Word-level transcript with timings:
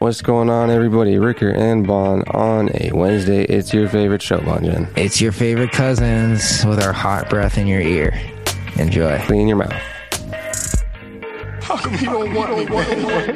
What's 0.00 0.22
going 0.22 0.48
on, 0.48 0.70
everybody? 0.70 1.18
Ricker 1.18 1.50
and 1.50 1.86
Bon 1.86 2.22
on 2.30 2.70
a 2.74 2.90
Wednesday. 2.94 3.44
It's 3.44 3.74
your 3.74 3.86
favorite 3.86 4.22
show, 4.22 4.40
Bon 4.40 4.64
Jen. 4.64 4.88
It's 4.96 5.20
your 5.20 5.30
favorite 5.30 5.72
cousins 5.72 6.64
with 6.64 6.82
our 6.82 6.94
hot 6.94 7.28
breath 7.28 7.58
in 7.58 7.66
your 7.66 7.82
ear. 7.82 8.18
Enjoy. 8.76 9.18
Clean 9.26 9.46
your 9.46 9.58
mouth. 9.58 9.74
How 11.60 11.76
come 11.76 11.92
you 11.92 12.06
don't 12.06 12.32
want 12.32 12.56
me. 12.56 12.62
You 12.62 12.70
know 12.70 12.78
that 12.80 13.34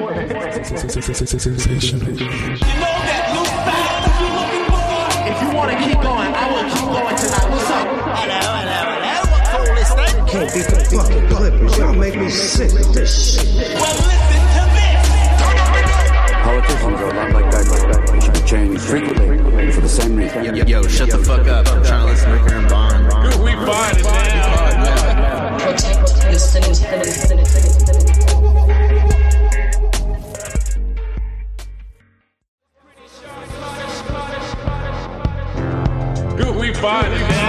new 3.28 3.44
style 3.44 4.00
that 4.00 4.16
you're 4.24 4.32
looking 4.32 4.64
for? 4.64 4.80
If 5.28 5.36
you 5.42 5.52
want 5.54 5.70
to 5.70 5.76
keep 5.84 6.00
going, 6.00 6.32
I 6.32 6.48
will 6.48 6.64
keep 6.72 6.88
going 6.88 7.16
tonight. 7.20 7.48
What's 7.50 7.68
up? 7.68 7.86
Hello, 8.16 8.40
hello, 8.40 8.88
hello. 9.04 9.20
What 9.28 9.44
cool 9.52 9.76
is 9.76 9.92
that? 9.94 10.16
Can't 10.30 10.48
beat 10.54 10.64
the 10.64 10.80
fucking 10.96 11.28
Clippers. 11.28 11.76
Y'all 11.76 11.92
make 11.92 12.16
me 12.16 12.30
sick 12.30 12.72
with 12.72 12.94
this 12.94 13.34
shit. 13.34 13.44
Well, 13.74 13.92
listen 13.92 14.08
to 14.08 14.16
this. 14.16 14.33
Like 16.64 17.50
that. 17.50 18.20
Should 18.22 18.34
be 18.34 18.40
changed 18.40 18.82
frequently 18.82 19.70
for 19.72 19.80
the 19.80 19.88
same 19.88 20.16
reason. 20.16 20.44
Yo, 20.44 20.64
yo, 20.64 20.82
shut 20.88 21.10
the 21.10 21.18
fuck 21.18 21.46
up. 21.46 21.66
I'm 21.68 21.82
trying 21.84 22.06
to 22.06 22.12
listen 22.12 22.30
to 22.30 22.36
Ricker 22.36 22.54
and 22.56 22.68
Bond. 22.68 23.06
We 23.42 23.52
find 23.66 23.96
it 23.96 24.04
now. 24.04 24.74
city. 26.38 26.74
We 36.60 36.72
find 36.72 37.12
it 37.12 37.20
now. 37.20 37.43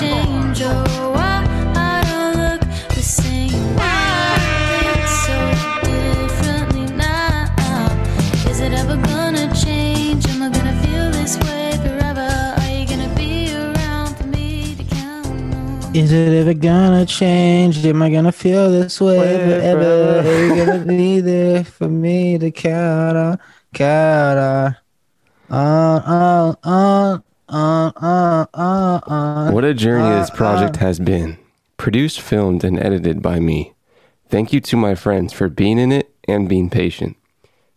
Change 0.00 0.60
or 0.62 0.84
why 1.14 1.44
I 1.76 2.02
don't 2.08 2.36
look 2.36 2.60
the 2.94 3.02
same. 3.02 3.52
Why 3.76 4.36
think 4.82 5.06
so 5.26 5.36
differently 5.86 6.86
now? 6.96 8.50
Is 8.50 8.60
it 8.60 8.72
ever 8.72 8.96
gonna 8.96 9.54
change? 9.54 10.26
Am 10.28 10.42
I 10.42 10.48
gonna 10.50 10.76
feel 10.82 11.10
this 11.12 11.38
way 11.38 11.72
forever? 11.84 12.28
Are 12.60 12.70
you 12.70 12.86
gonna 12.86 13.14
be 13.14 13.54
around 13.54 14.16
for 14.16 14.26
me 14.26 14.74
to 14.76 14.84
count 14.84 15.26
on? 15.86 15.96
Is 15.96 16.12
it 16.12 16.32
ever 16.40 16.54
gonna 16.54 17.06
change? 17.06 17.84
Am 17.84 18.02
I 18.02 18.10
gonna 18.10 18.32
feel 18.32 18.70
this 18.70 19.00
way 19.00 19.18
forever? 19.18 20.20
Are 20.28 20.44
you 20.46 20.56
gonna 20.66 20.84
be 20.84 21.20
there 21.20 21.64
for 21.64 21.88
me 21.88 22.38
to 22.38 22.50
count 22.50 23.16
on? 23.16 23.38
Count 23.72 24.38
on. 24.38 24.76
On, 25.50 26.02
on, 26.02 26.56
on, 26.64 27.22
on, 27.48 27.92
on, 27.96 28.48
on, 28.54 29.02
on. 29.06 29.54
What 29.54 29.64
a 29.64 29.74
journey 29.74 30.08
this 30.20 30.30
Uh, 30.30 30.34
project 30.34 30.76
uh. 30.76 30.80
has 30.80 30.98
been. 30.98 31.38
Produced, 31.76 32.20
filmed, 32.20 32.64
and 32.64 32.78
edited 32.78 33.20
by 33.22 33.40
me. 33.40 33.72
Thank 34.28 34.52
you 34.52 34.60
to 34.60 34.76
my 34.76 34.94
friends 34.94 35.32
for 35.32 35.48
being 35.48 35.78
in 35.78 35.92
it 35.92 36.14
and 36.26 36.48
being 36.48 36.70
patient. 36.70 37.16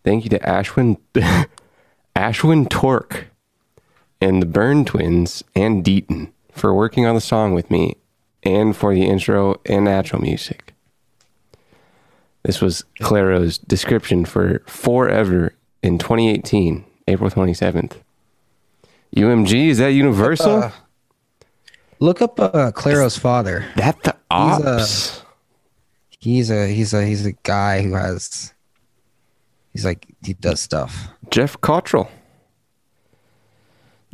Thank 0.04 0.24
you 0.24 0.30
to 0.30 0.38
Ashwin, 0.40 0.96
Ashwin 2.16 2.68
Torque, 2.68 3.26
and 4.20 4.40
the 4.40 4.46
Byrne 4.46 4.84
twins 4.84 5.44
and 5.54 5.84
Deaton 5.84 6.32
for 6.52 6.74
working 6.74 7.06
on 7.06 7.14
the 7.14 7.20
song 7.20 7.52
with 7.54 7.70
me, 7.70 7.96
and 8.42 8.74
for 8.76 8.94
the 8.94 9.04
intro 9.06 9.60
and 9.66 9.84
natural 9.84 10.22
music. 10.22 10.74
This 12.44 12.60
was 12.60 12.84
Clairo's 13.00 13.58
description 13.58 14.24
for 14.24 14.60
Forever 14.66 15.54
in 15.82 15.98
2018, 15.98 16.84
April 17.06 17.30
27th. 17.30 17.92
UMG, 19.18 19.68
is 19.68 19.78
that 19.78 19.88
Universal? 19.88 20.62
Uh, 20.64 20.70
Look 22.00 22.22
up 22.22 22.38
uh, 22.38 22.70
Clairo's 22.72 23.16
father. 23.18 23.64
that 23.76 24.00
the 24.04 24.14
He's 24.30 24.64
a- 24.64 24.74
ops? 24.78 25.22
He's 26.20 26.50
a 26.50 26.66
he's 26.72 26.94
a 26.94 27.04
he's 27.06 27.24
a 27.26 27.32
guy 27.32 27.82
who 27.82 27.94
has 27.94 28.52
he's 29.72 29.84
like 29.84 30.06
he 30.22 30.34
does 30.34 30.60
stuff. 30.60 31.08
Geoff 31.30 31.60
Cottrill. 31.60 32.08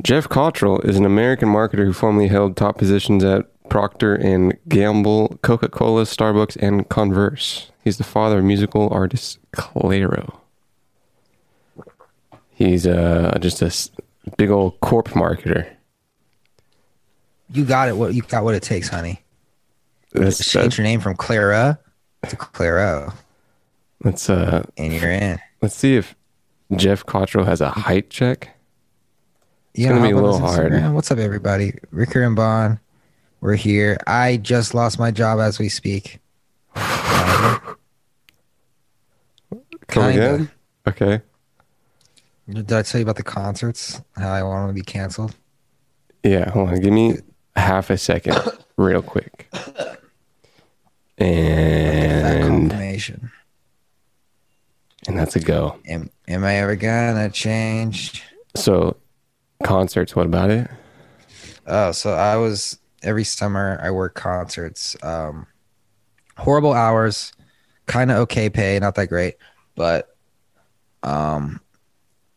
Geoff 0.03 0.27
Cottrill 0.29 0.83
is 0.85 0.97
an 0.97 1.05
American 1.05 1.49
marketer 1.49 1.85
who 1.85 1.93
formerly 1.93 2.27
held 2.27 2.55
top 2.57 2.77
positions 2.77 3.23
at 3.23 3.45
Procter 3.69 4.13
and 4.13 4.55
Gamble, 4.69 5.39
Coca-Cola, 5.41 6.03
Starbucks, 6.03 6.55
and 6.57 6.87
Converse. 6.89 7.71
He's 7.83 7.97
the 7.97 8.03
father 8.03 8.39
of 8.39 8.43
musical 8.45 8.89
artist 8.91 9.39
Clairo. 9.55 10.37
He's 12.51 12.85
uh, 12.87 13.37
just 13.41 13.61
a 13.61 13.71
big 14.37 14.49
old 14.49 14.79
corp 14.79 15.09
marketer. 15.09 15.69
You 17.49 17.65
got 17.65 17.89
it. 17.89 17.97
What 17.97 18.13
you 18.13 18.21
got? 18.23 18.43
What 18.43 18.55
it 18.55 18.63
takes, 18.63 18.89
honey. 18.89 19.21
That's 20.13 20.37
Just 20.37 20.51
change 20.51 20.75
that, 20.75 20.77
your 20.77 20.85
name 20.85 21.01
from 21.01 21.15
Clara 21.15 21.79
to 22.29 22.35
Clairo, 22.35 23.13
let's 24.03 24.29
uh, 24.29 24.63
and 24.77 24.93
you're 24.93 25.11
in. 25.11 25.39
let's 25.61 25.75
see 25.75 25.95
if 25.95 26.15
Geoff 26.75 27.05
Cottrill 27.05 27.45
has 27.45 27.61
a 27.61 27.69
height 27.69 28.09
check. 28.09 28.55
You 29.73 29.89
gonna 29.89 30.01
be 30.01 30.11
a 30.11 30.15
little 30.15 30.39
hard. 30.39 30.71
Instagram. 30.71 30.93
What's 30.93 31.11
up, 31.11 31.17
everybody? 31.17 31.73
Ricker 31.91 32.23
and 32.23 32.35
Bond, 32.35 32.79
we're 33.41 33.55
here. 33.55 33.97
I 34.07 34.37
just 34.37 34.73
lost 34.73 34.97
my 34.97 35.11
job 35.11 35.39
as 35.39 35.59
we 35.59 35.69
speak. 35.69 36.19
Come 36.75 37.75
again? 39.87 40.51
Okay. 40.87 41.21
Did 42.49 42.71
I 42.71 42.83
tell 42.83 42.99
you 42.99 43.03
about 43.05 43.15
the 43.15 43.23
concerts? 43.23 44.01
How 44.15 44.31
I 44.31 44.43
want 44.43 44.67
them 44.67 44.75
to 44.75 44.81
be 44.81 44.85
canceled? 44.85 45.35
Yeah, 46.23 46.49
hold 46.51 46.69
on. 46.69 46.79
Give 46.79 46.93
me 46.93 47.17
half 47.55 47.89
a 47.89 47.97
second, 47.97 48.37
real 48.77 49.01
quick. 49.01 49.49
And 51.17 52.69
confirmation. 52.69 53.31
and 55.07 55.17
that's 55.17 55.35
a 55.35 55.39
go. 55.39 55.79
Am, 55.87 56.09
am 56.27 56.43
I 56.43 56.55
ever 56.57 56.75
gonna 56.75 57.29
change? 57.29 58.21
So, 58.55 58.97
concerts. 59.63 60.15
What 60.15 60.25
about 60.25 60.49
it? 60.51 60.69
Oh, 61.65 61.91
so 61.93 62.11
I 62.11 62.35
was 62.37 62.77
every 63.01 63.23
summer 63.23 63.79
I 63.81 63.91
work 63.91 64.13
concerts. 64.13 64.95
Um 65.01 65.47
horrible 66.37 66.73
hours, 66.73 67.31
kind 67.85 68.11
of 68.11 68.17
okay 68.17 68.49
pay, 68.49 68.77
not 68.79 68.95
that 68.95 69.07
great, 69.07 69.35
but 69.75 70.15
um 71.01 71.61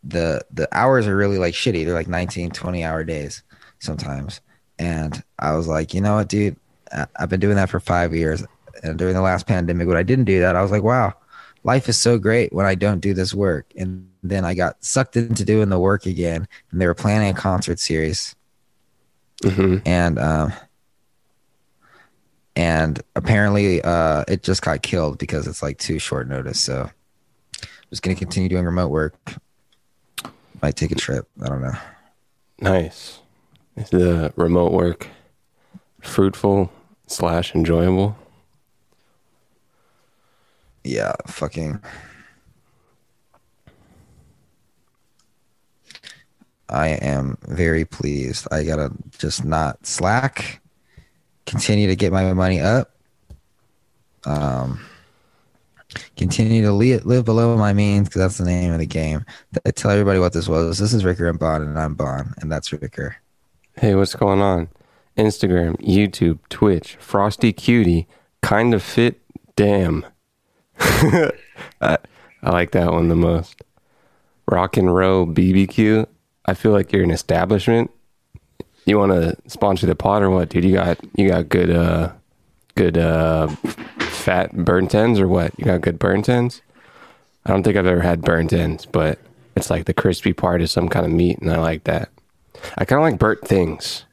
the 0.05 0.43
the 0.53 0.69
hours 0.77 1.07
are 1.07 1.17
really 1.17 1.39
like 1.39 1.55
shitty. 1.55 1.85
They're 1.85 1.95
like 1.95 2.09
19, 2.09 2.51
20 2.51 2.85
hour 2.85 3.05
days 3.05 3.43
sometimes. 3.81 4.41
And 4.79 5.23
I 5.39 5.57
was 5.57 5.69
like, 5.69 5.95
you 5.95 6.01
know 6.01 6.17
what, 6.17 6.29
dude? 6.29 6.57
I- 6.93 7.07
I've 7.17 7.29
been 7.29 7.41
doing 7.41 7.57
that 7.57 7.71
for 7.71 7.81
5 7.81 8.15
years. 8.15 8.45
And 8.83 8.99
during 8.99 9.15
the 9.15 9.23
last 9.23 9.47
pandemic 9.47 9.89
when 9.89 9.97
I 9.97 10.03
didn't 10.05 10.27
do 10.27 10.41
that, 10.41 10.57
I 10.57 10.63
was 10.63 10.71
like, 10.71 10.83
wow, 10.85 11.15
life 11.65 11.89
is 11.89 11.99
so 11.99 12.19
great 12.19 12.53
when 12.53 12.67
I 12.67 12.75
don't 12.75 13.01
do 13.01 13.13
this 13.15 13.35
work. 13.35 13.67
And 13.77 14.09
then 14.23 14.45
I 14.45 14.55
got 14.55 14.85
sucked 14.85 15.17
into 15.17 15.45
doing 15.45 15.69
the 15.69 15.81
work 15.81 16.07
again, 16.07 16.47
and 16.71 16.81
they 16.81 16.87
were 16.87 16.95
planning 16.95 17.31
a 17.31 17.35
concert 17.35 17.79
series 17.81 18.35
hmm 19.43 19.79
and 19.87 20.19
um 20.19 20.53
and 22.57 23.01
apparently 23.15 23.81
uh 23.83 24.25
it 24.29 24.43
just 24.43 24.63
got 24.63 24.83
killed 24.83 25.19
because 25.19 25.47
it's 25.47 25.63
like 25.63 25.79
too 25.79 25.99
short 25.99 26.29
notice 26.29 26.61
so 26.61 26.91
i'm 27.63 27.69
just 27.91 28.03
gonna 28.03 28.17
continue 28.17 28.49
doing 28.49 28.65
remote 28.65 28.89
work 28.89 29.15
might 30.63 30.77
take 30.77 30.93
a 30.93 30.97
trip. 30.97 31.29
I 31.43 31.49
don't 31.49 31.63
know. 31.63 31.77
Nice. 32.61 33.21
Is 33.77 33.91
the 33.91 34.33
remote 34.37 34.73
work 34.73 35.09
fruitful 36.01 36.71
slash 37.07 37.55
enjoyable? 37.55 38.17
yeah 40.89 41.13
fucking. 41.27 41.81
I 46.71 46.89
am 46.89 47.39
very 47.43 47.85
pleased. 47.85 48.47
I 48.51 48.65
gotta 48.65 48.91
just 49.19 49.45
not 49.45 49.87
slack. 49.87 50.61
Continue 51.47 51.89
to 51.89 51.97
get 51.97 52.13
my 52.13 52.33
money 52.33 52.61
up. 52.61 52.91
Um 54.25 54.81
continue 56.17 56.63
to 56.63 56.73
live, 56.73 57.05
live 57.07 57.25
below 57.25 57.57
my 57.57 57.73
means 57.73 58.09
because 58.09 58.21
that's 58.21 58.39
the 58.39 58.45
name 58.45 58.73
of 58.73 58.79
the 58.79 58.87
game 58.87 59.25
I 59.65 59.71
tell 59.71 59.91
everybody 59.91 60.19
what 60.19 60.33
this 60.33 60.49
was 60.49 60.79
this 60.79 60.93
is 60.93 61.05
ricker 61.05 61.29
and 61.29 61.39
bond 61.39 61.65
and 61.65 61.79
i'm 61.79 61.95
bond 61.95 62.35
and 62.41 62.51
that's 62.51 62.73
ricker 62.73 63.17
Hey, 63.81 63.95
what's 63.95 64.17
going 64.17 64.41
on? 64.41 64.71
Instagram, 65.17 65.77
YouTube, 65.77 66.41
Twitch, 66.49 66.97
Frosty 66.97 67.53
Cutie, 67.53 68.09
kind 68.43 68.75
of 68.75 68.83
fit. 68.83 69.21
Damn. 69.55 70.05
I, 70.81 71.31
I 71.81 72.51
like 72.51 72.73
that 72.73 72.91
one 72.91 73.07
the 73.07 73.15
most. 73.15 73.63
Rock 74.51 74.77
and 74.77 74.93
Roll 74.93 75.27
BBQ. 75.29 76.09
I 76.47 76.55
feel 76.55 76.73
like 76.73 76.93
you're 76.93 77.05
an 77.05 77.13
establishment. 77.13 77.93
You 78.85 78.99
want 78.99 79.13
to 79.13 79.37
sponsor 79.47 79.87
the 79.87 79.95
pod 79.95 80.23
or 80.23 80.31
what, 80.31 80.49
dude? 80.49 80.65
You 80.65 80.73
got 80.73 80.99
you 81.15 81.29
got 81.29 81.49
good 81.49 81.71
uh 81.71 82.11
good 82.75 82.99
uh 82.99 83.47
fat 84.29 84.55
burnt 84.55 84.95
ends 84.95 85.19
or 85.19 85.27
what? 85.27 85.59
You 85.59 85.65
got 85.65 85.81
good 85.81 85.99
burnt 85.99 86.29
ends? 86.29 86.61
I 87.47 87.51
don't 87.51 87.63
think 87.63 87.79
I've 87.79 87.87
ever 87.87 88.03
had 88.03 88.21
burnt 88.21 88.53
ends, 88.53 88.85
but 88.85 89.19
it's 89.57 89.71
like 89.71 89.87
the 89.87 89.95
crispy 89.95 90.35
part 90.35 90.61
is 90.61 90.71
some 90.71 90.91
kind 90.91 91.07
of 91.07 91.13
meat, 91.13 91.39
and 91.39 91.51
I 91.51 91.57
like 91.57 91.85
that. 91.85 92.11
I 92.77 92.85
kind 92.85 92.99
of 92.99 93.11
like 93.11 93.19
burnt 93.19 93.41
things. 93.41 94.05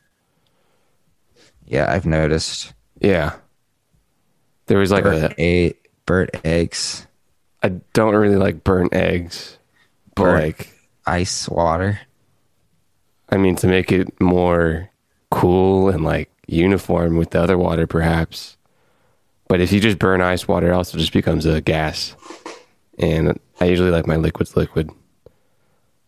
Yeah, 1.66 1.92
I've 1.92 2.06
noticed. 2.06 2.74
Yeah. 3.02 3.34
There 4.68 4.78
was 4.78 4.90
like 4.90 5.04
burnt, 5.04 5.34
a. 5.38 5.42
a, 5.42 5.74
burnt 6.06 6.30
eggs, 6.46 7.08
I 7.62 7.70
don't 7.94 8.16
really 8.16 8.38
like 8.38 8.64
burnt 8.64 8.94
eggs, 8.94 9.58
but 10.16 10.24
Burnt- 10.24 10.44
like, 10.44 10.74
ice 11.06 11.50
water. 11.50 12.00
I 13.28 13.36
mean, 13.36 13.58
to 13.58 13.68
make 13.68 13.92
it 13.92 14.22
more 14.22 14.92
cool 15.30 15.90
and 15.90 16.06
like 16.06 16.32
uniform 16.48 17.18
with 17.18 17.32
the 17.32 17.42
other 17.42 17.58
water, 17.58 17.86
perhaps. 17.86 18.56
But 19.48 19.62
if 19.62 19.72
you 19.72 19.80
just 19.80 20.00
burn 20.00 20.22
ice 20.22 20.48
water, 20.48 20.70
it 20.70 20.74
also 20.74 20.98
just 20.98 21.14
becomes 21.14 21.46
a 21.46 21.62
gas. 21.62 22.16
And 22.98 23.40
I 23.60 23.66
usually 23.66 23.92
like 23.92 24.08
my 24.08 24.16
liquids 24.16 24.56
liquid. 24.56 24.90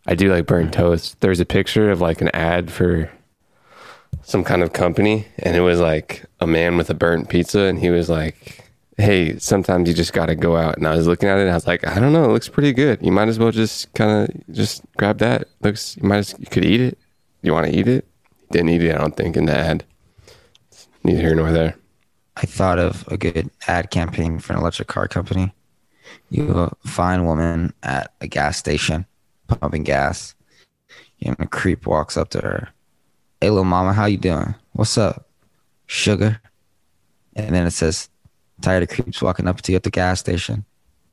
I 0.06 0.16
do 0.16 0.32
like 0.32 0.48
burnt 0.48 0.74
toast. 0.74 1.20
There's 1.20 1.40
a 1.40 1.46
picture 1.46 1.92
of 1.92 2.02
like 2.02 2.22
an 2.22 2.30
ad 2.34 2.72
for 2.72 3.12
some 4.24 4.44
kind 4.44 4.64
of 4.64 4.74
company, 4.74 5.28
and 5.40 5.56
it 5.56 5.62
was 5.62 5.80
like 5.80 6.26
a 6.40 6.48
man 6.48 6.78
with 6.78 6.90
a 6.90 6.94
burnt 6.94 7.30
pizza, 7.30 7.62
and 7.62 7.78
he 7.80 7.90
was 7.90 8.10
like, 8.10 8.64
"Hey, 8.98 9.38
sometimes 9.38 9.88
you 9.88 9.94
just 9.94 10.14
got 10.14 10.28
to 10.28 10.36
go 10.36 10.56
out." 10.56 10.78
And 10.78 10.88
I 10.88 10.96
was 10.96 11.08
looking 11.08 11.30
at 11.30 11.38
it, 11.38 11.42
and 11.42 11.52
I 11.52 11.56
was 11.56 11.68
like, 11.68 11.86
"I 11.86 12.00
don't 12.00 12.14
know, 12.14 12.26
it 12.26 12.34
looks 12.34 12.50
pretty 12.50 12.72
good. 12.72 13.06
You 13.06 13.12
might 13.12 13.28
as 13.28 13.38
well 13.38 13.52
just 13.52 13.94
kind 13.94 14.30
of 14.30 14.56
just 14.56 14.82
grab 14.98 15.20
that. 15.20 15.48
Looks, 15.62 15.98
you 15.98 16.04
might 16.08 16.20
as 16.20 16.36
you 16.40 16.46
could 16.48 16.66
eat 16.66 16.82
it. 16.82 16.98
You 17.42 17.54
want 17.54 17.68
to 17.68 17.78
eat 17.78 17.88
it? 17.88 18.08
Didn't 18.52 18.70
eat 18.70 18.84
it, 18.84 18.96
I 18.96 18.98
don't 18.98 19.16
think, 19.16 19.36
in 19.36 19.46
the 19.46 19.58
ad. 19.58 19.84
Neither 21.04 21.22
here 21.22 21.36
nor 21.36 21.52
there. 21.52 21.76
I 22.38 22.46
thought 22.46 22.78
of 22.78 23.04
a 23.08 23.18
good 23.18 23.50
ad 23.68 23.90
campaign 23.90 24.40
for 24.40 24.54
an 24.54 24.60
electric 24.60 24.88
car 24.88 25.08
company. 25.08 25.54
You 26.30 26.46
find 26.54 26.72
a 26.84 26.88
fine 26.88 27.26
woman 27.26 27.74
at 27.84 28.14
a 28.22 28.28
gas 28.28 28.58
station 28.58 29.06
pumping 29.48 29.84
gas, 29.84 30.36
and 31.22 31.36
a 31.40 31.48
creep 31.48 31.88
walks 31.88 32.18
up 32.18 32.30
to 32.30 32.40
her. 32.40 32.70
Hey, 33.42 33.50
little 33.50 33.64
mama, 33.64 33.94
how 33.94 34.06
you 34.06 34.18
doing? 34.18 34.54
What's 34.74 34.98
up, 34.98 35.28
sugar? 35.88 36.40
And 37.36 37.56
then 37.56 37.66
it 37.66 37.72
says, 37.72 38.10
tired 38.62 38.84
of 38.84 38.90
creeps 38.90 39.22
walking 39.22 39.48
up 39.48 39.62
to 39.62 39.72
you 39.72 39.76
at 39.76 39.84
the 39.84 39.90
gas 39.90 40.20
station. 40.20 40.66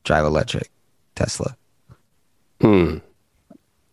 Drive 0.05 0.25
electric, 0.25 0.71
Tesla. 1.15 1.57
Hmm. 2.61 2.99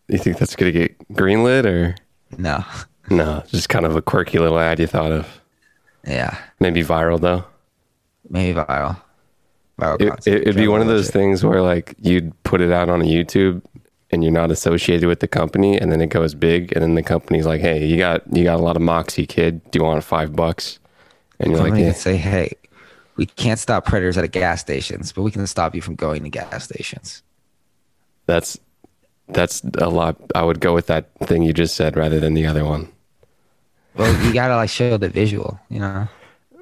You 0.07 0.17
think 0.17 0.37
that's 0.37 0.55
gonna 0.55 0.71
get 0.71 0.97
greenlit 1.13 1.65
or 1.65 1.95
No, 2.37 2.65
no? 3.09 3.43
Just 3.47 3.69
kind 3.69 3.85
of 3.85 3.95
a 3.95 4.01
quirky 4.01 4.39
little 4.39 4.59
ad 4.59 4.79
you 4.79 4.87
thought 4.87 5.11
of. 5.11 5.40
Yeah, 6.05 6.37
Maybe 6.59 6.83
viral 6.83 7.19
though. 7.19 7.43
maybe 8.29 8.57
viral. 8.59 9.01
Viral 9.79 10.01
it, 10.01 10.27
it, 10.27 10.41
it'd 10.43 10.55
be 10.55 10.67
one 10.67 10.81
of 10.81 10.87
those 10.87 11.05
electric. 11.05 11.21
things 11.21 11.43
where 11.43 11.61
like 11.61 11.95
you'd 11.99 12.31
put 12.43 12.61
it 12.61 12.71
out 12.71 12.89
on 12.89 13.01
a 13.01 13.05
YouTube 13.05 13.61
and 14.11 14.23
you're 14.23 14.33
not 14.33 14.51
associated 14.51 15.07
with 15.07 15.21
the 15.21 15.27
company, 15.27 15.79
and 15.79 15.91
then 15.91 16.01
it 16.01 16.07
goes 16.07 16.35
big, 16.35 16.73
and 16.73 16.83
then 16.83 16.95
the 16.95 17.03
company's 17.03 17.45
like, 17.45 17.61
"Hey, 17.61 17.85
you 17.85 17.97
got 17.97 18.21
you 18.35 18.43
got 18.43 18.59
a 18.59 18.63
lot 18.63 18.75
of 18.75 18.81
moxie, 18.81 19.25
kid. 19.25 19.61
Do 19.71 19.79
you 19.79 19.85
want 19.85 20.03
five 20.03 20.35
bucks?" 20.35 20.79
And 21.39 21.51
you're 21.51 21.61
like, 21.61 21.79
"Yeah." 21.79 21.93
say, 21.93 22.17
hey, 22.17 22.51
we 23.15 23.25
can't 23.25 23.57
stop 23.59 23.85
predators 23.85 24.17
at 24.17 24.23
a 24.23 24.27
gas 24.27 24.59
stations, 24.61 25.13
but 25.13 25.21
we 25.21 25.31
can 25.31 25.47
stop 25.47 25.73
you 25.75 25.81
from 25.81 25.95
going 25.95 26.23
to 26.23 26.29
gas 26.29 26.65
stations. 26.65 27.23
That's 28.25 28.59
that's 29.29 29.61
a 29.77 29.89
lot. 29.89 30.17
I 30.35 30.43
would 30.43 30.59
go 30.59 30.73
with 30.73 30.87
that 30.87 31.09
thing 31.23 31.43
you 31.43 31.53
just 31.53 31.75
said 31.75 31.95
rather 31.95 32.19
than 32.19 32.33
the 32.33 32.45
other 32.45 32.65
one. 32.65 32.91
Well, 33.95 34.25
you 34.25 34.33
gotta 34.33 34.55
like 34.55 34.69
show 34.69 34.97
the 34.97 35.09
visual, 35.09 35.59
you 35.69 35.79
know. 35.79 36.07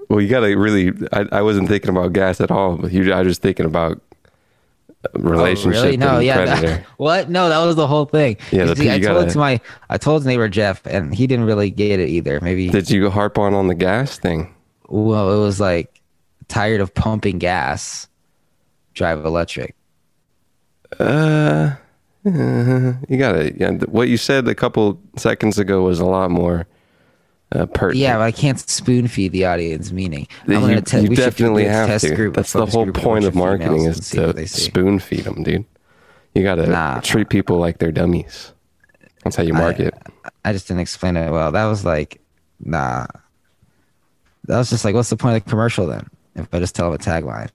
Well, 0.10 0.22
you 0.22 0.28
gotta 0.28 0.58
really. 0.58 0.92
I, 1.14 1.26
I 1.31 1.42
wasn't 1.42 1.68
thinking 1.70 1.90
about 1.92 2.14
gas 2.14 2.42
at 2.42 2.50
all. 2.52 2.78
But 2.78 2.92
you, 2.92 3.14
I 3.14 3.20
was 3.20 3.28
just 3.28 3.42
thinking 3.42 3.66
about 3.68 4.02
relationship 5.14 5.80
Oh, 5.80 5.84
really? 5.86 5.98
No, 5.98 6.20
yeah. 6.20 6.46
that- 6.46 6.86
what? 6.98 7.30
No, 7.30 7.48
that 7.50 7.64
was 7.66 7.76
the 7.76 7.88
whole 7.88 8.06
thing. 8.06 8.38
Yeah, 8.52 8.66
the- 8.66 8.76
see, 8.76 8.90
I 8.90 9.00
told 9.00 9.04
gotta- 9.18 9.28
it 9.28 9.31
to 9.34 9.38
my, 9.38 9.62
I 9.90 9.98
told 9.98 10.22
his 10.22 10.28
neighbor 10.28 10.50
Jeff, 10.50 10.86
and 10.86 11.14
he 11.14 11.28
didn't 11.28 11.46
really 11.46 11.70
get 11.70 12.00
it 12.00 12.10
either. 12.10 12.40
Maybe. 12.42 12.70
Did 12.70 12.90
you 12.90 13.10
harp 13.10 13.38
on 13.38 13.54
on 13.54 13.68
the 13.68 13.76
gas 13.76 14.18
thing? 14.18 14.54
well, 14.92 15.31
it 15.31 15.40
was 15.40 15.60
like 15.60 16.02
tired 16.48 16.81
of 16.81 16.94
pumping 16.96 17.38
gas, 17.38 18.08
drive 18.96 19.24
electric. 19.24 19.76
Uh, 21.00 21.76
you 22.26 23.18
gotta. 23.18 23.54
Yeah, 23.56 23.74
what 23.88 24.08
you 24.10 24.18
said 24.18 24.48
a 24.48 24.56
couple 24.56 25.00
seconds 25.16 25.60
ago 25.60 25.84
was 25.84 26.00
a 26.00 26.06
lot 26.06 26.31
more 26.31 26.66
uh, 27.51 27.66
pertinent. 27.68 27.98
Yeah, 28.01 28.18
but 28.18 28.24
I 28.24 28.31
can't 28.31 28.60
spoon 28.60 29.07
feed 29.07 29.31
the 29.31 29.46
audience 29.46 29.92
meaning. 29.92 30.28
I'm 30.48 30.54
you, 30.54 30.60
gonna 30.60 30.81
te- 30.81 30.98
you 31.01 31.10
we 31.10 31.16
should 31.16 31.24
do 31.24 31.30
definitely 31.31 31.66
have 31.66 31.88
test 31.88 32.06
to. 32.06 32.16
group, 32.16 32.36
That's 32.36 32.54
the 32.54 32.66
whole 32.66 32.84
group 32.86 32.96
with 32.96 33.04
a 33.04 33.07
point 33.07 33.25
of 33.25 33.36
marketing 33.36 33.86
is 33.86 33.98
and 33.98 34.04
see 34.06 34.19
what 34.19 34.36
to 34.38 34.48
spoon 34.48 35.00
feed 35.00 35.22
them, 35.24 35.44
dude. 35.44 35.66
You 36.36 36.44
gotta 36.44 36.68
Nah. 36.68 37.00
treat 37.01 37.30
people 37.30 37.57
like 37.57 37.80
they're 37.80 37.92
dummies. 37.92 38.54
That's 39.24 39.36
how 39.36 39.44
you 39.44 39.54
market. 39.54 39.94
I 40.46 40.54
just 40.54 40.68
didn't 40.68 40.81
explain 40.81 41.18
it 41.18 41.31
well. 41.31 41.51
That 41.51 41.66
was 41.66 41.84
like, 41.84 42.22
nah. 42.63 43.07
That 44.45 44.57
was 44.57 44.69
just 44.69 44.86
like, 44.86 44.95
what's 44.95 45.10
the 45.10 45.18
point 45.18 45.38
of 45.38 45.44
the 45.44 45.50
commercial 45.50 45.86
then? 45.88 46.07
If 46.36 46.54
I 46.54 46.60
just 46.60 46.75
tell 46.75 46.92
them 46.92 46.95
a 46.95 47.04
tagline, 47.04 47.50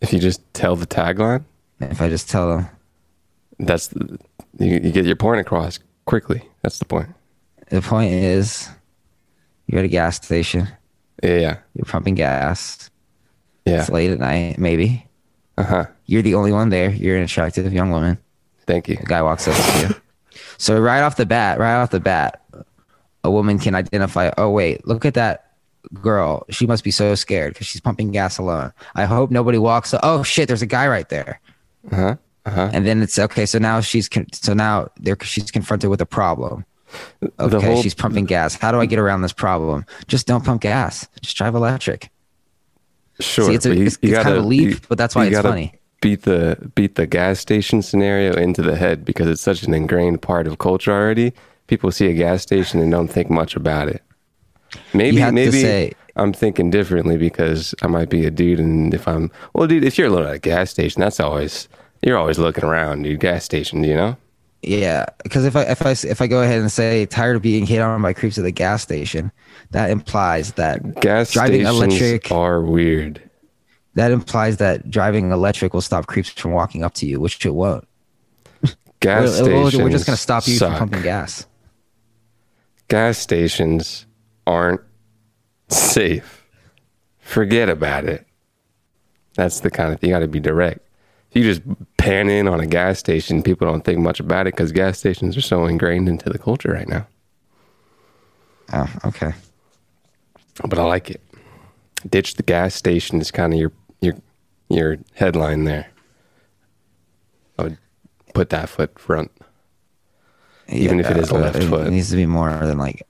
if 0.00 0.12
you 0.12 0.18
just 0.18 0.40
tell 0.54 0.76
the 0.76 0.86
tagline, 0.86 1.44
if 1.80 2.00
I 2.00 2.08
just 2.08 2.30
tell 2.30 2.56
them 2.56 2.68
that's 3.58 3.88
the, 3.88 4.18
you, 4.58 4.72
you 4.82 4.90
get 4.92 5.04
your 5.04 5.16
point 5.16 5.40
across 5.40 5.78
quickly. 6.06 6.42
That's 6.62 6.78
the 6.78 6.86
point. 6.86 7.08
The 7.70 7.80
point 7.82 8.12
is, 8.12 8.68
you're 9.66 9.78
at 9.80 9.84
a 9.84 9.88
gas 9.88 10.16
station, 10.16 10.68
Yeah, 11.22 11.36
yeah, 11.38 11.56
you're 11.74 11.84
pumping 11.84 12.14
gas. 12.16 12.90
yeah. 13.64 13.80
It's 13.80 13.90
late 13.90 14.10
at 14.10 14.18
night, 14.18 14.58
maybe. 14.58 15.06
Uh 15.58 15.64
huh. 15.64 15.84
You're 16.06 16.22
the 16.22 16.34
only 16.34 16.52
one 16.52 16.70
there. 16.70 16.90
You're 16.90 17.16
an 17.16 17.22
attractive 17.24 17.72
young 17.72 17.90
woman. 17.90 18.18
Thank 18.66 18.88
you. 18.88 18.96
A 19.00 19.04
guy 19.04 19.22
walks 19.22 19.46
up 19.48 19.54
to 19.56 19.88
you. 19.88 19.94
So 20.58 20.78
right 20.78 21.00
off 21.00 21.16
the 21.16 21.24
bat, 21.26 21.58
right 21.58 21.80
off 21.80 21.90
the 21.90 22.00
bat, 22.00 22.42
a 23.24 23.30
woman 23.30 23.58
can 23.58 23.74
identify. 23.74 24.30
Oh 24.36 24.50
wait, 24.50 24.86
look 24.86 25.04
at 25.06 25.14
that 25.14 25.52
girl. 25.94 26.44
She 26.50 26.66
must 26.66 26.84
be 26.84 26.90
so 26.90 27.14
scared 27.14 27.54
because 27.54 27.66
she's 27.66 27.80
pumping 27.80 28.10
gas 28.10 28.36
alone. 28.36 28.70
I 28.94 29.06
hope 29.06 29.30
nobody 29.30 29.56
walks. 29.56 29.94
up. 29.94 30.00
Oh 30.02 30.22
shit, 30.22 30.48
there's 30.48 30.60
a 30.62 30.66
guy 30.66 30.86
right 30.86 31.08
there. 31.08 31.40
Uh 31.90 31.96
huh. 31.96 32.16
Uh 32.44 32.50
huh. 32.50 32.70
And 32.74 32.86
then 32.86 33.00
it's 33.02 33.18
okay. 33.18 33.46
So 33.46 33.58
now 33.58 33.80
she's 33.80 34.06
con- 34.08 34.30
so 34.32 34.52
now 34.52 34.88
there 34.98 35.16
she's 35.22 35.50
confronted 35.50 35.88
with 35.88 36.00
a 36.02 36.06
problem. 36.06 36.64
Okay, 37.38 37.66
whole- 37.66 37.82
she's 37.82 37.94
pumping 37.94 38.24
gas. 38.24 38.54
How 38.54 38.72
do 38.72 38.80
I 38.80 38.86
get 38.86 38.98
around 38.98 39.22
this 39.22 39.32
problem? 39.32 39.84
Just 40.08 40.26
don't 40.26 40.44
pump 40.44 40.62
gas. 40.62 41.06
Just 41.20 41.36
drive 41.36 41.54
electric. 41.54 42.10
Sure, 43.20 43.46
See, 43.46 43.54
it's 43.54 43.66
a- 43.66 43.68
you- 43.76 43.82
it's- 43.86 43.98
you 44.02 44.08
it's 44.10 44.16
kind 44.16 44.28
of 44.28 44.34
gotta- 44.34 44.46
a 44.46 44.48
leap, 44.48 44.68
you- 44.70 44.76
but 44.88 44.96
that's 44.98 45.14
why 45.14 45.26
it's 45.26 45.38
funny. 45.40 45.74
Beat 46.00 46.22
the 46.22 46.56
beat 46.74 46.94
the 46.94 47.06
gas 47.06 47.38
station 47.38 47.82
scenario 47.82 48.32
into 48.34 48.62
the 48.62 48.74
head 48.76 49.04
because 49.04 49.28
it's 49.28 49.42
such 49.42 49.62
an 49.64 49.74
ingrained 49.74 50.22
part 50.22 50.46
of 50.46 50.56
culture 50.58 50.90
already. 50.92 51.34
People 51.66 51.90
see 51.92 52.06
a 52.06 52.14
gas 52.14 52.40
station 52.42 52.80
and 52.80 52.90
don't 52.90 53.08
think 53.08 53.28
much 53.30 53.54
about 53.54 53.88
it. 53.88 54.02
Maybe 54.94 55.22
maybe 55.30 55.60
say- 55.60 55.92
I'm 56.16 56.32
thinking 56.32 56.70
differently 56.70 57.16
because 57.18 57.74
I 57.82 57.86
might 57.86 58.08
be 58.08 58.24
a 58.26 58.30
dude, 58.30 58.58
and 58.60 58.92
if 58.94 59.06
I'm 59.06 59.30
well, 59.52 59.66
dude, 59.66 59.84
if 59.84 59.98
you're 59.98 60.08
alone 60.08 60.26
at 60.26 60.34
a 60.36 60.38
gas 60.38 60.70
station, 60.70 61.00
that's 61.00 61.20
always 61.20 61.68
you're 62.02 62.16
always 62.16 62.38
looking 62.38 62.64
around, 62.64 63.02
dude. 63.02 63.20
Gas 63.20 63.44
station, 63.44 63.84
you 63.84 63.94
know. 63.94 64.16
Yeah, 64.62 65.06
because 65.22 65.46
if 65.46 65.56
I 65.56 65.62
if 65.62 65.86
I 65.86 65.92
if 65.92 66.20
I 66.20 66.26
go 66.26 66.42
ahead 66.42 66.60
and 66.60 66.70
say 66.70 67.06
tired 67.06 67.36
of 67.36 67.42
being 67.42 67.66
hit 67.66 67.80
on 67.80 68.02
by 68.02 68.12
creeps 68.12 68.36
at 68.36 68.44
the 68.44 68.50
gas 68.50 68.82
station, 68.82 69.32
that 69.70 69.90
implies 69.90 70.52
that 70.54 71.00
Gas 71.00 71.32
driving 71.32 71.62
stations 71.66 71.76
electric 72.00 72.30
are 72.30 72.60
weird. 72.60 73.22
that 73.94 74.10
implies 74.10 74.58
that 74.58 74.90
driving 74.90 75.30
electric 75.30 75.72
will 75.72 75.80
stop 75.80 76.06
creeps 76.06 76.28
from 76.28 76.52
walking 76.52 76.84
up 76.84 76.92
to 76.94 77.06
you, 77.06 77.18
which 77.20 77.44
it 77.46 77.54
won't. 77.54 77.88
Gas 79.00 79.40
We're- 79.40 79.54
we're, 79.54 79.70
stations. 79.70 79.82
we're 79.82 79.90
just 79.90 80.06
gonna 80.06 80.16
stop 80.18 80.46
you 80.46 80.54
suck. 80.56 80.76
from 80.76 80.90
pumping 80.90 81.02
gas. 81.04 81.46
gas 82.88 83.16
stations 83.18 84.04
aren't 84.46 84.82
safe. 85.68 86.44
Forget 87.20 87.68
about 87.70 88.04
it. 88.04 88.26
That's 89.36 89.60
the 89.60 89.70
kind 89.70 89.92
of 89.92 90.00
thing 90.00 90.10
you 90.10 90.16
got 90.16 90.20
to 90.20 90.28
be 90.28 90.40
direct. 90.40 90.80
You 91.32 91.42
just 91.44 91.62
pan 91.96 92.28
in 92.28 92.48
on 92.48 92.60
a 92.60 92.66
gas 92.66 92.98
station, 92.98 93.42
people 93.42 93.66
don't 93.66 93.84
think 93.84 94.00
much 94.00 94.18
about 94.18 94.46
it 94.46 94.54
because 94.54 94.72
gas 94.72 94.98
stations 94.98 95.36
are 95.36 95.42
so 95.42 95.66
ingrained 95.66 96.08
into 96.08 96.28
the 96.28 96.38
culture 96.38 96.72
right 96.72 96.88
now. 96.88 97.06
Oh, 98.72 98.92
okay. 99.04 99.32
But 100.68 100.78
I 100.78 100.82
like 100.82 101.10
it. 101.10 101.20
Ditch 102.08 102.34
the 102.34 102.42
gas 102.42 102.74
station 102.74 103.20
is 103.20 103.30
kind 103.30 103.52
of 103.52 103.58
your 103.58 103.72
your 104.00 104.14
your 104.68 104.98
headline 105.14 105.64
there. 105.64 105.88
I 107.58 107.64
would 107.64 107.78
put 108.34 108.50
that 108.50 108.68
foot 108.68 108.98
front. 108.98 109.30
Even 110.68 111.00
if 111.00 111.10
it 111.10 111.16
is 111.16 111.30
uh, 111.30 111.36
left 111.36 111.56
it 111.56 111.68
foot. 111.68 111.90
needs 111.90 112.10
to 112.10 112.16
be 112.16 112.26
more 112.26 112.50
than 112.50 112.78
like, 112.78 113.02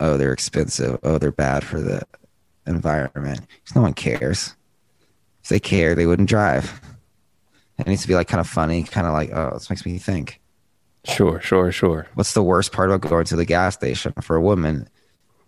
oh, 0.00 0.16
they're 0.16 0.32
expensive. 0.32 0.98
Oh, 1.02 1.18
they're 1.18 1.30
bad 1.30 1.62
for 1.62 1.80
the 1.80 2.02
environment. 2.66 3.40
no 3.74 3.82
one 3.82 3.94
cares. 3.94 4.56
If 5.42 5.48
they 5.48 5.60
care, 5.60 5.94
they 5.94 6.06
wouldn't 6.06 6.28
drive. 6.28 6.80
It 7.86 7.90
needs 7.90 8.02
to 8.02 8.08
be 8.08 8.14
like 8.14 8.28
kind 8.28 8.40
of 8.40 8.48
funny, 8.48 8.84
kind 8.84 9.06
of 9.06 9.12
like, 9.12 9.30
oh, 9.32 9.50
this 9.54 9.68
makes 9.68 9.84
me 9.84 9.98
think. 9.98 10.40
Sure, 11.04 11.40
sure, 11.40 11.72
sure. 11.72 12.06
What's 12.14 12.32
the 12.32 12.44
worst 12.44 12.70
part 12.72 12.90
about 12.90 13.08
going 13.08 13.24
to 13.26 13.36
the 13.36 13.44
gas 13.44 13.74
station 13.74 14.12
for 14.22 14.36
a 14.36 14.40
woman? 14.40 14.88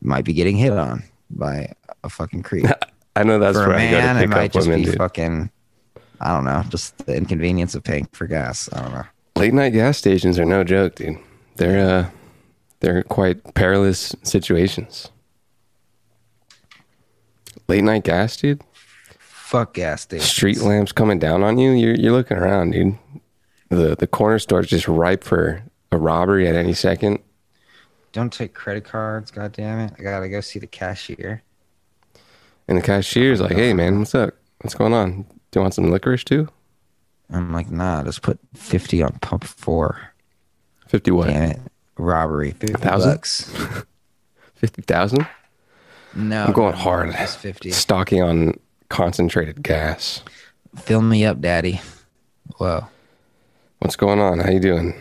Might 0.01 0.25
be 0.25 0.33
getting 0.33 0.57
hit 0.57 0.73
on 0.73 1.05
by 1.31 1.73
a 2.03 2.11
fucking 2.11 2.43
creep. 2.43 2.67
I 3.17 3.23
know 3.23 3.39
that's 3.39 3.57
for 3.57 3.67
a 3.67 3.69
where 3.69 3.77
I 3.79 3.91
go 3.91 3.97
to 3.99 4.03
man, 4.03 4.17
it 4.17 4.29
might 4.29 4.47
up 4.47 4.53
just 4.53 4.67
women, 4.67 4.81
be 4.83 4.91
dude. 4.91 4.99
fucking. 4.99 5.51
I 6.21 6.35
don't 6.35 6.45
know, 6.45 6.65
just 6.69 6.99
the 7.07 7.17
inconvenience 7.17 7.75
of 7.77 7.85
paying 7.85 8.09
for 8.13 8.27
gas. 8.27 8.69
I 8.73 8.83
don't 8.83 8.93
know. 8.93 9.05
late 9.37 9.55
night 9.55 9.71
gas 9.71 9.99
stations 9.99 10.39
are 10.39 10.45
no 10.45 10.65
joke, 10.65 10.97
dude. 10.97 11.19
They're 11.57 11.89
uh 11.89 12.11
they're 12.81 13.05
quite 13.05 13.55
perilous 13.55 14.15
situations. 14.25 15.11
Late 17.69 17.85
night 17.85 18.05
gas, 18.05 18.37
dude. 18.37 18.63
Fuck 19.45 19.75
gas 19.75 20.01
stations. 20.01 20.31
Street 20.31 20.61
lamps 20.63 20.91
coming 20.91 21.19
down 21.19 21.43
on 21.43 21.59
you. 21.59 21.73
You're 21.73 21.95
you're 21.97 22.13
looking 22.13 22.39
around, 22.39 22.71
dude. 22.71 22.97
The 23.69 23.95
the 23.95 24.07
corner 24.07 24.39
store's 24.39 24.69
just 24.69 24.89
ripe 24.89 25.23
for 25.23 25.63
a 25.93 25.99
robbery 25.99 26.49
at 26.49 26.55
any 26.55 26.73
second. 26.73 27.19
Don't 28.13 28.33
take 28.33 28.55
credit 28.55 28.85
cards. 28.85 29.31
God 29.31 29.53
damn 29.53 29.81
it! 29.81 29.93
I 29.99 30.03
gotta 30.03 30.31
go 30.31 30.41
see 30.41 30.59
the 30.59 30.67
cashier. 30.67 31.43
And 32.69 32.79
the 32.79 32.83
cashier's 32.83 33.43
like, 33.43 33.53
"Hey, 33.53 33.75
man, 33.75 33.99
what's 33.99 34.15
up? 34.15 34.33
What's 34.63 34.75
going 34.75 34.95
on? 34.95 35.25
Do 35.51 35.59
you 35.59 35.61
want 35.61 35.75
some 35.75 35.91
licorice 35.91 36.25
too? 36.25 36.49
I'm 37.31 37.53
like, 37.53 37.71
nah, 37.71 38.03
just 38.03 38.23
put 38.23 38.39
fifty 38.55 39.03
on 39.03 39.19
pump 39.21 39.45
four. 39.45 40.15
Fifty 40.89 41.11
what? 41.11 41.29
Damn 41.29 41.51
it, 41.51 41.61
robbery. 41.99 42.53
Fifty 42.53 42.73
thousand? 42.73 43.13
bucks. 43.13 43.53
Fifty 44.55 44.81
thousand? 44.81 45.27
No, 46.15 46.45
I'm 46.45 46.53
going 46.55 46.75
hard. 46.75 47.13
Just 47.13 47.39
fifty. 47.39 47.73
Stocking 47.73 48.23
on 48.23 48.59
concentrated 48.95 49.61
gas. 49.61 50.23
Fill 50.77 51.03
me 51.03 51.25
up, 51.25 51.41
daddy. 51.41 51.81
Whoa, 52.59 52.87
What's 53.81 53.97
going 53.97 54.21
on? 54.21 54.39
How 54.39 54.51
you 54.51 54.61
doing? 54.61 54.95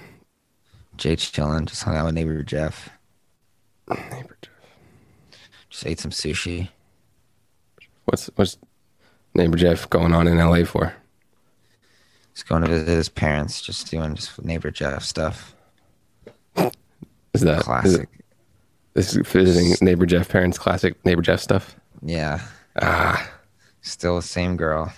Jake's 0.98 1.30
chilling. 1.30 1.68
Just 1.68 1.84
hung 1.84 1.96
out 1.96 2.06
with 2.06 2.16
neighbor 2.16 2.42
Jeff. 2.44 2.90
Neighbor 3.88 4.38
Jeff. 4.42 5.40
Just 5.70 5.86
ate 5.86 6.00
some 6.00 6.12
sushi. 6.12 6.70
What's 8.06 8.28
what's 8.36 8.58
neighbor 9.36 9.58
Jeff 9.58 9.90
going 9.90 10.14
on 10.14 10.28
in 10.28 10.38
LA 10.38 10.66
for? 10.66 10.94
He's 12.34 12.44
going 12.44 12.64
to 12.64 12.70
visit 12.70 12.88
his 12.88 13.10
parents. 13.10 13.62
Just 13.62 13.90
doing 13.92 14.16
just 14.16 14.44
neighbor 14.44 14.72
Jeff 14.72 15.04
stuff. 15.04 15.56
Is 17.34 17.42
that 17.42 17.62
Classic. 17.62 18.10
it, 18.96 19.00
is 19.00 19.14
visiting 19.14 19.76
neighbor 19.86 20.06
Jeff 20.08 20.30
parents 20.30 20.58
classic 20.58 21.04
neighbor 21.06 21.22
Jeff 21.22 21.40
stuff? 21.40 21.76
Yeah. 22.02 22.42
Ah, 22.82 23.32
Still 23.84 24.16
the 24.16 24.22
same 24.24 24.58
girl. 24.58 24.92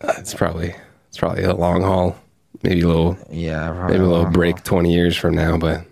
Uh, 0.00 0.14
it's 0.16 0.32
probably 0.32 0.74
it's 1.08 1.18
probably 1.18 1.44
a 1.44 1.54
long 1.54 1.82
haul. 1.82 2.16
Maybe 2.62 2.80
a 2.82 2.86
little 2.86 3.18
Yeah. 3.30 3.86
maybe 3.88 4.00
a 4.00 4.06
little 4.06 4.30
break 4.30 4.56
haul. 4.56 4.64
20 4.64 4.92
years 4.94 5.16
from 5.16 5.34
now, 5.34 5.58
but 5.58 5.84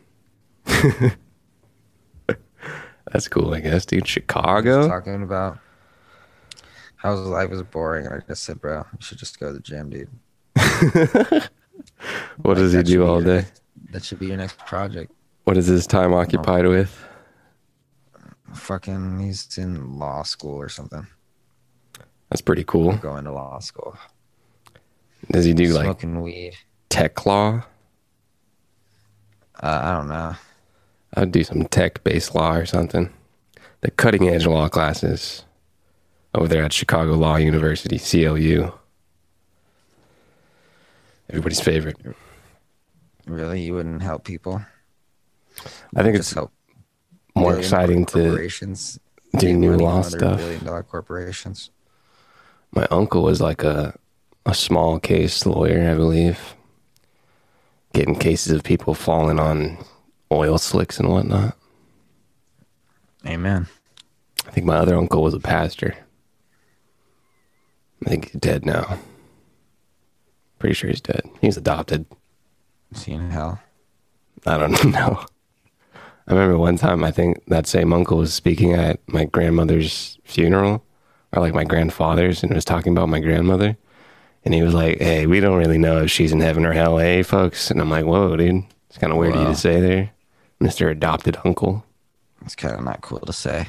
that's 3.12 3.28
cool, 3.28 3.54
I 3.54 3.60
guess, 3.60 3.84
dude. 3.86 4.06
Chicago? 4.06 4.86
Talking 4.88 5.22
about 5.22 5.58
how 6.96 7.16
his 7.16 7.26
life 7.26 7.50
was 7.50 7.62
boring, 7.62 8.06
and 8.06 8.14
I 8.14 8.20
just 8.26 8.44
said, 8.44 8.60
"Bro, 8.60 8.84
you 8.92 8.98
should 9.00 9.18
just 9.18 9.38
go 9.40 9.48
to 9.48 9.52
the 9.54 9.60
gym, 9.60 9.90
dude." 9.90 10.10
What 12.42 12.54
does 12.54 12.72
he 12.72 12.82
do 12.82 13.04
all 13.06 13.22
your- 13.22 13.40
day? 13.42 13.48
That 13.92 14.04
should 14.04 14.18
be 14.20 14.26
your 14.26 14.36
next 14.36 14.58
project. 14.58 15.10
What 15.44 15.56
is 15.56 15.66
his 15.66 15.86
time 15.86 16.12
occupied 16.12 16.66
with? 16.66 16.96
Fucking, 18.54 19.18
he's 19.20 19.56
in 19.58 19.98
law 19.98 20.22
school 20.22 20.56
or 20.56 20.68
something. 20.68 21.06
That's 22.30 22.40
pretty 22.42 22.64
cool. 22.64 22.96
Going 22.96 23.24
to 23.24 23.32
law 23.32 23.58
school, 23.60 23.96
Does 25.30 25.44
he 25.44 25.54
do 25.54 25.68
like 25.68 25.84
smoking 25.84 26.20
weed. 26.20 26.54
tech 26.90 27.24
law? 27.26 27.62
Uh, 29.60 29.80
I 29.82 29.92
don't 29.96 30.08
know. 30.08 30.34
I'd 31.14 31.32
do 31.32 31.42
some 31.42 31.64
tech 31.64 32.04
based 32.04 32.34
law 32.34 32.54
or 32.54 32.66
something. 32.66 33.12
The 33.80 33.90
cutting 33.90 34.28
edge 34.28 34.46
law 34.46 34.68
classes 34.68 35.44
over 36.34 36.46
there 36.48 36.64
at 36.64 36.72
Chicago 36.72 37.14
Law 37.14 37.36
University, 37.36 37.98
CLU. 37.98 38.72
Everybody's 41.30 41.60
favorite. 41.60 41.96
Really, 43.26 43.62
you 43.62 43.74
wouldn't 43.74 44.02
help 44.02 44.24
people. 44.24 44.62
I 45.96 46.02
think 46.02 46.16
Just 46.16 46.36
it's 46.36 46.46
more 47.34 47.56
exciting 47.56 48.06
to 48.06 48.48
do 49.38 49.52
new 49.54 49.76
law 49.76 50.02
stuff. 50.02 50.38
Billion 50.38 50.64
dollar 50.64 50.82
corporations. 50.82 51.70
My 52.72 52.86
uncle 52.90 53.22
was 53.22 53.40
like 53.40 53.62
a 53.62 53.98
a 54.46 54.54
small 54.54 54.98
case 54.98 55.44
lawyer, 55.44 55.90
I 55.90 55.94
believe, 55.94 56.54
getting 57.92 58.14
cases 58.14 58.52
of 58.52 58.62
people 58.64 58.94
falling 58.94 59.38
on 59.38 59.78
oil 60.32 60.56
slicks 60.58 60.98
and 60.98 61.08
whatnot. 61.10 61.56
Amen. 63.26 63.66
I 64.46 64.50
think 64.50 64.66
my 64.66 64.76
other 64.76 64.96
uncle 64.96 65.22
was 65.22 65.34
a 65.34 65.40
pastor. 65.40 65.94
I 68.06 68.08
think 68.08 68.30
he's 68.30 68.40
dead 68.40 68.64
now. 68.64 68.98
Pretty 70.58 70.74
sure 70.74 70.88
he's 70.88 71.00
dead. 71.00 71.22
He 71.40 71.46
was 71.46 71.56
adopted. 71.56 72.06
Seeing 72.94 73.30
hell. 73.30 73.60
I 74.46 74.56
don't 74.56 74.84
know. 74.92 75.24
I 76.26 76.32
remember 76.32 76.58
one 76.58 76.76
time 76.78 77.04
I 77.04 77.10
think 77.10 77.44
that 77.46 77.66
same 77.66 77.92
uncle 77.92 78.18
was 78.18 78.32
speaking 78.32 78.72
at 78.72 79.00
my 79.08 79.24
grandmother's 79.24 80.18
funeral, 80.24 80.84
or 81.32 81.42
like 81.42 81.54
my 81.54 81.64
grandfather's, 81.64 82.42
and 82.42 82.54
was 82.54 82.64
talking 82.64 82.92
about 82.92 83.08
my 83.08 83.20
grandmother. 83.20 83.76
And 84.44 84.54
he 84.54 84.62
was 84.62 84.74
like, 84.74 84.98
"Hey, 84.98 85.26
we 85.26 85.40
don't 85.40 85.58
really 85.58 85.78
know 85.78 86.02
if 86.02 86.10
she's 86.10 86.32
in 86.32 86.40
heaven 86.40 86.64
or 86.64 86.72
hell, 86.72 86.98
eh, 86.98 87.22
folks?" 87.22 87.70
And 87.70 87.80
I'm 87.80 87.90
like, 87.90 88.04
"Whoa, 88.04 88.36
dude, 88.36 88.64
it's 88.88 88.98
kind 88.98 89.12
of 89.12 89.18
weird 89.18 89.34
you 89.34 89.44
to 89.44 89.54
say 89.54 89.80
there, 89.80 90.10
Mister 90.60 90.88
Adopted 90.88 91.36
Uncle." 91.44 91.84
It's 92.44 92.54
kind 92.54 92.74
of 92.74 92.84
not 92.84 93.00
cool 93.00 93.20
to 93.20 93.32
say. 93.32 93.68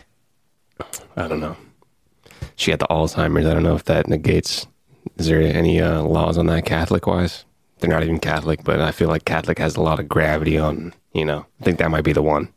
I 1.18 1.28
don't 1.28 1.42
know. 1.42 1.58
She 2.56 2.72
had 2.72 2.80
the 2.80 2.88
Alzheimer's. 2.88 3.46
I 3.46 3.54
don't 3.54 3.64
know 3.64 3.76
if 3.76 3.86
that 3.86 4.08
negates. 4.08 4.68
Is 5.18 5.28
there 5.28 5.42
any 5.42 5.82
uh, 5.82 6.02
laws 6.04 6.38
on 6.38 6.46
that 6.48 6.66
Catholic 6.66 7.08
wise? 7.08 7.46
They're 7.80 7.90
not 7.90 8.04
even 8.04 8.20
Catholic, 8.20 8.64
but 8.64 8.80
I 8.80 8.92
feel 8.92 9.08
like 9.08 9.26
Catholic 9.26 9.58
has 9.60 9.76
a 9.76 9.82
lot 9.82 10.00
of 10.00 10.08
gravity 10.08 10.58
on. 10.58 10.94
You 11.14 11.26
know, 11.26 11.46
I 11.60 11.64
think 11.64 11.80
that 11.80 11.92
might 11.92 12.04
be 12.04 12.14
the 12.14 12.22
one. 12.22 12.54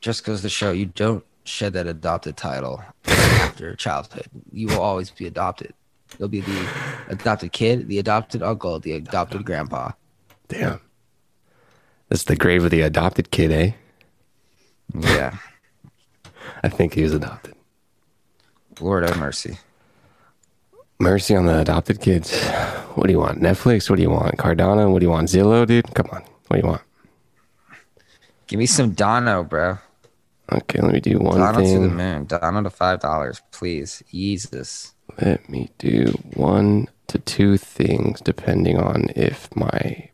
Just 0.00 0.24
goes 0.24 0.42
to 0.42 0.48
show 0.48 0.72
you 0.72 0.86
don't 0.86 1.24
shed 1.44 1.74
that 1.74 1.86
adopted 1.86 2.36
title 2.36 2.82
after 3.06 3.74
childhood. 3.76 4.26
You 4.52 4.68
will 4.68 4.80
always 4.80 5.10
be 5.10 5.26
adopted. 5.26 5.74
You'll 6.18 6.28
be 6.28 6.40
the 6.40 6.68
adopted 7.08 7.52
kid, 7.52 7.88
the 7.88 7.98
adopted 7.98 8.42
uncle, 8.42 8.78
the 8.78 8.92
adopted 8.92 9.44
grandpa. 9.44 9.92
Damn. 10.48 10.80
That's 12.08 12.24
the 12.24 12.36
grave 12.36 12.64
of 12.64 12.70
the 12.70 12.82
adopted 12.82 13.30
kid, 13.30 13.50
eh? 13.50 13.72
Yeah. 14.94 15.36
I 16.62 16.68
think 16.68 16.94
he 16.94 17.02
was 17.02 17.12
adopted. 17.12 17.54
Lord 18.80 19.08
have 19.08 19.18
mercy. 19.18 19.58
Mercy 20.98 21.34
on 21.34 21.46
the 21.46 21.60
adopted 21.60 22.00
kids. 22.00 22.32
What 22.94 23.06
do 23.06 23.12
you 23.12 23.18
want? 23.18 23.40
Netflix? 23.40 23.90
What 23.90 23.96
do 23.96 24.02
you 24.02 24.10
want? 24.10 24.36
Cardano? 24.36 24.92
What 24.92 25.00
do 25.00 25.06
you 25.06 25.10
want? 25.10 25.28
Zillow, 25.28 25.66
dude? 25.66 25.92
Come 25.94 26.06
on. 26.12 26.22
What 26.46 26.56
do 26.56 26.58
you 26.58 26.68
want? 26.68 26.82
Give 28.46 28.58
me 28.58 28.66
some 28.66 28.92
Dono, 28.92 29.42
bro. 29.42 29.78
Okay, 30.52 30.80
let 30.80 30.92
me 30.92 31.00
do 31.00 31.18
one 31.18 31.38
Dono 31.38 31.52
to 31.52 31.56
the 31.58 31.62
thing. 31.62 31.96
moon. 31.96 32.24
Dono 32.26 32.62
to 32.62 32.70
five 32.70 33.00
dollars, 33.00 33.40
please. 33.50 34.02
Jesus. 34.10 34.94
Let 35.20 35.48
me 35.48 35.70
do 35.78 36.06
one 36.34 36.88
to 37.08 37.18
two 37.18 37.56
things 37.56 38.20
depending 38.20 38.78
on 38.78 39.06
if 39.16 39.54
my 39.56 40.10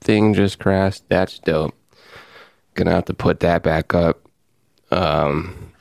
thing 0.00 0.34
just 0.34 0.58
crashed. 0.58 1.04
That's 1.08 1.38
dope. 1.38 1.74
Gonna 2.74 2.92
have 2.92 3.04
to 3.06 3.14
put 3.14 3.40
that 3.40 3.62
back 3.62 3.94
up. 3.94 4.28
Um, 4.90 5.72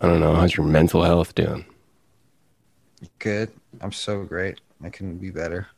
I 0.00 0.06
don't 0.06 0.20
know. 0.20 0.34
How's 0.34 0.56
your 0.56 0.66
mental 0.66 1.02
health 1.02 1.34
doing? 1.34 1.64
Good. 3.18 3.50
I'm 3.80 3.92
so 3.92 4.24
great. 4.24 4.60
I 4.82 4.90
couldn't 4.90 5.18
be 5.18 5.30
better. 5.30 5.68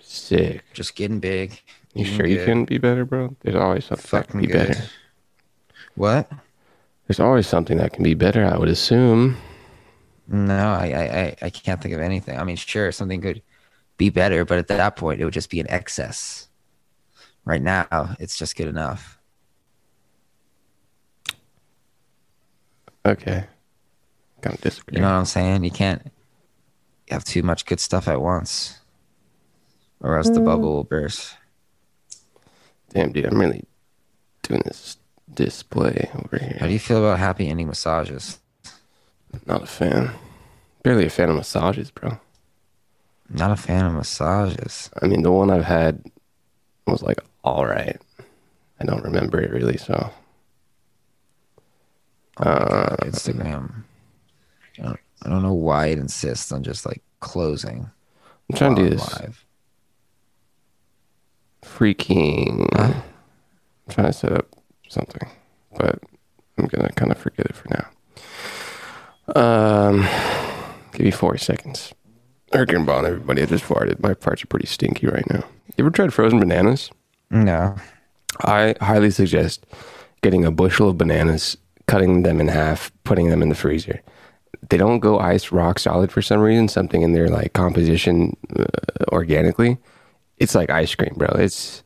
Sick. 0.00 0.64
Just 0.72 0.96
getting 0.96 1.20
big. 1.20 1.60
You 1.94 2.02
eating 2.04 2.16
sure 2.16 2.26
you 2.26 2.36
good, 2.36 2.46
couldn't 2.46 2.64
be 2.66 2.78
better, 2.78 3.04
bro? 3.04 3.36
There's 3.40 3.56
always 3.56 3.84
something 3.84 4.22
can 4.22 4.40
be 4.40 4.46
good. 4.46 4.68
better. 4.68 4.84
What? 5.94 6.30
There's 7.06 7.20
always 7.20 7.46
something 7.46 7.78
that 7.78 7.92
can 7.92 8.04
be 8.04 8.14
better, 8.14 8.44
I 8.44 8.56
would 8.56 8.68
assume. 8.68 9.36
No, 10.28 10.68
I, 10.68 10.86
I, 10.86 11.36
I, 11.42 11.50
can't 11.50 11.82
think 11.82 11.92
of 11.92 12.00
anything. 12.00 12.38
I 12.38 12.44
mean, 12.44 12.54
sure, 12.54 12.92
something 12.92 13.20
could 13.20 13.42
be 13.96 14.10
better, 14.10 14.44
but 14.44 14.58
at 14.58 14.68
that 14.68 14.94
point, 14.94 15.20
it 15.20 15.24
would 15.24 15.34
just 15.34 15.50
be 15.50 15.58
an 15.58 15.68
excess. 15.68 16.46
Right 17.44 17.60
now, 17.60 18.14
it's 18.20 18.38
just 18.38 18.54
good 18.54 18.68
enough. 18.68 19.18
Okay. 23.04 23.44
Kind 24.40 24.54
of 24.54 24.60
disagree. 24.60 24.98
You 24.98 25.02
know 25.02 25.08
what 25.08 25.18
I'm 25.18 25.24
saying? 25.24 25.64
You 25.64 25.72
can't 25.72 26.12
have 27.08 27.24
too 27.24 27.42
much 27.42 27.66
good 27.66 27.80
stuff 27.80 28.06
at 28.06 28.22
once, 28.22 28.78
or 30.00 30.16
else 30.16 30.30
the 30.30 30.38
mm. 30.38 30.44
bubble 30.44 30.74
will 30.74 30.84
burst. 30.84 31.36
Damn, 32.90 33.10
dude, 33.10 33.24
I'm 33.24 33.40
really 33.40 33.64
doing 34.42 34.62
this 34.64 34.96
display 35.34 36.10
over 36.14 36.38
here. 36.38 36.56
How 36.60 36.66
do 36.66 36.72
you 36.72 36.78
feel 36.78 36.98
about 36.98 37.18
happy 37.18 37.48
ending 37.48 37.66
massages? 37.68 38.38
Not 39.46 39.62
a 39.62 39.66
fan. 39.66 40.10
Barely 40.82 41.06
a 41.06 41.10
fan 41.10 41.28
of 41.28 41.36
massages, 41.36 41.90
bro. 41.90 42.18
Not 43.28 43.52
a 43.52 43.56
fan 43.56 43.84
of 43.84 43.92
massages. 43.92 44.90
I 45.00 45.06
mean, 45.06 45.22
the 45.22 45.30
one 45.30 45.50
I've 45.50 45.64
had 45.64 46.04
was 46.86 47.02
like 47.02 47.20
all 47.44 47.66
right. 47.66 48.00
I 48.80 48.84
don't 48.84 49.04
remember 49.04 49.40
it 49.40 49.50
really, 49.50 49.76
so 49.76 50.10
Oh 52.42 52.44
my 52.44 52.84
um, 52.84 52.96
Instagram. 53.02 53.82
I 54.78 54.82
don't, 54.82 55.00
I 55.22 55.28
don't 55.28 55.42
know 55.42 55.52
why 55.52 55.86
it 55.86 55.98
insists 55.98 56.50
on 56.52 56.62
just 56.62 56.86
like 56.86 57.02
closing. 57.20 57.90
I'm 58.50 58.56
trying 58.56 58.76
to 58.76 58.82
do 58.84 58.90
this 58.90 59.20
live. 59.20 59.44
freaking. 61.62 62.66
I'm 62.78 63.02
trying 63.90 64.06
to 64.06 64.12
set 64.12 64.32
up 64.32 64.48
something, 64.90 65.28
but 65.76 66.00
I'm 66.58 66.66
gonna 66.66 66.90
kind 66.92 67.10
of 67.10 67.18
forget 67.18 67.46
it 67.46 67.56
for 67.56 67.68
now. 67.68 67.86
Um, 69.34 70.06
give 70.92 71.04
me 71.04 71.10
four 71.10 71.36
seconds. 71.38 71.94
Ricker 72.52 72.76
and 72.76 72.86
Bond, 72.86 73.06
everybody, 73.06 73.42
I 73.42 73.46
just 73.46 73.64
farted. 73.64 74.02
My 74.02 74.14
parts 74.14 74.42
are 74.42 74.48
pretty 74.48 74.66
stinky 74.66 75.06
right 75.06 75.28
now. 75.30 75.44
You 75.76 75.84
ever 75.84 75.90
tried 75.90 76.12
frozen 76.12 76.40
bananas? 76.40 76.90
No. 77.30 77.76
I 78.44 78.74
highly 78.80 79.10
suggest 79.10 79.64
getting 80.22 80.44
a 80.44 80.50
bushel 80.50 80.88
of 80.88 80.98
bananas, 80.98 81.56
cutting 81.86 82.24
them 82.24 82.40
in 82.40 82.48
half, 82.48 82.90
putting 83.04 83.30
them 83.30 83.40
in 83.40 83.48
the 83.50 83.54
freezer. 83.54 84.02
They 84.68 84.76
don't 84.76 84.98
go 84.98 85.18
ice 85.18 85.52
rock 85.52 85.78
solid 85.78 86.10
for 86.10 86.22
some 86.22 86.40
reason. 86.40 86.68
Something 86.68 87.02
in 87.02 87.12
their 87.12 87.28
like 87.28 87.52
composition 87.52 88.36
uh, 88.58 88.64
organically, 89.12 89.78
it's 90.38 90.54
like 90.54 90.70
ice 90.70 90.94
cream, 90.94 91.14
bro. 91.16 91.28
It's 91.38 91.84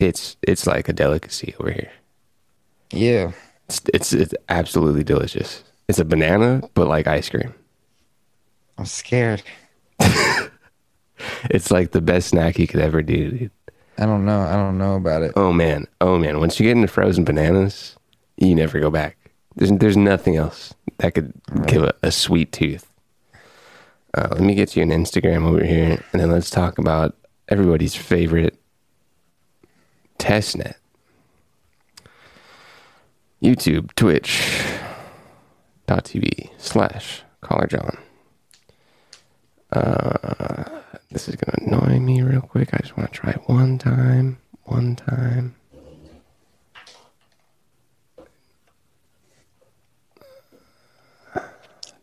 it's 0.00 0.36
it's 0.42 0.66
like 0.66 0.88
a 0.88 0.92
delicacy 0.92 1.54
over 1.60 1.70
here. 1.70 1.90
Yeah. 2.90 3.32
It's 3.68 3.80
it's, 3.92 4.12
it's 4.12 4.34
absolutely 4.48 5.04
delicious. 5.04 5.62
It's 5.88 5.98
a 5.98 6.04
banana, 6.04 6.62
but 6.74 6.88
like 6.88 7.06
ice 7.06 7.28
cream. 7.28 7.54
I'm 8.76 8.86
scared. 8.86 9.42
It's 11.50 11.70
like 11.70 11.92
the 11.92 12.00
best 12.00 12.28
snack 12.28 12.58
you 12.58 12.66
could 12.66 12.80
ever 12.80 13.02
do. 13.02 13.30
Dude. 13.30 13.50
I 13.98 14.06
don't 14.06 14.24
know. 14.24 14.40
I 14.40 14.54
don't 14.54 14.78
know 14.78 14.94
about 14.94 15.22
it. 15.22 15.32
Oh 15.36 15.52
man, 15.52 15.86
oh 16.00 16.18
man. 16.18 16.38
Once 16.38 16.58
you 16.58 16.66
get 16.66 16.76
into 16.76 16.88
frozen 16.88 17.24
bananas, 17.24 17.96
you 18.36 18.54
never 18.54 18.78
go 18.78 18.90
back. 18.90 19.16
There's 19.56 19.72
there's 19.72 19.96
nothing 19.96 20.36
else 20.36 20.74
that 20.98 21.14
could 21.14 21.32
give 21.66 21.82
a, 21.82 21.94
a 22.02 22.12
sweet 22.12 22.52
tooth. 22.52 22.86
Uh, 24.14 24.28
let 24.30 24.40
me 24.40 24.54
get 24.54 24.76
you 24.76 24.82
an 24.82 24.90
Instagram 24.90 25.44
over 25.44 25.64
here, 25.64 26.02
and 26.12 26.20
then 26.20 26.30
let's 26.30 26.50
talk 26.50 26.78
about 26.78 27.16
everybody's 27.48 27.94
favorite 27.96 28.58
testnet. 30.18 30.74
YouTube, 33.42 33.94
Twitch, 33.94 34.60
dot 35.86 36.04
TV 36.04 36.50
slash 36.58 37.22
Caller 37.40 37.66
John. 37.66 37.98
Uh, 39.70 40.80
this 41.10 41.28
is 41.28 41.36
gonna 41.36 41.66
annoy 41.66 42.00
me 42.00 42.22
real 42.22 42.40
quick. 42.40 42.70
I 42.72 42.78
just 42.78 42.96
want 42.96 43.12
to 43.12 43.18
try 43.18 43.30
it 43.30 43.42
one 43.46 43.78
time. 43.78 44.38
One 44.64 44.96
time. 44.96 45.54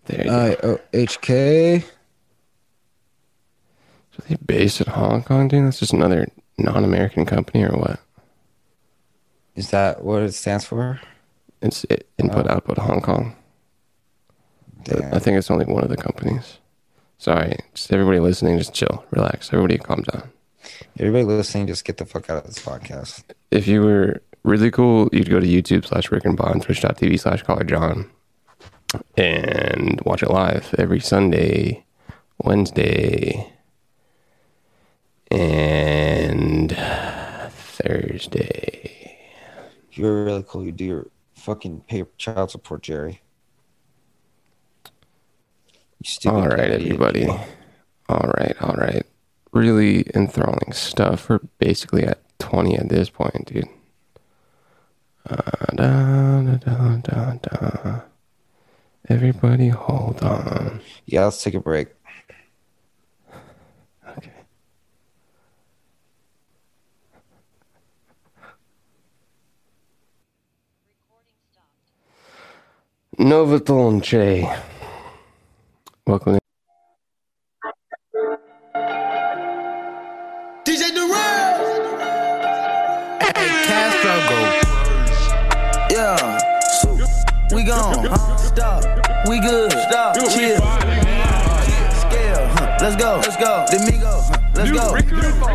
There 0.05 0.19
you 0.19 0.23
go. 0.23 0.37
I 0.37 0.57
O 0.63 0.79
H 0.93 1.19
K. 1.21 1.79
So 4.11 4.23
they 4.29 4.35
based 4.45 4.79
in 4.79 4.87
Hong 4.87 5.23
Kong, 5.23 5.47
dude? 5.47 5.65
That's 5.65 5.79
just 5.79 5.91
another 5.91 6.27
non-American 6.57 7.25
company, 7.25 7.63
or 7.65 7.77
what? 7.77 7.99
Is 9.55 9.71
that 9.71 10.03
what 10.03 10.21
it 10.23 10.33
stands 10.33 10.63
for? 10.63 11.01
It's 11.65 11.83
it, 11.85 12.07
input 12.19 12.47
output 12.47 12.77
Hong 12.77 13.01
Kong. 13.01 13.35
Damn. 14.83 15.11
I 15.15 15.17
think 15.17 15.39
it's 15.39 15.49
only 15.49 15.65
one 15.65 15.83
of 15.83 15.89
the 15.89 15.97
companies. 15.97 16.59
Sorry, 17.17 17.57
just 17.73 17.91
everybody 17.91 18.19
listening, 18.19 18.59
just 18.59 18.75
chill, 18.75 19.03
relax. 19.09 19.51
Everybody, 19.51 19.79
calm 19.79 20.03
down. 20.03 20.29
Everybody 20.99 21.23
listening, 21.23 21.65
just 21.65 21.83
get 21.83 21.97
the 21.97 22.05
fuck 22.05 22.29
out 22.29 22.37
of 22.37 22.43
this 22.45 22.63
podcast. 22.63 23.23
If 23.49 23.67
you 23.67 23.81
were 23.81 24.21
really 24.43 24.69
cool, 24.69 25.09
you'd 25.11 25.29
go 25.29 25.39
to 25.39 25.47
YouTube 25.47 25.87
slash 25.87 26.11
Rick 26.11 26.25
and 26.25 26.37
Bond, 26.37 26.61
Twitch.tv 26.61 27.19
slash 27.19 27.41
Caller 27.41 27.63
John, 27.63 28.11
and 29.17 29.99
watch 30.05 30.21
it 30.21 30.29
live 30.29 30.75
every 30.77 30.99
Sunday, 30.99 31.83
Wednesday, 32.43 33.51
and 35.31 36.77
Thursday. 37.49 39.17
If 39.89 39.97
you 39.97 40.03
were 40.05 40.25
really 40.25 40.45
cool, 40.47 40.63
you 40.63 40.71
do 40.71 40.85
your 40.85 41.07
fucking 41.35 41.81
pay 41.87 42.03
child 42.17 42.51
support, 42.51 42.83
Jerry. 42.83 43.21
All 46.25 46.47
right, 46.47 46.71
everybody. 46.71 47.27
All 48.09 48.31
right, 48.37 48.55
all 48.61 48.75
right. 48.75 49.05
Really 49.51 50.05
enthralling 50.13 50.71
stuff. 50.73 51.29
We're 51.29 51.39
basically 51.59 52.03
at 52.03 52.19
20 52.39 52.77
at 52.77 52.89
this 52.89 53.09
point, 53.09 53.45
dude. 53.47 53.65
Uh, 55.27 55.65
da, 55.75 56.41
da, 56.57 57.33
da. 57.33 57.99
Everybody, 59.09 59.69
hold 59.69 60.21
on. 60.23 60.81
Yeah, 61.05 61.25
let's 61.25 61.41
take 61.43 61.53
a 61.55 61.59
break. 61.59 61.87
Novatolche. 73.17 74.45
Welcome. 76.05 76.33
in. 76.33 76.39
DJ 80.65 80.93
Durant. 80.93 81.61
Castro 83.67 84.15
go. 84.27 84.39
Yeah. 85.89 86.39
We 87.55 87.63
gone. 87.63 88.05
Huh? 88.05 88.37
Stop. 88.37 88.83
We 89.29 89.39
good. 89.39 89.71
Stop. 89.71 90.15
Chill. 90.15 90.57
Scale. 90.57 92.47
Huh. 92.51 92.77
Let's 92.81 92.95
go. 92.97 93.15
Let's 93.15 93.37
go. 93.37 93.65
Domingo. 93.71 94.05
Huh. 94.11 94.39
Let's 94.55 94.71
go. 94.71 94.95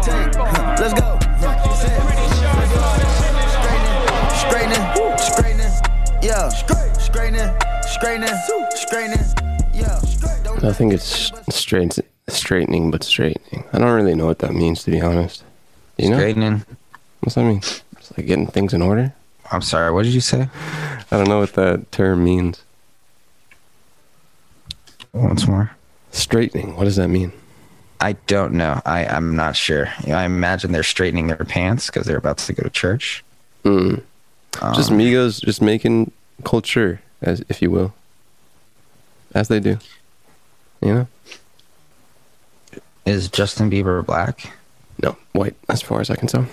Take. 0.00 0.34
Huh. 0.34 0.76
Let's 0.80 0.94
go. 0.98 1.19
Straightening. 8.00 8.28
Straightening. 8.74 9.18
Straightening. 9.24 9.74
Yeah. 9.74 10.00
I 10.62 10.72
think 10.72 10.94
it's 10.94 11.30
straight, 11.50 11.98
straightening, 12.28 12.90
but 12.90 13.04
straightening. 13.04 13.64
I 13.74 13.78
don't 13.78 13.92
really 13.92 14.14
know 14.14 14.24
what 14.24 14.38
that 14.38 14.54
means, 14.54 14.84
to 14.84 14.90
be 14.90 15.02
honest. 15.02 15.44
You 15.98 16.08
know? 16.08 16.16
Straightening. 16.16 16.64
What's 17.20 17.34
that 17.34 17.44
mean? 17.44 17.58
It's 17.58 18.16
like 18.16 18.26
getting 18.26 18.46
things 18.46 18.72
in 18.72 18.80
order? 18.80 19.12
I'm 19.52 19.60
sorry. 19.60 19.92
What 19.92 20.04
did 20.04 20.14
you 20.14 20.22
say? 20.22 20.48
I 21.10 21.16
don't 21.18 21.28
know 21.28 21.40
what 21.40 21.52
that 21.54 21.92
term 21.92 22.24
means. 22.24 22.62
Once 25.12 25.46
more. 25.46 25.72
Straightening. 26.10 26.76
What 26.76 26.84
does 26.84 26.96
that 26.96 27.08
mean? 27.08 27.32
I 28.00 28.12
don't 28.28 28.54
know. 28.54 28.80
I, 28.86 29.04
I'm 29.04 29.36
not 29.36 29.56
sure. 29.56 29.88
You 30.04 30.12
know, 30.12 30.16
I 30.16 30.24
imagine 30.24 30.72
they're 30.72 30.82
straightening 30.82 31.26
their 31.26 31.36
pants 31.36 31.86
because 31.86 32.06
they're 32.06 32.16
about 32.16 32.38
to 32.38 32.52
go 32.54 32.62
to 32.62 32.70
church. 32.70 33.22
Mm. 33.64 34.02
Um, 34.62 34.74
just 34.74 34.90
Migos 34.90 35.44
just 35.44 35.60
making 35.60 36.12
culture, 36.44 37.02
as 37.22 37.44
if 37.48 37.60
you 37.62 37.70
will, 37.70 37.92
as 39.34 39.48
they 39.48 39.60
do. 39.60 39.78
You 40.80 40.94
know? 40.94 41.06
Is 43.04 43.28
Justin 43.28 43.70
Bieber 43.70 44.04
black? 44.04 44.52
No, 45.02 45.16
white, 45.32 45.56
as 45.68 45.82
far 45.82 46.00
as 46.00 46.10
I 46.10 46.16
can 46.16 46.28
tell. 46.28 46.46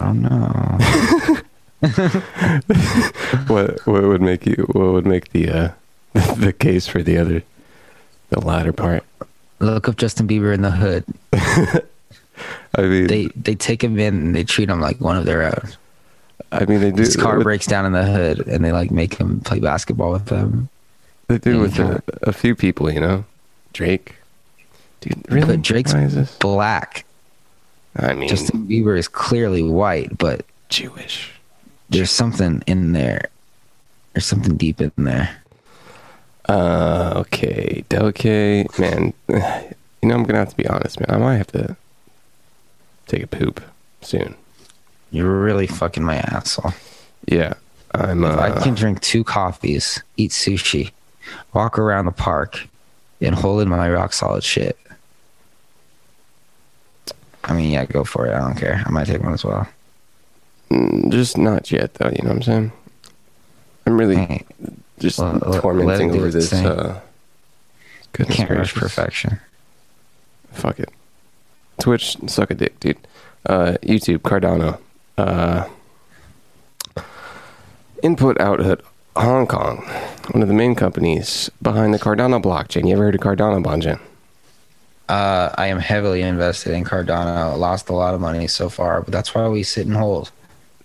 Oh 0.00 0.12
don't 0.12 1.44
what 3.48 3.86
what 3.86 4.02
would 4.02 4.20
make 4.20 4.44
you? 4.46 4.66
What 4.72 4.92
would 4.92 5.06
make 5.06 5.30
the 5.30 5.48
uh, 5.48 5.70
the 6.34 6.52
case 6.52 6.86
for 6.88 7.02
the 7.02 7.16
other, 7.18 7.42
the 8.30 8.40
latter 8.40 8.72
part? 8.72 9.04
Look 9.60 9.88
up 9.88 9.96
Justin 9.96 10.26
Bieber 10.26 10.52
in 10.52 10.62
the 10.62 10.72
hood. 10.72 11.04
I 12.74 12.82
mean, 12.82 13.06
They 13.06 13.26
they 13.36 13.54
take 13.54 13.82
him 13.82 13.98
in 13.98 14.14
and 14.14 14.34
they 14.34 14.44
treat 14.44 14.68
him 14.68 14.80
like 14.80 15.00
one 15.00 15.16
of 15.16 15.24
their 15.24 15.44
own. 15.44 15.68
I 16.52 16.64
mean, 16.64 16.80
they 16.80 16.90
do. 16.90 17.02
His 17.02 17.16
car 17.16 17.40
breaks 17.40 17.66
down 17.66 17.84
in 17.84 17.92
the 17.92 18.04
hood 18.04 18.46
and 18.46 18.64
they 18.64 18.72
like 18.72 18.90
make 18.90 19.14
him 19.14 19.40
play 19.40 19.60
basketball 19.60 20.12
with 20.12 20.26
them. 20.26 20.68
They 21.28 21.38
do 21.38 21.60
with 21.60 21.78
a, 21.78 22.02
a 22.22 22.32
few 22.32 22.54
people, 22.54 22.90
you 22.90 23.00
know. 23.00 23.24
Drake, 23.74 24.16
dude, 25.00 25.30
really? 25.30 25.56
But 25.56 25.62
Drake's 25.62 25.92
Why 25.92 26.04
is 26.04 26.14
this? 26.14 26.34
black. 26.38 27.04
I 27.96 28.14
mean, 28.14 28.28
Justin 28.28 28.66
Bieber 28.66 28.96
is 28.96 29.08
clearly 29.08 29.62
white, 29.62 30.16
but 30.16 30.46
Jewish. 30.68 31.32
there's 31.90 32.10
something 32.10 32.62
in 32.66 32.92
there. 32.92 33.28
There's 34.12 34.24
something 34.26 34.56
deep 34.56 34.80
in 34.80 34.92
there. 34.96 35.36
Uh, 36.48 37.12
okay, 37.16 37.84
Delke, 37.90 38.78
man. 38.78 39.12
You 40.00 40.10
know, 40.10 40.14
I'm 40.14 40.22
gonna 40.22 40.38
have 40.38 40.50
to 40.50 40.56
be 40.56 40.64
honest, 40.68 41.00
man. 41.00 41.10
I 41.10 41.18
might 41.18 41.38
have 41.38 41.48
to 41.48 41.76
take 43.08 43.20
a 43.20 43.26
poop 43.26 43.60
soon. 44.00 44.36
You're 45.10 45.40
really 45.40 45.66
fucking 45.66 46.04
my 46.04 46.16
asshole. 46.16 46.72
Yeah, 47.26 47.54
I'm. 47.94 48.24
Uh, 48.24 48.36
I 48.36 48.60
can 48.62 48.74
drink 48.74 49.00
two 49.00 49.24
coffees, 49.24 50.02
eat 50.16 50.30
sushi, 50.30 50.90
walk 51.52 51.78
around 51.78 52.04
the 52.06 52.12
park, 52.12 52.66
and 53.20 53.34
hold 53.34 53.62
in 53.62 53.68
my 53.68 53.90
rock 53.90 54.12
solid 54.12 54.44
shit. 54.44 54.78
I 57.44 57.54
mean, 57.54 57.70
yeah, 57.70 57.84
go 57.86 58.04
for 58.04 58.26
it. 58.26 58.34
I 58.34 58.38
don't 58.40 58.56
care. 58.56 58.82
I 58.84 58.90
might 58.90 59.06
take 59.06 59.22
one 59.22 59.32
as 59.32 59.44
well. 59.44 59.66
mm, 60.70 61.10
just 61.10 61.38
not 61.38 61.70
yet, 61.72 61.94
though. 61.94 62.10
You 62.10 62.22
know 62.22 62.28
what 62.30 62.36
I'm 62.36 62.42
saying? 62.42 62.72
I'm 63.86 63.98
really 63.98 64.16
Hey, 64.16 64.44
just 64.98 65.18
Well, 65.18 65.32
let- 65.34 65.46
let 65.48 65.62
tormenting 65.62 66.10
over 66.10 66.30
this. 66.30 66.50
thing. 66.50 66.66
Uh, 66.66 67.00
goodness 68.12 68.36
can't 68.36 68.50
rush 68.50 68.74
perfection. 68.74 69.40
Fuck 70.52 70.80
it. 70.80 70.90
Twitch, 71.80 72.18
suck 72.26 72.50
a 72.50 72.54
dick, 72.54 72.78
dude. 72.80 72.98
Uh, 73.46 73.76
YouTube, 73.82 74.18
Cardano. 74.18 74.78
Uh, 75.18 75.68
Input 78.04 78.40
output 78.40 78.84
Hong 79.16 79.48
Kong, 79.48 79.78
one 80.30 80.42
of 80.42 80.48
the 80.48 80.54
main 80.54 80.76
companies 80.76 81.50
behind 81.60 81.92
the 81.92 81.98
Cardano 81.98 82.40
blockchain. 82.40 82.86
You 82.86 82.92
ever 82.92 83.04
heard 83.04 83.16
of 83.16 83.20
Cardano, 83.20 83.60
Bonjan? 83.60 83.98
Uh, 85.08 85.52
I 85.58 85.66
am 85.66 85.80
heavily 85.80 86.22
invested 86.22 86.72
in 86.74 86.84
Cardano. 86.84 87.58
Lost 87.58 87.88
a 87.88 87.94
lot 87.94 88.14
of 88.14 88.20
money 88.20 88.46
so 88.46 88.68
far, 88.68 89.02
but 89.02 89.10
that's 89.10 89.34
why 89.34 89.48
we 89.48 89.64
sit 89.64 89.86
and 89.86 89.96
hold. 89.96 90.30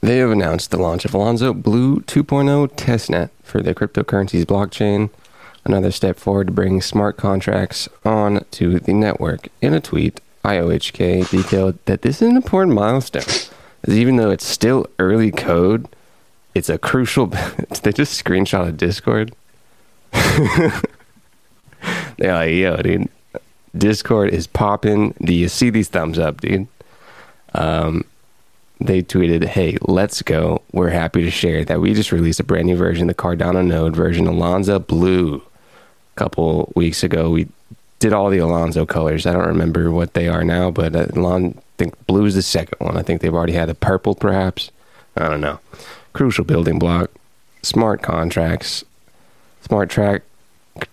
They 0.01 0.17
have 0.17 0.31
announced 0.31 0.71
the 0.71 0.77
launch 0.77 1.05
of 1.05 1.13
Alonzo 1.13 1.53
Blue 1.53 1.99
2.0 2.01 2.69
testnet 2.71 3.29
for 3.43 3.61
the 3.61 3.75
cryptocurrencies 3.75 4.45
blockchain, 4.45 5.11
another 5.63 5.91
step 5.91 6.17
forward 6.17 6.47
to 6.47 6.53
bring 6.53 6.81
smart 6.81 7.17
contracts 7.17 7.87
on 8.03 8.43
to 8.51 8.79
the 8.79 8.93
network. 8.93 9.49
In 9.61 9.75
a 9.75 9.79
tweet, 9.79 10.19
IOHK 10.43 11.29
detailed 11.29 11.77
that 11.85 12.01
this 12.01 12.21
is 12.21 12.29
an 12.29 12.35
important 12.35 12.73
milestone, 12.73 13.23
as 13.85 13.95
even 13.95 14.15
though 14.15 14.31
it's 14.31 14.45
still 14.45 14.87
early 14.99 15.31
code, 15.31 15.87
it's 16.55 16.69
a 16.69 16.77
crucial. 16.77 17.27
they 17.83 17.91
just 17.91 18.23
screenshot 18.23 18.67
a 18.67 18.71
Discord. 18.71 19.33
They're 22.17 22.33
like, 22.33 22.51
yo, 22.51 22.77
dude, 22.77 23.09
Discord 23.75 24.29
is 24.29 24.47
popping. 24.47 25.13
Do 25.21 25.33
you 25.33 25.49
see 25.49 25.69
these 25.69 25.89
thumbs 25.89 26.19
up, 26.19 26.41
dude? 26.41 26.67
Um, 27.53 28.05
they 28.79 29.01
tweeted, 29.01 29.45
"Hey, 29.45 29.77
let's 29.81 30.21
go! 30.21 30.61
We're 30.71 30.89
happy 30.89 31.23
to 31.23 31.31
share 31.31 31.63
that 31.65 31.79
we 31.79 31.93
just 31.93 32.11
released 32.11 32.39
a 32.39 32.43
brand 32.43 32.67
new 32.67 32.75
version, 32.75 33.07
the 33.07 33.13
Cardano 33.13 33.65
node 33.65 33.95
version, 33.95 34.27
Alonzo 34.27 34.79
Blue. 34.79 35.35
A 35.35 36.19
couple 36.19 36.71
weeks 36.75 37.03
ago, 37.03 37.29
we 37.29 37.47
did 38.03 38.11
all 38.11 38.29
the 38.29 38.37
Alonzo 38.37 38.85
colors. 38.85 39.25
I 39.25 39.31
don't 39.31 39.47
remember 39.47 39.89
what 39.89 40.13
they 40.13 40.27
are 40.27 40.43
now, 40.43 40.69
but 40.69 40.93
uh, 40.93 41.07
Alon, 41.15 41.55
I 41.57 41.61
think 41.77 42.05
blue 42.05 42.25
is 42.25 42.35
the 42.35 42.41
second 42.41 42.85
one. 42.85 42.97
I 42.97 43.01
think 43.01 43.21
they've 43.21 43.33
already 43.33 43.53
had 43.53 43.69
a 43.69 43.73
purple, 43.73 44.13
perhaps. 44.13 44.71
I 45.15 45.29
don't 45.29 45.39
know. 45.39 45.61
Crucial 46.11 46.43
building 46.43 46.79
block, 46.79 47.11
smart 47.61 48.01
contracts, 48.01 48.83
smart 49.61 49.89
track, 49.89 50.23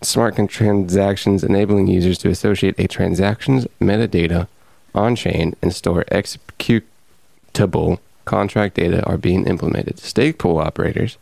smart 0.03 0.37
transactions, 0.49 1.43
enabling 1.43 1.89
users 1.89 2.17
to 2.19 2.29
associate 2.29 2.77
a 2.79 2.87
transaction's 2.87 3.67
metadata 3.81 4.47
on 4.95 5.17
chain 5.17 5.57
and 5.61 5.75
store 5.75 6.05
executable 6.13 7.99
contract 8.25 8.77
data 8.77 9.05
are 9.05 9.19
being 9.19 9.49
implemented. 9.49 9.99
Stake 9.99 10.39
pool 10.39 10.59
operators 10.59 11.19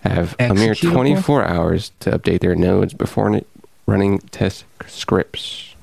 have 0.00 0.34
a 0.38 0.54
mere 0.54 0.74
24 0.74 1.44
hours 1.44 1.92
to 2.00 2.10
update 2.10 2.40
their 2.40 2.56
nodes 2.56 2.94
before 2.94 3.42
running 3.86 4.18
test 4.18 4.64
scripts. 4.86 5.74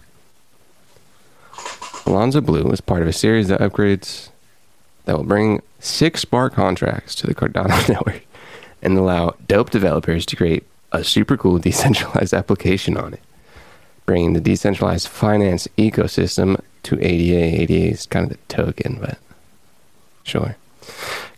Alonzo 2.05 2.41
Blue 2.41 2.69
is 2.71 2.81
part 2.81 3.01
of 3.01 3.07
a 3.07 3.13
series 3.13 3.49
of 3.49 3.59
upgrades 3.59 4.29
that 5.05 5.15
will 5.15 5.23
bring 5.23 5.61
six 5.79 6.21
smart 6.21 6.53
contracts 6.53 7.15
to 7.15 7.27
the 7.27 7.35
Cardano 7.35 7.87
network 7.89 8.25
and 8.81 8.97
allow 8.97 9.35
dope 9.47 9.69
developers 9.69 10.25
to 10.25 10.35
create 10.35 10.65
a 10.91 11.03
super 11.03 11.37
cool 11.37 11.57
decentralized 11.59 12.33
application 12.33 12.97
on 12.97 13.13
it, 13.13 13.21
bringing 14.05 14.33
the 14.33 14.41
decentralized 14.41 15.07
finance 15.07 15.67
ecosystem 15.77 16.59
to 16.83 16.95
ADA. 16.99 17.61
ADA 17.61 17.91
is 17.91 18.05
kind 18.05 18.25
of 18.25 18.31
the 18.31 18.37
token, 18.53 18.97
but 18.99 19.17
sure. 20.23 20.57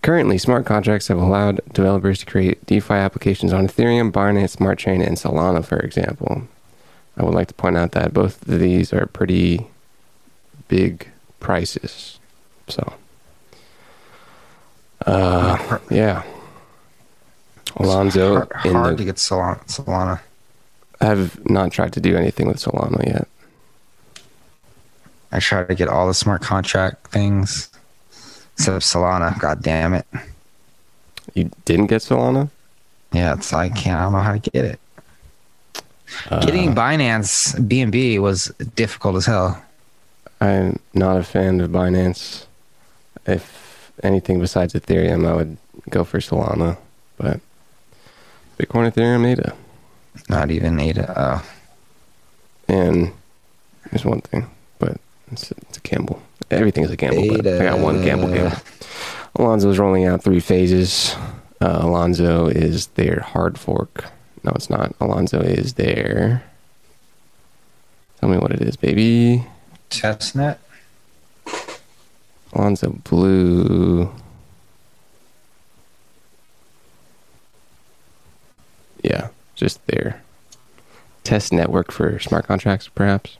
Currently, 0.02 0.40
smart 0.40 0.66
contracts 0.66 1.08
have 1.08 1.20
allowed 1.20 1.62
developers 1.74 2.20
to 2.20 2.26
create 2.26 2.66
DeFi 2.66 2.94
applications 2.94 3.54
on 3.54 3.68
Ethereum, 3.68 4.12
Binance 4.12 4.52
Smart 4.52 4.80
Chain, 4.80 5.02
and 5.02 5.18
Solana, 5.18 5.64
for 5.64 5.80
example. 5.80 6.48
I 7.18 7.24
would 7.24 7.34
like 7.34 7.48
to 7.48 7.54
point 7.54 7.78
out 7.78 7.92
that 7.94 8.14
both 8.14 8.48
of 8.48 8.60
these 8.60 8.92
are 8.92 9.06
pretty 9.06 9.68
big 10.68 11.08
prices. 11.40 12.20
So, 12.68 12.94
uh, 15.06 15.80
yeah. 15.90 16.24
Alonzo 17.78 18.36
hard, 18.36 18.66
in 18.66 18.74
hard 18.74 18.94
the 18.94 18.98
to 19.00 19.06
get 19.06 19.16
Solana. 19.16 19.66
Solana. 19.68 20.20
I 21.02 21.06
have 21.06 21.50
not 21.50 21.72
tried 21.72 21.94
to 21.94 22.00
do 22.00 22.16
anything 22.16 22.48
with 22.48 22.58
Solana 22.58 23.06
yet. 23.06 23.28
I 25.32 25.40
tried 25.40 25.68
to 25.68 25.76
get 25.76 25.90
all 25.90 26.08
the 26.08 26.14
smart 26.14 26.42
contract 26.42 27.08
things 27.08 27.70
except 28.54 28.84
Solana. 28.84 29.38
God 29.40 29.62
damn 29.62 29.94
it. 29.94 30.08
You 31.34 31.52
didn't 31.66 31.88
get 31.88 32.02
Solana? 32.02 32.50
Yeah, 33.12 33.34
it's 33.34 33.52
I 33.54 33.70
can't. 33.70 34.00
I 34.00 34.04
don't 34.04 34.14
know 34.14 34.20
how 34.20 34.34
to 34.34 34.52
get 34.52 34.66
it. 34.66 34.80
Uh, 36.30 36.46
Getting 36.46 36.74
Binance 36.74 37.54
BNB 37.68 38.20
was 38.20 38.48
difficult 38.76 39.16
as 39.18 39.26
hell. 39.26 39.62
I'm 40.42 40.80
not 40.94 41.18
a 41.18 41.24
fan 41.24 41.62
of 41.62 41.72
Binance. 41.72 42.46
If 43.26 43.92
anything 44.04 44.40
besides 44.40 44.74
Ethereum, 44.74 45.28
I 45.28 45.34
would 45.34 45.58
go 45.90 46.04
for 46.04 46.20
Solana. 46.20 46.78
But 47.18 47.40
Bitcoin, 48.58 48.92
Ethereum, 48.92 49.26
ADA. 49.26 49.56
Not 50.30 50.52
even 50.52 50.80
ADA. 50.80 51.14
Oh. 51.16 51.46
And 52.68 53.12
there's 53.92 54.06
one 54.06 54.22
thing, 54.22 54.50
but 54.80 54.98
it's, 55.32 55.52
it's 55.52 55.78
a 55.78 55.82
gamble. 55.82 56.22
Everything 56.52 56.84
is 56.84 56.92
a 56.92 56.96
gamble, 56.96 57.38
but 57.38 57.48
I 57.48 57.64
got 57.64 57.80
one 57.80 58.04
gamble 58.04 58.28
gamble. 58.30 58.58
Alonzo's 59.38 59.80
rolling 59.80 60.06
out 60.06 60.24
three 60.24 60.40
phases. 60.40 61.16
Uh, 61.62 61.80
Alonzo 61.82 62.48
is 62.48 62.88
their 62.88 63.20
hard 63.22 63.58
fork. 63.58 64.06
No, 64.46 64.52
it's 64.56 64.70
not. 64.70 64.94
Alonzo 65.00 65.42
is 65.42 65.74
there. 65.74 66.44
Tell 68.20 68.30
me 68.30 68.38
what 68.38 68.52
it 68.52 68.62
is, 68.62 68.76
baby. 68.76 69.44
Testnet. 69.90 70.58
Alonzo 72.54 72.92
Blue. 73.04 74.12
Yeah, 79.04 79.30
just 79.56 79.86
there. 79.88 80.22
test 81.24 81.52
network 81.52 81.92
for 81.92 82.20
smart 82.20 82.46
contracts, 82.48 82.88
perhaps. 82.88 83.38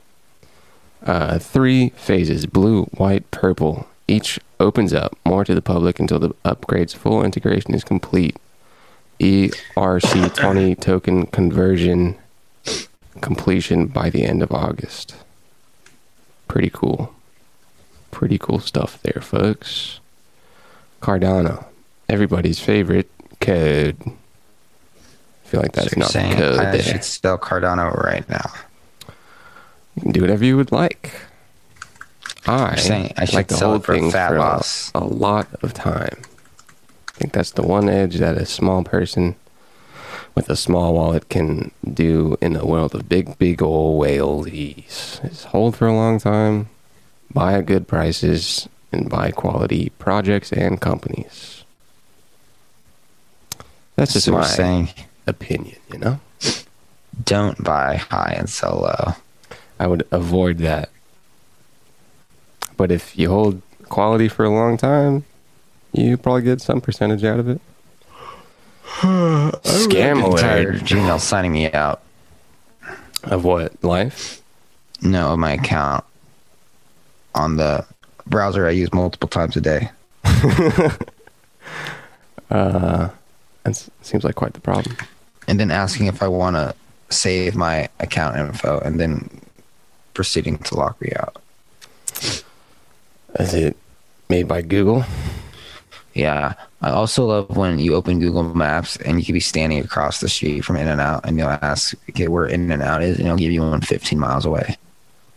Uh, 1.04 1.38
three 1.38 1.90
phases 1.90 2.46
blue, 2.46 2.84
white, 2.96 3.30
purple. 3.30 3.86
Each 4.08 4.40
opens 4.58 4.92
up 4.92 5.16
more 5.24 5.44
to 5.44 5.54
the 5.54 5.62
public 5.62 6.00
until 6.00 6.18
the 6.18 6.34
upgrade's 6.44 6.94
full 6.94 7.24
integration 7.24 7.74
is 7.74 7.84
complete. 7.84 8.36
ERC20 9.20 10.78
token 10.80 11.26
conversion 11.26 12.16
completion 13.20 13.86
by 13.86 14.10
the 14.10 14.24
end 14.24 14.42
of 14.42 14.52
August. 14.52 15.16
Pretty 16.48 16.70
cool. 16.72 17.12
Pretty 18.10 18.38
cool 18.38 18.60
stuff 18.60 19.00
there, 19.02 19.20
folks. 19.22 20.00
Cardano, 21.02 21.64
everybody's 22.08 22.60
favorite 22.60 23.10
code. 23.40 23.96
I 24.06 25.48
feel 25.48 25.60
like 25.62 25.72
that's 25.72 25.92
So 25.92 26.00
not 26.00 26.06
the 26.06 26.12
saying 26.12 26.36
code 26.36 26.58
I 26.58 26.70
there. 26.72 26.82
should 26.82 27.04
spell 27.04 27.38
Cardano 27.38 27.96
right 28.02 28.28
now. 28.28 28.50
You 29.94 30.02
can 30.02 30.12
do 30.12 30.20
whatever 30.20 30.44
you 30.44 30.56
would 30.56 30.72
like. 30.72 31.12
I, 32.46 32.72
I 32.72 33.24
should 33.24 33.34
like 33.34 33.48
to 33.48 33.54
sell 33.54 33.70
hold 33.70 33.84
for 33.84 33.94
things 33.94 34.12
fat 34.12 34.28
for 34.28 34.36
a-. 34.36 35.02
A, 35.02 35.04
lot 35.04 35.48
of 35.62 35.74
time. 35.74 36.22
I 37.16 37.18
think 37.18 37.32
that's 37.32 37.52
the 37.52 37.62
one 37.62 37.88
edge 37.88 38.16
that 38.16 38.36
a 38.36 38.44
small 38.44 38.84
person 38.84 39.36
with 40.34 40.50
a 40.50 40.56
small 40.56 40.92
wallet 40.92 41.30
can 41.30 41.70
do 41.94 42.36
in 42.42 42.56
a 42.56 42.66
world 42.66 42.94
of 42.94 43.08
big, 43.08 43.38
big 43.38 43.62
old 43.62 43.98
whales. 43.98 44.46
Is 44.48 45.44
hold 45.44 45.76
for 45.76 45.86
a 45.86 45.94
long 45.94 46.20
time, 46.20 46.68
buy 47.32 47.54
at 47.54 47.64
good 47.64 47.88
prices, 47.88 48.68
and 48.92 49.08
buy 49.08 49.30
quality 49.30 49.88
projects 49.98 50.52
and 50.52 50.78
companies. 50.78 51.64
That's 53.94 54.12
just 54.12 54.26
So 54.26 54.32
you're 54.32 54.40
my 54.42 54.46
saying 54.46 54.90
opinion, 55.26 55.78
you 55.90 55.98
know? 55.98 56.20
don't 57.24 57.64
buy 57.64 57.96
high 57.96 58.34
and 58.36 58.48
sell 58.50 58.80
low. 58.80 59.14
I 59.80 59.86
would 59.86 60.06
avoid 60.10 60.58
that. 60.58 60.90
But 62.76 62.92
if 62.92 63.18
you 63.18 63.30
hold 63.30 63.62
quality 63.88 64.28
for 64.28 64.44
a 64.44 64.50
long 64.50 64.76
time, 64.76 65.24
you 65.96 66.16
probably 66.16 66.42
get 66.42 66.60
some 66.60 66.80
percentage 66.80 67.24
out 67.24 67.40
of 67.40 67.48
it. 67.48 67.60
Scam 69.00 70.18
I'm 70.18 70.22
alert. 70.22 70.76
Gmail 70.76 71.20
signing 71.20 71.52
me 71.52 71.72
out. 71.72 72.02
Of 73.24 73.44
what? 73.44 73.82
Life? 73.82 74.42
No, 75.02 75.32
of 75.32 75.38
my 75.38 75.52
account 75.52 76.04
on 77.34 77.56
the 77.56 77.84
browser 78.26 78.66
I 78.66 78.70
use 78.70 78.92
multiple 78.92 79.28
times 79.28 79.56
a 79.56 79.60
day. 79.60 79.90
Uh, 82.48 83.10
that 83.64 83.88
seems 84.02 84.22
like 84.22 84.36
quite 84.36 84.52
the 84.52 84.60
problem. 84.60 84.96
And 85.48 85.58
then 85.58 85.70
asking 85.70 86.06
if 86.06 86.22
I 86.22 86.28
want 86.28 86.56
to 86.56 86.74
save 87.10 87.56
my 87.56 87.88
account 88.00 88.36
info 88.36 88.78
and 88.80 89.00
then 89.00 89.28
proceeding 90.14 90.58
to 90.58 90.76
lock 90.76 91.00
me 91.00 91.12
out. 91.16 91.42
Is 93.38 93.52
it 93.52 93.76
made 94.28 94.48
by 94.48 94.62
Google? 94.62 95.04
Yeah. 96.16 96.54
I 96.80 96.90
also 96.90 97.26
love 97.26 97.56
when 97.58 97.78
you 97.78 97.94
open 97.94 98.20
Google 98.20 98.42
Maps 98.42 98.96
and 98.96 99.18
you 99.18 99.24
could 99.24 99.34
be 99.34 99.40
standing 99.40 99.78
across 99.80 100.20
the 100.20 100.30
street 100.30 100.62
from 100.62 100.76
In 100.76 100.88
and 100.88 100.98
Out 100.98 101.26
and 101.26 101.36
you'll 101.36 101.50
ask 101.50 101.94
okay, 102.10 102.26
where 102.26 102.46
In 102.46 102.70
and 102.72 102.82
Out 102.82 103.02
is 103.02 103.18
and 103.18 103.26
it'll 103.26 103.36
give 103.36 103.52
you 103.52 103.60
one 103.60 103.82
15 103.82 104.18
miles 104.18 104.46
away. 104.46 104.76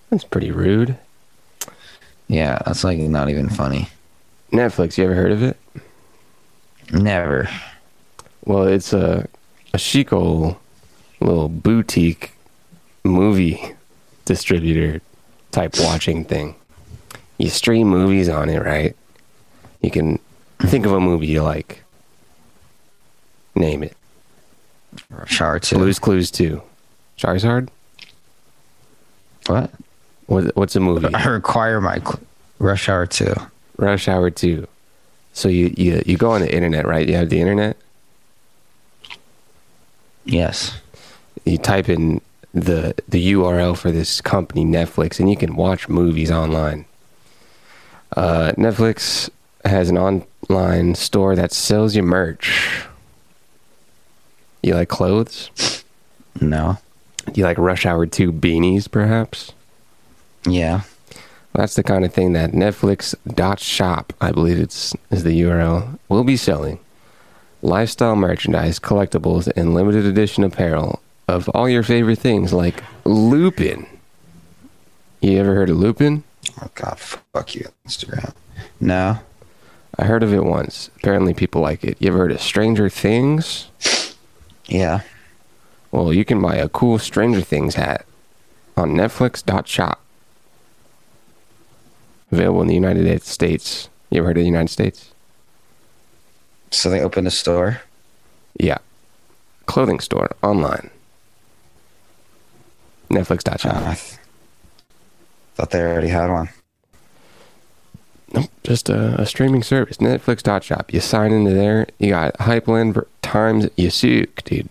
That's 0.10 0.24
pretty 0.24 0.52
rude. 0.52 0.98
Yeah, 2.30 2.62
that's 2.65 2.86
like 2.86 2.98
not 2.98 3.30
even 3.30 3.50
funny. 3.50 3.89
Netflix, 4.54 4.98
you 4.98 5.04
ever 5.04 5.15
heard 5.15 5.34
of 5.34 5.44
it? 5.44 5.58
Never. 6.94 7.50
Well, 8.46 8.63
it's 8.63 8.94
a 8.94 9.28
a 9.74 9.78
chic 9.78 10.13
old 10.13 10.56
little 11.20 11.50
boutique 11.50 12.32
movie 13.04 13.62
distributor 14.24 15.02
type 15.52 15.76
watching 15.80 16.24
thing. 16.24 16.56
You 17.38 17.50
stream 17.50 17.89
movies 17.89 18.30
on 18.30 18.50
it, 18.50 18.63
right? 18.63 18.96
You 19.82 19.92
can 19.92 20.20
think 20.67 20.86
of 20.86 20.91
a 20.91 21.00
movie 21.00 21.28
you 21.28 21.41
like. 21.43 21.84
Name 23.56 23.84
it. 23.84 23.95
Rush 25.10 25.41
Hour 25.41 25.60
2. 25.60 25.76
Blue's 25.76 26.00
Clues 26.00 26.32
2. 26.32 26.62
Charizard? 27.17 27.69
What? 29.48 29.72
What, 30.28 30.56
what's 30.56 30.76
a 30.76 30.80
movie? 30.80 31.13
I 31.13 31.26
require 31.26 31.82
my 31.82 31.98
cl- 32.00 32.19
Rush 32.60 32.88
Hour 32.88 33.06
2. 33.06 33.34
Rush 33.78 34.08
Hour 34.08 34.30
2. 34.30 34.67
So 35.34 35.48
you, 35.48 35.74
you 35.78 36.02
you 36.06 36.17
go 36.17 36.32
on 36.32 36.41
the 36.41 36.54
internet, 36.54 36.86
right? 36.86 37.08
You 37.08 37.15
have 37.15 37.30
the 37.30 37.39
internet. 37.39 37.78
Yes. 40.26 40.78
You 41.45 41.58
type 41.58 41.88
in 41.88 42.22
the 42.54 42.95
the 43.08 43.34
URL 43.34 43.78
for 43.78 43.91
this 43.91 44.22
company, 44.22 44.65
Netflix, 44.65 45.19
and 45.19 45.30
you 45.30 45.38
can 45.38 45.56
watch 45.56 45.88
movies 45.88 46.32
online. 46.32 46.86
Uh, 48.17 48.52
Netflix 48.58 49.30
has 49.65 49.89
an 49.89 49.98
online 50.49 50.95
store 50.95 51.35
that 51.35 51.51
sells 51.51 51.95
you 51.95 52.01
merch. 52.03 52.85
You 54.63 54.73
like 54.73 54.89
clothes? 54.89 55.83
No. 56.41 56.77
You 57.33 57.43
like 57.43 57.57
Rush 57.57 57.85
Hour 57.85 58.05
2 58.05 58.31
beanies, 58.33 58.89
perhaps? 58.89 59.53
Yeah. 60.45 60.81
That's 61.53 61.75
the 61.75 61.83
kind 61.83 62.03
of 62.03 62.13
thing 62.13 62.33
that 62.33 62.51
Netflix.shop, 62.51 64.13
I 64.19 64.31
believe 64.31 64.59
it's 64.59 64.95
is 65.12 65.23
the 65.23 65.39
URL, 65.41 65.99
will 66.09 66.23
be 66.23 66.38
selling. 66.38 66.79
Lifestyle 67.62 68.15
merchandise, 68.15 68.79
collectibles, 68.79 69.51
and 69.55 69.73
limited 69.73 70.05
edition 70.05 70.43
apparel 70.43 71.01
of 71.27 71.47
all 71.49 71.69
your 71.69 71.83
favorite 71.83 72.19
things 72.19 72.53
like 72.53 72.83
Lupin. 73.05 73.85
You 75.21 75.38
ever 75.38 75.53
heard 75.53 75.69
of 75.69 75.77
Lupin? 75.77 76.23
Oh, 76.62 76.69
God. 76.73 76.97
Fuck 76.99 77.55
you, 77.55 77.67
Instagram. 77.85 78.33
No. 78.79 79.19
I 79.99 80.05
heard 80.05 80.23
of 80.23 80.33
it 80.33 80.45
once. 80.45 80.89
Apparently 80.95 81.33
people 81.33 81.62
like 81.62 81.83
it. 81.83 81.97
You 81.99 82.07
ever 82.07 82.19
heard 82.19 82.31
of 82.31 82.39
Stranger 82.41 82.88
Things? 82.89 83.69
Yeah. 84.65 85.01
Well, 85.91 86.13
you 86.13 86.23
can 86.23 86.41
buy 86.41 86.55
a 86.55 86.69
cool 86.69 86.97
Stranger 86.99 87.41
Things 87.41 87.75
hat 87.75 88.05
on 88.77 88.91
Netflix.shop. 88.91 89.99
Available 92.31 92.62
in 92.62 92.67
the 92.67 92.75
United 92.75 93.23
States. 93.23 93.89
You 94.09 94.19
ever 94.19 94.27
heard 94.27 94.38
of 94.38 94.41
the 94.43 94.47
United 94.47 94.69
States? 94.69 95.12
So 96.71 96.89
they 96.89 97.01
opened 97.01 97.27
a 97.27 97.31
store. 97.31 97.81
Yeah. 98.57 98.77
Clothing 99.65 99.99
store 99.99 100.29
online. 100.41 100.91
Netflix.shop. 103.09 103.65
Uh, 103.75 103.79
I 103.89 103.95
th- 103.95 104.17
thought 105.55 105.71
they 105.71 105.81
already 105.81 106.07
had 106.07 106.29
one. 106.29 106.49
Nope, 108.34 108.50
just 108.63 108.89
a, 108.89 109.22
a 109.22 109.26
streaming 109.26 109.63
service. 109.63 109.98
Netflix.shop. 109.98 110.94
You 110.94 111.00
sign 111.00 111.32
into 111.32 111.52
there. 111.52 111.88
You 111.98 112.10
got 112.10 112.36
Hypeland 112.36 113.04
times 113.22 113.65
Yasuk, 113.78 114.44
dude. 114.44 114.70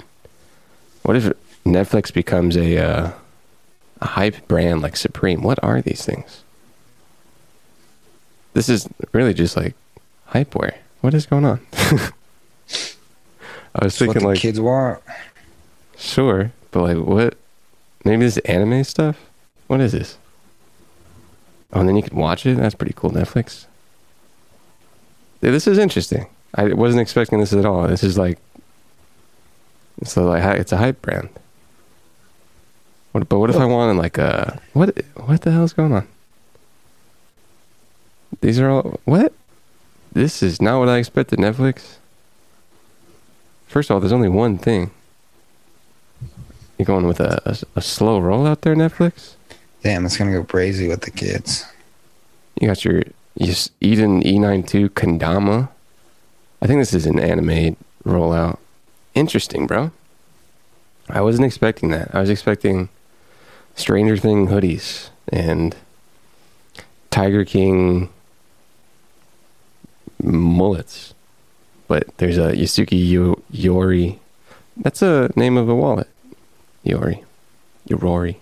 What 1.03 1.17
if 1.17 1.33
Netflix 1.65 2.13
becomes 2.13 2.57
a, 2.57 2.79
uh, 2.79 3.13
a 4.01 4.07
hype 4.07 4.47
brand 4.47 4.83
like 4.83 4.97
Supreme? 4.97 5.43
What 5.43 5.63
are 5.63 5.81
these 5.81 6.05
things? 6.05 6.45
This 8.55 8.69
is 8.69 8.89
really 9.13 9.35
just 9.35 9.57
like 9.57 9.75
hypeware. 10.31 10.77
What 11.01 11.15
is 11.15 11.27
going 11.27 11.45
on? 11.45 11.61
I 11.73 12.11
was 13.85 13.93
It's 13.93 13.99
thinking 13.99 14.23
the 14.23 14.29
like 14.29 14.39
kids 14.39 14.61
want. 14.61 15.01
Sure, 15.97 16.53
but 16.71 16.83
like 16.83 16.97
what? 16.99 17.37
Maybe 18.05 18.25
this 18.25 18.37
is 18.37 18.45
anime 18.45 18.85
stuff. 18.85 19.19
What 19.67 19.81
is 19.81 19.93
this? 19.93 20.17
Oh, 21.73 21.81
and 21.81 21.89
then 21.89 21.97
you 21.97 22.03
can 22.03 22.17
watch 22.17 22.47
it. 22.47 22.57
That's 22.57 22.75
pretty 22.75 22.95
cool. 22.97 23.11
Netflix. 23.11 23.67
Yeah, 25.43 25.51
this 25.51 25.67
is 25.67 25.79
interesting. 25.79 26.27
I 26.55 26.73
wasn't 26.73 27.03
expecting 27.03 27.41
this 27.41 27.53
at 27.53 27.67
all. 27.67 27.87
This 27.87 28.03
is 28.03 28.17
like, 28.17 28.39
it's 30.01 30.17
a, 30.17 30.23
like 30.23 30.59
it's 30.59 30.73
a 30.73 30.79
hype 30.79 31.03
brand. 31.03 31.29
What, 33.13 33.29
but 33.29 33.39
what 33.39 33.51
if 33.51 33.57
I 33.57 33.65
wanted 33.67 33.99
like 33.99 34.19
a 34.19 34.61
what? 34.73 34.97
What 35.15 35.43
the 35.43 35.51
hell 35.51 35.65
is 35.65 35.73
going 35.73 35.93
on? 35.93 36.07
These 38.41 38.61
are 38.61 38.71
all 38.71 39.01
what? 39.05 39.33
This 40.13 40.43
is 40.43 40.61
not 40.61 40.79
what 40.79 40.89
I 40.89 40.99
expected. 40.99 41.39
Netflix. 41.39 41.97
First 43.67 43.91
of 43.91 43.95
all, 43.95 44.01
there's 44.01 44.13
only 44.13 44.29
one 44.29 44.57
thing. 44.57 44.91
You're 46.79 46.87
going 46.87 47.07
with 47.07 47.21
a, 47.21 47.41
a, 47.45 47.79
a 47.79 47.83
slow 47.83 48.21
rollout 48.21 48.61
there, 48.63 48.75
Netflix. 48.75 49.35
Damn, 49.83 50.05
it's 50.07 50.17
gonna 50.17 50.33
go 50.33 50.45
crazy 50.45 50.89
with 50.89 51.03
the 51.03 51.11
kids. 51.11 51.65
You 52.61 52.69
got 52.69 52.85
your 52.85 53.03
Eden 53.37 54.23
E92 54.23 54.89
Kandama. 54.91 55.69
I 56.61 56.67
think 56.67 56.81
this 56.81 56.93
is 56.95 57.07
an 57.07 57.21
anime 57.21 57.77
rollout. 58.05 58.59
Interesting, 59.15 59.67
bro. 59.67 59.93
I 61.09 61.21
wasn't 61.21 61.47
expecting 61.47 61.91
that. 61.91 62.15
I 62.15 62.21
was 62.21 62.31
expecting 62.31 62.89
Stranger 63.77 64.17
Thing 64.17 64.49
hoodies 64.49 65.11
and 65.29 65.77
Tiger 67.11 67.45
King 67.45 68.11
mullets. 70.23 71.15
But 71.87 72.09
there's 72.19 72.37
a 72.39 72.53
Yasuke 72.53 72.89
Yo- 72.93 73.41
Yori. 73.51 74.19
That's 74.77 75.01
a 75.01 75.31
name 75.37 75.57
of 75.57 75.69
a 75.69 75.75
wallet. 75.75 76.09
Yori. 76.83 77.25
Yorori. 77.89 78.37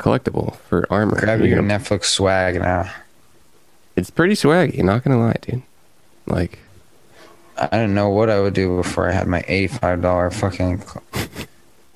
Collectible 0.00 0.56
for 0.56 0.86
armor. 0.90 1.20
Grab 1.20 1.40
You 1.40 1.46
your 1.46 1.62
Netflix 1.62 2.04
swag 2.06 2.54
now. 2.58 2.90
it's 3.96 4.08
pretty 4.10 4.32
swaggy, 4.34 4.82
not 4.82 5.04
gonna 5.04 5.18
lie, 5.20 5.36
dude. 5.42 5.62
Like, 6.26 6.58
I 7.58 7.68
don't 7.76 7.92
know 7.94 8.08
what 8.08 8.30
I 8.30 8.40
would 8.40 8.54
do 8.54 8.76
before 8.78 9.08
I 9.08 9.12
had 9.12 9.26
my 9.26 9.44
eighty-five 9.46 10.00
dollar 10.00 10.30
fucking 10.30 10.82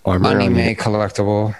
armor 0.04 0.28
anime 0.28 0.74
collectible. 0.76 1.56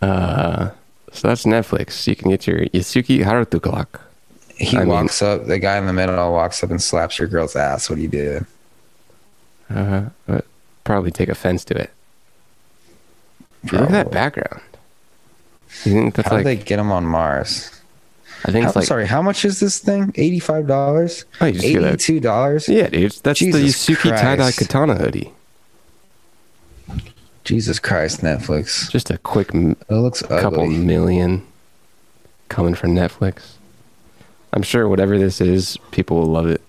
Uh, 0.00 0.70
so 1.12 1.28
that's 1.28 1.44
Netflix. 1.44 2.04
You 2.08 2.16
can 2.16 2.30
get 2.30 2.46
your 2.48 2.60
Yasuke 2.66 3.22
Haruto 3.24 3.62
clock. 3.62 4.00
He 4.56 4.76
I 4.76 4.80
mean- 4.80 4.88
walks 4.88 5.22
up. 5.22 5.46
The 5.46 5.60
guy 5.60 5.78
in 5.78 5.86
the 5.86 5.92
middle 5.92 6.32
walks 6.32 6.64
up 6.64 6.70
and 6.70 6.82
slaps 6.82 7.20
your 7.20 7.28
girl's 7.28 7.54
ass. 7.54 7.88
What 7.88 7.96
do 7.96 8.02
you 8.02 8.08
do? 8.08 8.46
Uh, 9.72 10.06
probably 10.82 11.12
take 11.12 11.28
offense 11.28 11.64
to 11.66 11.74
it. 11.80 11.90
Dude, 13.64 13.72
Look 13.80 13.90
at 13.90 13.92
that 13.92 14.10
background. 14.10 14.60
You 15.84 15.92
think 15.92 16.14
that's 16.14 16.28
How 16.28 16.36
like? 16.36 16.44
did 16.44 16.58
they 16.58 16.64
get 16.64 16.76
them 16.76 16.92
on 16.92 17.04
Mars? 17.06 17.70
I 18.44 18.50
think 18.50 18.64
I'm 18.64 18.68
it's 18.68 18.76
like. 18.76 18.84
sorry. 18.86 19.06
How 19.06 19.22
much 19.22 19.44
is 19.44 19.60
this 19.60 19.78
thing? 19.78 20.12
Eighty-five 20.16 20.66
dollars. 20.66 21.24
Oh, 21.40 21.46
you 21.46 21.52
just 21.52 21.64
get 21.66 21.82
a- 21.82 21.88
Eighty-two 21.88 22.20
dollars. 22.20 22.68
Yeah, 22.68 22.88
dude. 22.88 23.12
That's 23.22 23.38
the 23.40 23.52
Jesus 23.52 23.88
Yasuke 23.88 24.10
tie 24.20 24.36
dye 24.36 24.50
katana 24.52 24.96
hoodie. 24.96 25.32
Jesus 27.44 27.78
Christ, 27.78 28.20
Netflix. 28.20 28.90
Just 28.90 29.10
a 29.10 29.18
quick 29.18 29.50
It 29.54 29.76
looks 29.90 30.22
couple 30.22 30.66
million 30.66 31.44
coming 32.48 32.74
from 32.74 32.94
Netflix. 32.94 33.54
I'm 34.52 34.62
sure 34.62 34.86
whatever 34.88 35.18
this 35.18 35.40
is, 35.40 35.78
people 35.90 36.18
will 36.18 36.26
love 36.26 36.46
it. 36.46 36.60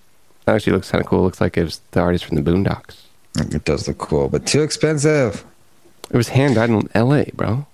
It 0.46 0.50
actually 0.50 0.72
looks 0.72 0.90
kind 0.90 1.02
of 1.02 1.08
cool. 1.08 1.22
looks 1.22 1.40
like 1.40 1.56
it 1.56 1.64
was 1.64 1.80
the 1.92 2.00
artist 2.00 2.24
from 2.24 2.36
the 2.36 2.42
Boondocks. 2.50 2.96
It 3.54 3.64
does 3.64 3.86
look 3.88 3.98
cool, 3.98 4.28
but 4.28 4.46
too 4.46 4.62
expensive. 4.62 5.44
It 6.10 6.16
was 6.16 6.28
hand 6.28 6.54
dyed 6.56 6.70
in 6.70 6.88
L.A., 6.94 7.30
bro. 7.34 7.66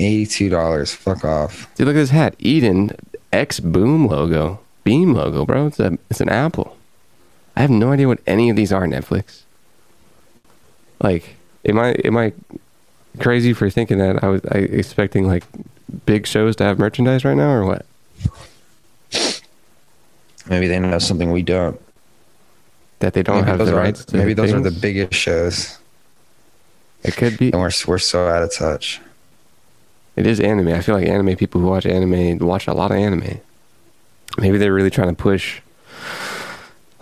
Eighty-two 0.00 0.48
dollars. 0.48 0.94
Fuck 0.94 1.24
off. 1.24 1.68
Dude, 1.74 1.86
look 1.86 1.94
at 1.94 2.00
this 2.00 2.10
hat. 2.10 2.34
Eden 2.38 2.90
X 3.32 3.60
Boom 3.60 4.06
logo. 4.06 4.58
Beam 4.82 5.12
logo, 5.12 5.44
bro. 5.44 5.66
It's 5.66 5.78
a 5.78 5.98
it's 6.08 6.20
an 6.22 6.30
apple. 6.30 6.76
I 7.54 7.60
have 7.60 7.70
no 7.70 7.92
idea 7.92 8.08
what 8.08 8.20
any 8.26 8.48
of 8.48 8.56
these 8.56 8.72
are, 8.72 8.86
Netflix. 8.86 9.42
Like, 11.02 11.36
am 11.66 11.78
I 11.78 11.90
am 12.04 12.16
I 12.16 12.32
crazy 13.18 13.52
for 13.52 13.68
thinking 13.68 13.98
that 13.98 14.24
I 14.24 14.28
was 14.28 14.40
I 14.50 14.58
expecting 14.58 15.26
like 15.26 15.44
big 16.06 16.26
shows 16.26 16.56
to 16.56 16.64
have 16.64 16.78
merchandise 16.78 17.24
right 17.24 17.36
now 17.36 17.50
or 17.50 17.66
what? 17.66 17.84
Maybe 20.48 20.66
they 20.66 20.78
know 20.78 20.98
something 20.98 21.30
we 21.30 21.42
don't. 21.42 21.78
That 23.00 23.12
they 23.12 23.22
don't 23.22 23.44
maybe 23.44 23.50
have 23.58 23.66
the 23.66 23.74
rights 23.74 24.10
Maybe 24.12 24.32
those 24.34 24.52
are 24.52 24.60
the 24.60 24.70
biggest 24.70 25.14
shows, 25.14 25.78
It 27.02 27.16
could 27.16 27.38
be. 27.38 27.50
and 27.52 27.60
we're 27.60 27.70
we're 27.86 27.98
so 27.98 28.28
out 28.28 28.42
of 28.42 28.52
touch. 28.52 29.00
It 30.16 30.26
is 30.26 30.40
anime. 30.40 30.68
I 30.68 30.80
feel 30.80 30.94
like 30.94 31.06
anime 31.06 31.36
people 31.36 31.60
who 31.60 31.68
watch 31.68 31.86
anime 31.86 32.38
watch 32.38 32.66
a 32.66 32.74
lot 32.74 32.90
of 32.90 32.96
anime. 32.96 33.40
Maybe 34.38 34.58
they're 34.58 34.72
really 34.72 34.90
trying 34.90 35.08
to 35.08 35.14
push 35.14 35.60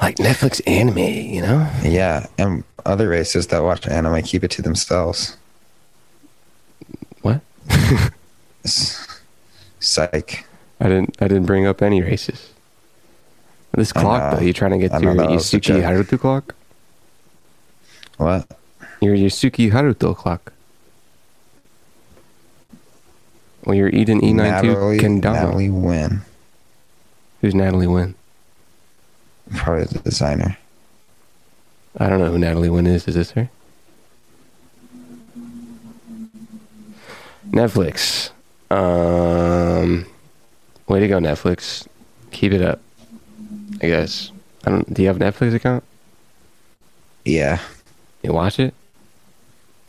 like 0.00 0.16
Netflix 0.16 0.60
anime, 0.66 0.98
you 0.98 1.42
know? 1.42 1.70
Yeah, 1.82 2.26
and 2.38 2.64
other 2.86 3.08
races 3.08 3.48
that 3.48 3.62
watch 3.62 3.86
anime 3.88 4.22
keep 4.22 4.44
it 4.44 4.50
to 4.52 4.62
themselves. 4.62 5.36
What? 7.22 7.40
Psych. 8.64 10.46
I 10.80 10.88
didn't 10.88 11.16
I 11.20 11.28
didn't 11.28 11.46
bring 11.46 11.66
up 11.66 11.82
any 11.82 12.02
races. 12.02 12.50
This 13.72 13.92
clock, 13.92 14.34
though, 14.34 14.44
you 14.44 14.52
trying 14.52 14.72
to 14.72 14.78
get 14.78 14.92
I 14.92 14.98
your 14.98 15.14
know 15.14 15.22
that 15.22 15.30
was 15.30 15.52
a 15.52 15.60
Yusuke. 15.60 15.82
Haruto 15.82 16.18
clock? 16.18 16.54
What? 18.16 18.46
Your 19.00 19.14
Yusuke 19.14 19.70
Haruto 19.70 20.16
clock. 20.16 20.52
Well, 23.64 23.74
you're 23.74 23.88
Eden 23.88 24.20
E92 24.20 24.34
Natalie, 24.34 24.98
Kendama. 24.98 25.32
Natalie 25.34 25.70
Wynn. 25.70 26.20
Who's 27.40 27.54
Natalie 27.54 27.86
Wynn? 27.86 28.14
Probably 29.56 29.84
the 29.84 29.98
designer. 30.00 30.56
I 31.98 32.08
don't 32.08 32.18
know 32.20 32.30
who 32.30 32.38
Natalie 32.38 32.68
Wynn 32.70 32.86
is. 32.86 33.08
Is 33.08 33.14
this 33.14 33.32
her? 33.32 33.50
Netflix. 37.50 38.30
Um, 38.70 40.06
way 40.86 41.00
to 41.00 41.08
go, 41.08 41.18
Netflix. 41.18 41.86
Keep 42.30 42.52
it 42.52 42.62
up. 42.62 42.80
I 43.82 43.86
guess. 43.86 44.30
I 44.64 44.70
don't. 44.70 44.92
Do 44.92 45.02
you 45.02 45.08
have 45.08 45.20
a 45.20 45.24
Netflix 45.24 45.54
account? 45.54 45.84
Yeah, 47.24 47.58
You 48.22 48.32
watch 48.32 48.58
it? 48.58 48.72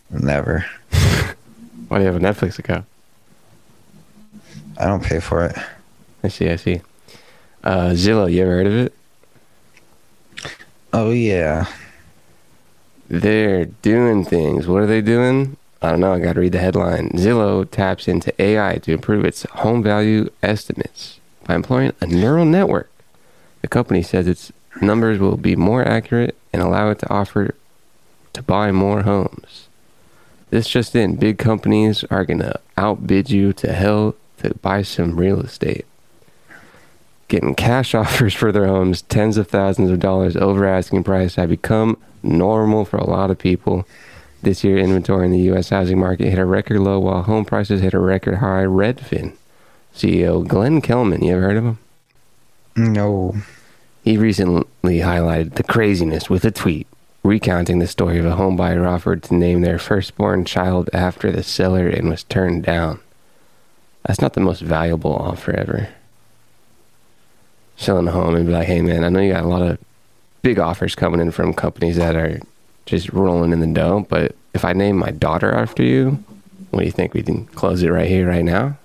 never. 0.10 0.65
Why 1.88 1.97
do 1.99 2.03
you 2.03 2.12
have 2.12 2.15
a 2.15 2.19
Netflix 2.19 2.60
account? 2.60 2.86
I 4.80 4.86
don't 4.86 5.04
pay 5.04 5.20
for 5.20 5.46
it. 5.46 5.58
I 6.24 6.30
see. 6.30 6.50
I 6.50 6.56
see. 6.56 6.82
Uh, 7.63 7.89
Zillow. 7.89 8.32
You 8.32 8.44
ever 8.44 8.52
heard 8.52 8.68
of 8.68 8.74
it? 8.74 8.94
Oh 10.94 11.12
yeah. 11.12 11.68
They're 13.10 13.65
doing 13.65 14.24
things. 14.24 14.68
What 14.68 14.82
are 14.82 14.88
they 14.88 15.02
doing? 15.02 15.58
I 15.82 15.92
don't 15.92 16.00
know. 16.00 16.13
I 16.13 16.20
got 16.20 16.34
to 16.34 16.39
read 16.39 16.52
the 16.52 16.60
headline. 16.60 17.10
Zillow 17.12 17.70
taps 17.70 18.08
into 18.08 18.34
AI 18.42 18.78
to 18.80 18.94
improve 18.94 19.26
its 19.26 19.44
home 19.44 19.84
value 19.84 20.30
estimates 20.44 21.20
by 21.46 21.56
employing 21.56 21.94
a 22.02 22.08
neural 22.08 22.46
network. 22.46 22.89
The 23.62 23.68
company 23.68 24.02
says 24.02 24.28
its 24.28 24.52
numbers 24.82 25.20
will 25.20 25.38
be 25.38 25.56
more 25.56 25.86
accurate 25.86 26.38
and 26.54 26.62
allow 26.62 26.89
it 26.89 27.00
to 27.00 27.10
offer 27.10 27.56
to 28.34 28.44
buy 28.44 28.72
more 28.72 29.02
homes. 29.04 29.68
This 30.50 30.68
just 30.68 30.96
in, 30.96 31.15
big 31.15 31.38
companies 31.38 32.04
are 32.06 32.26
going 32.26 32.39
to 32.39 32.60
outbid 32.78 33.30
you 33.30 33.54
to 33.54 33.74
hell 33.74 34.15
to 34.39 34.56
buy 34.56 34.82
some 34.82 35.15
real 35.15 35.39
estate. 35.41 35.86
Getting 37.28 37.56
cash 37.56 37.93
offers 37.95 38.34
for 38.34 38.52
their 38.52 38.67
homes, 38.67 39.02
tens 39.04 39.38
of 39.38 39.47
thousands 39.47 39.91
of 39.91 39.99
dollars 39.99 40.36
over 40.36 40.65
asking 40.65 41.04
price, 41.04 41.36
have 41.36 41.49
become 41.49 41.97
normal 42.23 42.86
for 42.86 42.97
a 42.97 43.10
lot 43.10 43.32
of 43.32 43.38
people. 43.38 43.88
This 44.41 44.63
year, 44.63 44.78
inventory 44.78 45.25
in 45.25 45.32
the 45.32 45.39
U.S. 45.39 45.69
housing 45.69 45.99
market 45.99 46.30
hit 46.30 46.39
a 46.39 46.45
record 46.45 46.80
low 46.80 46.99
while 46.99 47.23
home 47.23 47.45
prices 47.45 47.82
hit 47.82 47.93
a 47.93 47.99
record 47.99 48.36
high. 48.36 48.63
Redfin 48.63 49.36
CEO 49.93 50.47
Glenn 50.47 50.82
Kelman, 50.82 51.23
you 51.23 51.34
ever 51.34 51.41
heard 51.41 51.58
of 51.58 51.65
him? 51.65 51.80
No. 52.75 53.36
He 54.04 54.17
recently 54.17 54.99
highlighted 54.99 55.56
the 55.56 55.63
craziness 55.63 56.30
with 56.30 56.45
a 56.45 56.52
tweet 56.52 56.88
recounting 57.23 57.80
the 57.80 57.88
story 57.88 58.17
of 58.17 58.25
a 58.25 58.36
home 58.36 58.56
buyer 58.56 58.88
offered 58.88 59.23
to 59.23 59.36
name 59.36 59.62
their 59.62 59.80
firstborn 59.80 60.45
child 60.45 60.89
after 60.93 61.32
the 61.32 61.43
seller 61.43 61.88
and 61.88 62.10
was 62.10 62.23
turned 62.23 62.63
down. 62.63 62.99
That's 64.06 64.22
not 64.22 64.34
the 64.34 64.40
most 64.40 64.62
valuable 64.62 65.14
offer 65.16 65.52
ever. 65.52 65.90
Selling 67.78 68.08
a 68.08 68.12
home 68.12 68.36
and 68.36 68.46
be 68.48 68.52
like, 68.54 68.68
hey 68.68 68.82
man, 68.82 69.04
I 69.04 69.10
know 69.10 69.20
you 69.20 69.34
got 69.34 69.44
a 69.44 69.48
lot 69.48 69.62
of 69.62 69.78
big 70.42 70.60
offers 70.60 70.96
coming 70.96 71.20
in 71.20 71.32
from 71.32 71.54
companies 71.54 71.96
that 71.98 72.16
are 72.16 72.40
just 72.86 73.10
rolling 73.14 73.52
in 73.54 73.60
the 73.60 73.68
dough, 73.68 74.06
but 74.10 74.36
if 74.54 74.66
I 74.66 74.74
name 74.74 74.98
my 74.98 75.12
daughter 75.12 75.52
after 75.54 75.84
you, 75.84 76.24
what 76.72 76.80
do 76.80 76.86
you 76.86 76.92
think? 76.92 77.14
We 77.14 77.24
can 77.24 77.46
close 77.46 77.84
it 77.84 77.90
right 77.90 78.08
here, 78.08 78.28
right 78.28 78.44
now? 78.44 78.78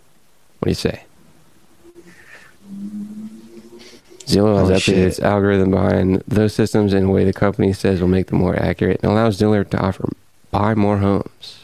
What 0.58 0.64
do 0.66 0.70
you 0.70 0.74
say? 0.74 1.04
Zillow 4.26 4.58
has 4.58 4.70
Oh, 4.70 4.74
updated 4.74 4.80
shit. 4.82 4.98
its 4.98 5.20
algorithm 5.20 5.70
behind 5.70 6.22
those 6.26 6.54
systems 6.54 6.94
in 6.94 7.04
a 7.04 7.10
way 7.10 7.24
the 7.24 7.32
company 7.32 7.72
says 7.72 8.00
will 8.00 8.08
make 8.08 8.28
them 8.28 8.38
more 8.38 8.56
accurate 8.56 9.00
and 9.02 9.12
allows 9.12 9.38
Zillow 9.38 9.68
to 9.68 9.78
offer 9.78 10.08
buy 10.50 10.74
more 10.74 10.98
homes. 10.98 11.63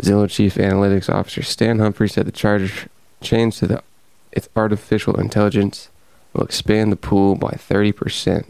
Zillow 0.00 0.30
Chief 0.30 0.54
Analytics 0.54 1.12
Officer 1.12 1.42
Stan 1.42 1.78
Humphries 1.78 2.12
said 2.12 2.26
the 2.26 2.32
charge 2.32 2.88
change 3.20 3.58
to 3.58 3.66
the 3.66 3.82
its 4.32 4.48
artificial 4.54 5.18
intelligence 5.18 5.88
will 6.32 6.44
expand 6.44 6.92
the 6.92 6.96
pool 6.96 7.34
by 7.34 7.50
30% 7.50 8.44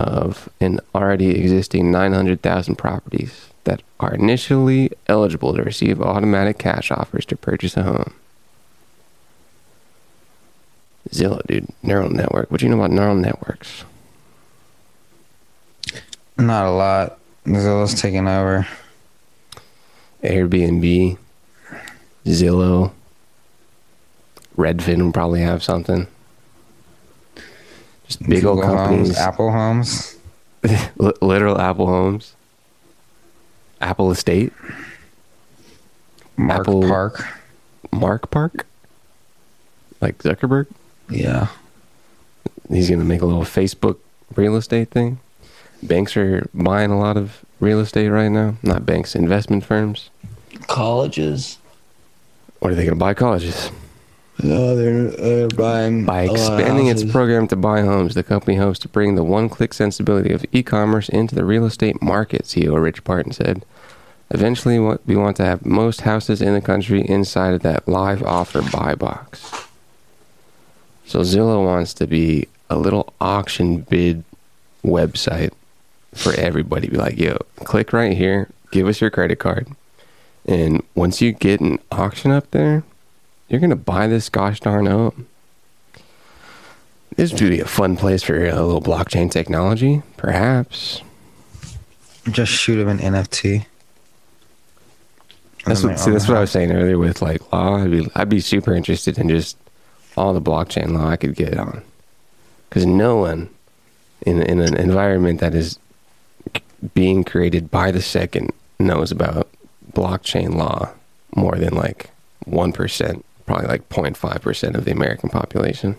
of 0.00 0.48
an 0.60 0.80
already 0.94 1.30
existing 1.30 1.90
900,000 1.92 2.76
properties 2.76 3.50
that 3.62 3.82
are 4.00 4.14
initially 4.14 4.90
eligible 5.06 5.54
to 5.54 5.62
receive 5.62 6.02
automatic 6.02 6.58
cash 6.58 6.90
offers 6.90 7.24
to 7.26 7.36
purchase 7.36 7.76
a 7.76 7.84
home. 7.84 8.14
Zillow, 11.10 11.46
dude, 11.46 11.68
neural 11.82 12.10
network. 12.10 12.50
What 12.50 12.60
do 12.60 12.66
you 12.66 12.70
know 12.74 12.82
about 12.82 12.90
neural 12.90 13.14
networks? 13.14 13.84
Not 16.36 16.66
a 16.66 16.70
lot. 16.70 17.18
Zillow's 17.46 18.00
taking 18.00 18.26
over. 18.26 18.66
Airbnb, 20.24 21.18
Zillow, 22.24 22.92
Redfin 24.56 25.02
will 25.02 25.12
probably 25.12 25.40
have 25.42 25.62
something. 25.62 26.06
Just 28.06 28.26
big 28.28 28.44
old 28.44 28.62
companies. 28.62 29.08
Homes, 29.08 29.18
Apple 29.18 29.50
Homes. 29.52 30.16
Li- 30.96 31.12
literal 31.20 31.60
Apple 31.60 31.86
homes. 31.86 32.34
Apple 33.80 34.10
Estate. 34.10 34.52
Mark 36.36 36.60
Apple- 36.60 36.82
Park. 36.88 37.26
Mark 37.92 38.30
Park. 38.30 38.66
Like 40.00 40.18
Zuckerberg. 40.18 40.66
Yeah. 41.10 41.48
He's 42.70 42.88
gonna 42.88 43.04
make 43.04 43.20
a 43.20 43.26
little 43.26 43.42
Facebook 43.42 43.98
real 44.36 44.56
estate 44.56 44.90
thing. 44.90 45.18
Banks 45.82 46.16
are 46.16 46.48
buying 46.54 46.90
a 46.90 46.98
lot 46.98 47.16
of 47.18 47.44
real 47.64 47.80
estate 47.80 48.08
right 48.08 48.28
now. 48.28 48.56
Not 48.62 48.86
banks, 48.86 49.14
investment 49.14 49.64
firms. 49.64 50.10
Colleges. 50.68 51.58
What 52.60 52.70
are 52.70 52.74
they 52.74 52.84
gonna 52.84 52.96
buy? 52.96 53.14
Colleges. 53.14 53.70
No, 54.42 54.74
they're, 54.74 55.10
they're 55.10 55.48
buying 55.48 56.04
By 56.04 56.22
a 56.22 56.26
lot 56.26 56.36
of 56.36 56.58
expanding 56.58 56.88
its 56.88 57.04
program 57.04 57.46
to 57.48 57.56
buy 57.56 57.82
homes, 57.82 58.14
the 58.14 58.24
company 58.24 58.56
hopes 58.56 58.80
to 58.80 58.88
bring 58.88 59.14
the 59.14 59.22
one-click 59.22 59.72
sensibility 59.72 60.32
of 60.32 60.44
e-commerce 60.50 61.08
into 61.08 61.36
the 61.36 61.44
real 61.44 61.64
estate 61.64 62.02
market. 62.02 62.42
CEO 62.42 62.82
Rich 62.82 63.04
Barton 63.04 63.32
said. 63.32 63.64
Eventually, 64.30 64.80
we 65.06 65.14
want 65.14 65.36
to 65.36 65.44
have 65.44 65.64
most 65.64 66.00
houses 66.00 66.42
in 66.42 66.52
the 66.52 66.60
country 66.60 67.02
inside 67.02 67.54
of 67.54 67.62
that 67.62 67.86
live 67.86 68.22
offer 68.24 68.62
buy 68.72 68.96
box. 68.96 69.68
So 71.06 71.20
Zillow 71.20 71.64
wants 71.64 71.94
to 71.94 72.06
be 72.06 72.48
a 72.68 72.76
little 72.76 73.12
auction 73.20 73.82
bid 73.82 74.24
website 74.82 75.52
for 76.14 76.32
everybody. 76.34 76.88
Be 76.88 76.96
like, 76.96 77.18
yo, 77.18 77.36
click 77.56 77.92
right 77.92 78.16
here, 78.16 78.48
give 78.70 78.86
us 78.86 79.00
your 79.00 79.10
credit 79.10 79.38
card, 79.38 79.68
and 80.46 80.82
once 80.94 81.20
you 81.20 81.32
get 81.32 81.60
an 81.60 81.78
auction 81.90 82.30
up 82.30 82.50
there, 82.50 82.84
you're 83.48 83.60
gonna 83.60 83.76
buy 83.76 84.06
this 84.06 84.28
gosh 84.28 84.60
darn 84.60 84.86
home. 84.86 85.26
This 87.16 87.32
would 87.32 87.50
be 87.50 87.60
a 87.60 87.66
fun 87.66 87.96
place 87.96 88.22
for 88.22 88.44
a 88.44 88.62
little 88.62 88.82
blockchain 88.82 89.30
technology, 89.30 90.02
perhaps. 90.16 91.00
Just 92.30 92.50
shoot 92.50 92.80
him 92.80 92.88
an 92.88 92.98
NFT. 92.98 93.66
That's 95.64 95.82
what, 95.82 95.98
see, 95.98 96.10
that's 96.10 96.28
what 96.28 96.36
I 96.36 96.40
was 96.40 96.50
saying 96.50 96.72
earlier 96.72 96.98
with 96.98 97.22
like 97.22 97.52
law. 97.52 97.76
I'd 97.76 97.90
be, 97.90 98.08
I'd 98.14 98.28
be 98.28 98.40
super 98.40 98.74
interested 98.74 99.18
in 99.18 99.28
just 99.28 99.56
all 100.16 100.34
the 100.34 100.40
blockchain 100.40 100.92
law 100.92 101.08
I 101.08 101.16
could 101.16 101.34
get 101.34 101.56
on, 101.56 101.82
because 102.68 102.84
no 102.84 103.16
one 103.16 103.48
in 104.26 104.42
in 104.42 104.60
an 104.60 104.76
environment 104.76 105.40
that 105.40 105.54
is 105.54 105.78
being 106.92 107.24
created 107.24 107.70
by 107.70 107.90
the 107.90 108.02
second 108.02 108.52
knows 108.78 109.10
about 109.10 109.48
blockchain 109.92 110.54
law 110.54 110.92
more 111.34 111.56
than 111.56 111.74
like 111.74 112.10
one 112.44 112.72
percent, 112.72 113.24
probably 113.46 113.66
like 113.66 113.88
05 113.92 114.42
percent 114.42 114.76
of 114.76 114.84
the 114.84 114.90
American 114.90 115.30
population. 115.30 115.96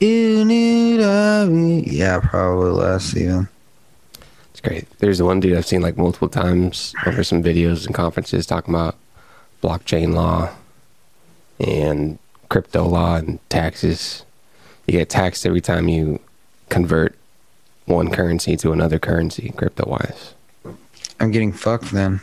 You 0.00 0.44
need 0.44 1.00
a 1.00 1.46
me. 1.46 1.84
Yeah, 1.86 2.20
probably 2.20 2.70
less 2.70 3.16
even. 3.16 3.48
It's 4.50 4.60
great. 4.60 4.86
There's 4.98 5.22
one 5.22 5.40
dude 5.40 5.56
I've 5.56 5.66
seen 5.66 5.82
like 5.82 5.96
multiple 5.96 6.28
times 6.28 6.94
over 7.06 7.24
some 7.24 7.42
videos 7.42 7.86
and 7.86 7.94
conferences 7.94 8.46
talking 8.46 8.74
about 8.74 8.96
blockchain 9.62 10.12
law 10.14 10.50
and 11.58 12.18
crypto 12.48 12.84
law 12.84 13.16
and 13.16 13.38
taxes. 13.48 14.24
You 14.86 14.98
get 14.98 15.08
taxed 15.08 15.46
every 15.46 15.60
time 15.60 15.88
you 15.88 16.20
convert 16.68 17.16
one 17.86 18.10
currency 18.10 18.56
to 18.58 18.72
another 18.72 18.98
currency, 18.98 19.52
crypto 19.56 19.88
wise. 19.88 20.34
I'm 21.20 21.30
getting 21.30 21.52
fucked 21.52 21.90
then. 21.90 22.20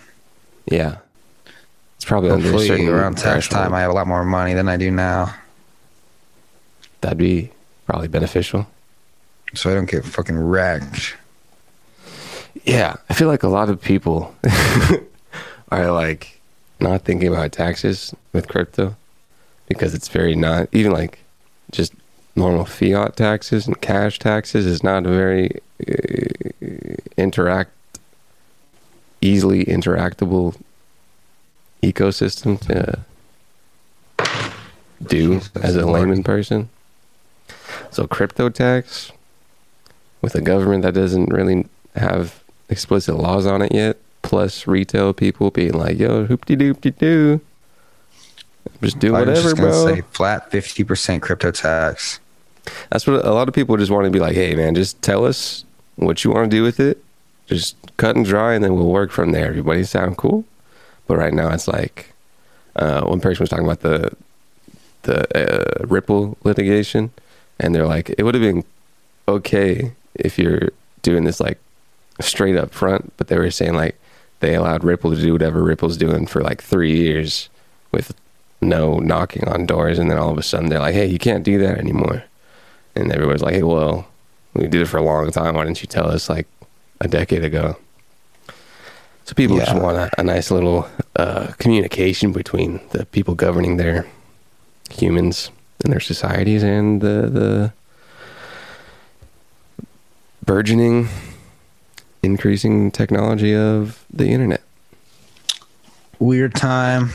Yeah. 0.66 0.98
It's 1.96 2.06
probably 2.06 2.30
Hopefully 2.30 2.88
around 2.88 3.18
tax 3.18 3.48
time 3.48 3.74
I 3.74 3.82
have 3.82 3.92
a 3.92 3.94
lot 3.94 4.08
more 4.08 4.26
money 4.26 4.54
than 4.54 4.68
I 4.68 4.78
do 4.78 4.90
now. 4.90 5.36
That'd 7.02 7.18
be 7.18 7.52
probably 7.86 8.08
beneficial. 8.08 8.68
So 9.54 9.70
I 9.70 9.74
don't 9.74 9.90
get 9.90 10.06
fucking 10.06 10.38
wrecked. 10.38 11.16
Yeah, 12.64 12.96
I 13.10 13.14
feel 13.14 13.28
like 13.28 13.44
a 13.44 13.48
lot 13.48 13.70
of 13.70 13.82
people 13.82 14.36
are 15.72 15.92
like 15.92 16.42
not 16.80 17.04
thinking 17.04 17.28
about 17.28 17.52
taxes 17.52 18.14
with 18.34 18.48
crypto 18.48 18.96
because 19.68 19.94
it's 19.94 20.08
very 20.08 20.36
not 20.36 20.68
even 20.72 20.92
like 20.92 21.20
just 21.72 21.94
normal 22.36 22.66
fiat 22.66 23.16
taxes 23.16 23.68
and 23.68 23.80
cash 23.82 24.20
taxes 24.20 24.66
is 24.66 24.84
not 24.84 25.06
a 25.06 25.10
very 25.10 25.52
uh, 25.88 26.96
interact 27.18 27.72
easily 29.22 29.66
interactable 29.66 30.56
ecosystem 31.84 32.60
to 32.62 33.00
do 35.06 35.36
Jesus 35.36 35.52
as 35.58 35.76
a 35.76 35.86
Lord. 35.86 36.02
layman 36.02 36.24
person. 36.24 36.70
So 37.92 38.08
crypto 38.08 38.50
tax 38.50 39.12
with 40.22 40.36
a 40.36 40.42
government 40.42 40.84
that 40.84 40.94
doesn't 40.94 41.32
really 41.32 41.68
have 41.96 42.44
explicit 42.70 43.16
laws 43.16 43.46
on 43.46 43.62
it 43.62 43.74
yet, 43.74 43.98
plus 44.22 44.66
retail 44.68 45.14
people 45.14 45.52
being 45.52 45.74
like, 45.74 45.98
"Yo, 46.00 46.26
hoopty 46.28 46.56
doopty 46.58 46.98
doo, 46.98 47.42
just 48.82 49.00
do 49.00 49.16
I 49.16 49.20
whatever, 49.20 49.56
bro." 49.56 49.86
say 49.86 50.02
flat 50.12 50.52
fifty 50.52 50.84
percent 50.84 51.22
crypto 51.22 51.52
tax. 51.52 52.20
That's 52.90 53.08
what 53.08 53.26
a 53.26 53.34
lot 53.34 53.48
of 53.48 53.56
people 53.56 53.78
just 53.78 53.92
want 53.92 54.06
to 54.06 54.12
be 54.12 54.20
like, 54.20 54.36
"Hey, 54.36 54.56
man, 54.56 54.76
just 54.76 55.02
tell 55.02 55.26
us 55.26 55.66
what 55.96 56.24
you 56.24 56.32
want 56.32 56.50
to 56.50 56.58
do 56.58 56.64
with 56.64 56.80
it. 56.80 57.04
Just 57.48 57.76
cut 57.98 58.16
and 58.16 58.26
dry, 58.26 58.54
and 58.54 58.64
then 58.64 58.76
we'll 58.76 58.90
work 58.90 59.12
from 59.12 59.32
there." 59.32 59.48
Everybody 59.48 59.84
sound 59.84 60.18
cool, 60.18 60.46
but 61.08 61.18
right 61.18 61.34
now 61.34 61.50
it's 61.50 61.68
like 61.68 62.14
uh, 62.76 63.02
one 63.02 63.20
person 63.20 63.44
was 63.44 63.50
talking 63.50 63.66
about 63.66 63.82
the 63.82 64.12
the 65.04 65.82
uh, 65.82 65.86
Ripple 65.86 66.38
litigation, 66.44 67.12
and 67.60 67.74
they're 67.74 67.88
like, 67.88 68.14
it 68.18 68.24
would 68.24 68.36
have 68.36 68.44
been 68.44 68.64
okay 69.28 69.94
if 70.16 70.38
you're 70.38 70.70
doing 71.02 71.24
this 71.24 71.40
like 71.40 71.60
straight 72.20 72.56
up 72.56 72.74
front, 72.74 73.14
but 73.18 73.28
they 73.28 73.38
were 73.38 73.52
saying 73.52 73.74
like 73.74 74.00
they 74.40 74.56
allowed 74.56 74.84
Ripple 74.84 75.16
to 75.16 75.22
do 75.22 75.34
whatever 75.34 75.64
Ripple's 75.64 75.98
doing 75.98 76.28
for 76.28 76.42
like 76.42 76.62
three 76.62 76.96
years 76.96 77.50
with 77.92 78.16
no 78.62 79.00
knocking 79.00 79.48
on 79.48 79.66
doors, 79.66 80.00
and 80.00 80.10
then 80.10 80.18
all 80.18 80.32
of 80.32 80.38
a 80.38 80.44
sudden 80.44 80.70
they're 80.70 80.80
like, 80.80 80.94
hey, 80.94 81.06
you 81.06 81.20
can't 81.20 81.44
do 81.44 81.58
that 81.60 81.78
anymore, 81.78 82.24
and 82.96 83.12
everybody's 83.12 83.42
like, 83.42 83.56
hey, 83.56 83.64
well, 83.64 84.08
we 84.54 84.68
did 84.68 84.82
it 84.82 84.88
for 84.88 84.98
a 84.98 85.04
long 85.04 85.32
time. 85.32 85.56
Why 85.56 85.64
didn't 85.64 85.82
you 85.82 85.88
tell 85.88 86.10
us 86.10 86.30
like 86.30 86.48
a 87.00 87.08
decade 87.08 87.44
ago? 87.44 87.78
So 89.26 89.34
people 89.36 89.58
just 89.58 89.76
want 89.76 89.98
a, 89.98 90.10
a 90.18 90.24
nice 90.24 90.52
little 90.52 90.90
uh, 91.16 91.54
communication 91.58 92.34
between 92.34 92.82
the 92.90 93.06
people 93.06 93.34
governing 93.34 93.78
their 93.78 94.06
humans 94.90 95.52
and 95.84 95.94
their 95.94 96.00
societies 96.02 96.64
and 96.64 97.02
the 97.02 97.30
the 97.30 97.74
burgeoning, 100.44 101.08
increasing 102.24 102.92
technology 102.92 103.56
of 103.56 104.04
the 104.12 104.28
internet. 104.28 104.62
Weird 106.20 106.56
time. 106.56 107.12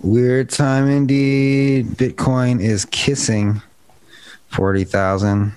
Weird 0.00 0.50
time 0.50 0.88
indeed. 0.88 1.86
Bitcoin 1.86 2.60
is 2.60 2.84
kissing 2.86 3.62
forty 4.48 4.84
thousand. 4.84 5.52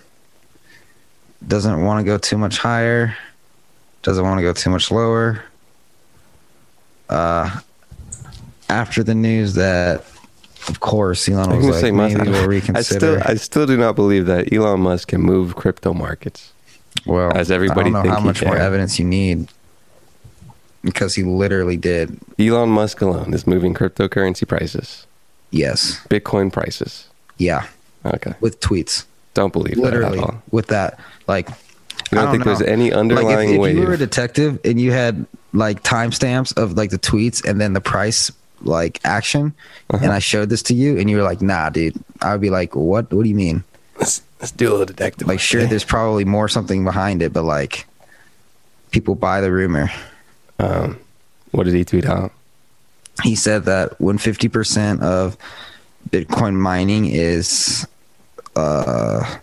Doesn't 1.47 1.83
want 1.83 1.99
to 1.99 2.03
go 2.03 2.17
too 2.17 2.37
much 2.37 2.57
higher. 2.57 3.15
Doesn't 4.01 4.23
want 4.23 4.39
to 4.39 4.43
go 4.43 4.53
too 4.53 4.69
much 4.69 4.91
lower. 4.91 5.43
Uh, 7.09 7.59
after 8.69 9.03
the 9.03 9.15
news 9.15 9.55
that, 9.55 10.05
of 10.67 10.79
course, 10.79 11.27
Elon 11.27 11.49
was 11.49 11.65
was 11.65 11.67
like, 11.67 11.81
say, 11.81 11.91
maybe 11.91 12.15
Musk- 12.15 12.47
we'll 12.47 12.75
I 12.77 12.81
still, 12.81 13.21
I 13.25 13.35
still 13.35 13.65
do 13.65 13.77
not 13.77 13.95
believe 13.95 14.27
that 14.27 14.53
Elon 14.53 14.81
Musk 14.81 15.09
can 15.09 15.21
move 15.21 15.55
crypto 15.55 15.93
markets. 15.93 16.53
well, 17.05 17.35
as 17.35 17.51
everybody 17.51 17.89
I 17.89 17.93
don't 17.93 18.05
know 18.05 18.11
how 18.11 18.19
much 18.19 18.43
more 18.43 18.57
evidence 18.57 18.99
you 18.99 19.05
need 19.05 19.49
because 20.83 21.15
he 21.15 21.23
literally 21.23 21.77
did. 21.77 22.17
Elon 22.39 22.69
Musk 22.69 23.01
alone 23.01 23.33
is 23.33 23.45
moving 23.47 23.73
cryptocurrency 23.73 24.47
prices, 24.47 25.05
Yes. 25.51 25.99
Bitcoin 26.09 26.51
prices. 26.53 27.07
Yeah. 27.37 27.65
Okay, 28.05 28.33
With 28.39 28.59
tweets. 28.61 29.05
don't 29.33 29.51
believe 29.53 29.77
literally 29.77 30.17
that 30.19 30.23
at 30.23 30.29
all. 30.35 30.41
with 30.51 30.67
that 30.67 30.99
like 31.27 31.49
You 31.49 31.55
don't, 32.17 32.27
I 32.27 32.31
think 32.31 32.43
there's 32.45 32.59
know. 32.61 32.65
any 32.65 32.89
like 32.91 32.99
underlying 32.99 33.49
if, 33.49 33.55
if 33.55 33.61
wave? 33.61 33.75
you 33.77 33.85
were 33.85 33.93
a 33.93 33.97
detective 33.97 34.59
and 34.63 34.79
you 34.79 34.91
had 34.91 35.25
like 35.53 35.83
timestamps 35.83 36.55
of 36.57 36.77
like 36.77 36.91
the 36.91 36.99
tweets 36.99 37.43
and 37.43 37.59
then 37.59 37.73
the 37.73 37.81
price 37.81 38.31
like 38.61 38.99
action 39.03 39.53
Uh-huh. 39.89 40.03
and 40.03 40.11
i 40.13 40.19
showed 40.19 40.49
this 40.49 40.61
to 40.63 40.73
you 40.73 40.97
and 40.99 41.09
you 41.09 41.17
were 41.17 41.23
like 41.23 41.41
nah 41.41 41.69
dude 41.69 41.95
i 42.21 42.31
would 42.31 42.41
be 42.41 42.49
like 42.49 42.75
what 42.75 43.11
what 43.13 43.23
do 43.23 43.29
you 43.29 43.35
mean 43.35 43.63
let's, 43.99 44.21
let's 44.39 44.51
do 44.51 44.69
a 44.69 44.71
little 44.71 44.85
detective. 44.85 45.27
like 45.27 45.39
sure 45.39 45.65
there's 45.65 45.83
probably 45.85 46.25
more 46.25 46.47
something 46.49 46.83
behind 46.83 47.21
it 47.21 47.31
but 47.33 47.43
like 47.43 47.85
people 48.91 49.15
buy 49.15 49.39
the 49.41 49.51
rumor 49.51 49.89
Um, 50.59 50.99
what 51.51 51.63
did 51.63 51.73
he 51.73 51.83
tweet 51.85 52.05
out? 52.05 52.31
he 53.23 53.35
said 53.35 53.65
that 53.65 53.99
when 53.99 54.17
50% 54.17 55.01
of 55.01 55.37
bitcoin 56.09 56.55
mining 56.55 57.05
is 57.05 57.85
uh 58.55 59.37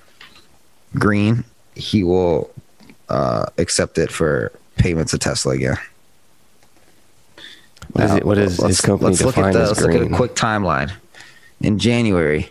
green 0.95 1.45
he 1.75 2.03
will 2.03 2.51
uh 3.11 3.45
accept 3.59 3.99
it 3.99 4.11
for 4.11 4.51
payments 4.77 5.11
to 5.13 5.19
tesla 5.19 5.53
again 5.55 5.77
What 7.93 8.05
is 8.05 8.15
it? 8.15 8.25
What 8.25 8.39
is 8.39 8.57
his 8.57 8.81
company 8.81 9.11
let's 9.11 9.23
look 9.23 9.37
at 9.39 9.53
the, 9.53 9.59
let's 9.67 9.81
look 9.83 9.95
at 9.95 10.03
a 10.03 10.09
quick 10.09 10.35
timeline 10.35 10.91
in 11.61 11.79
january 11.79 12.49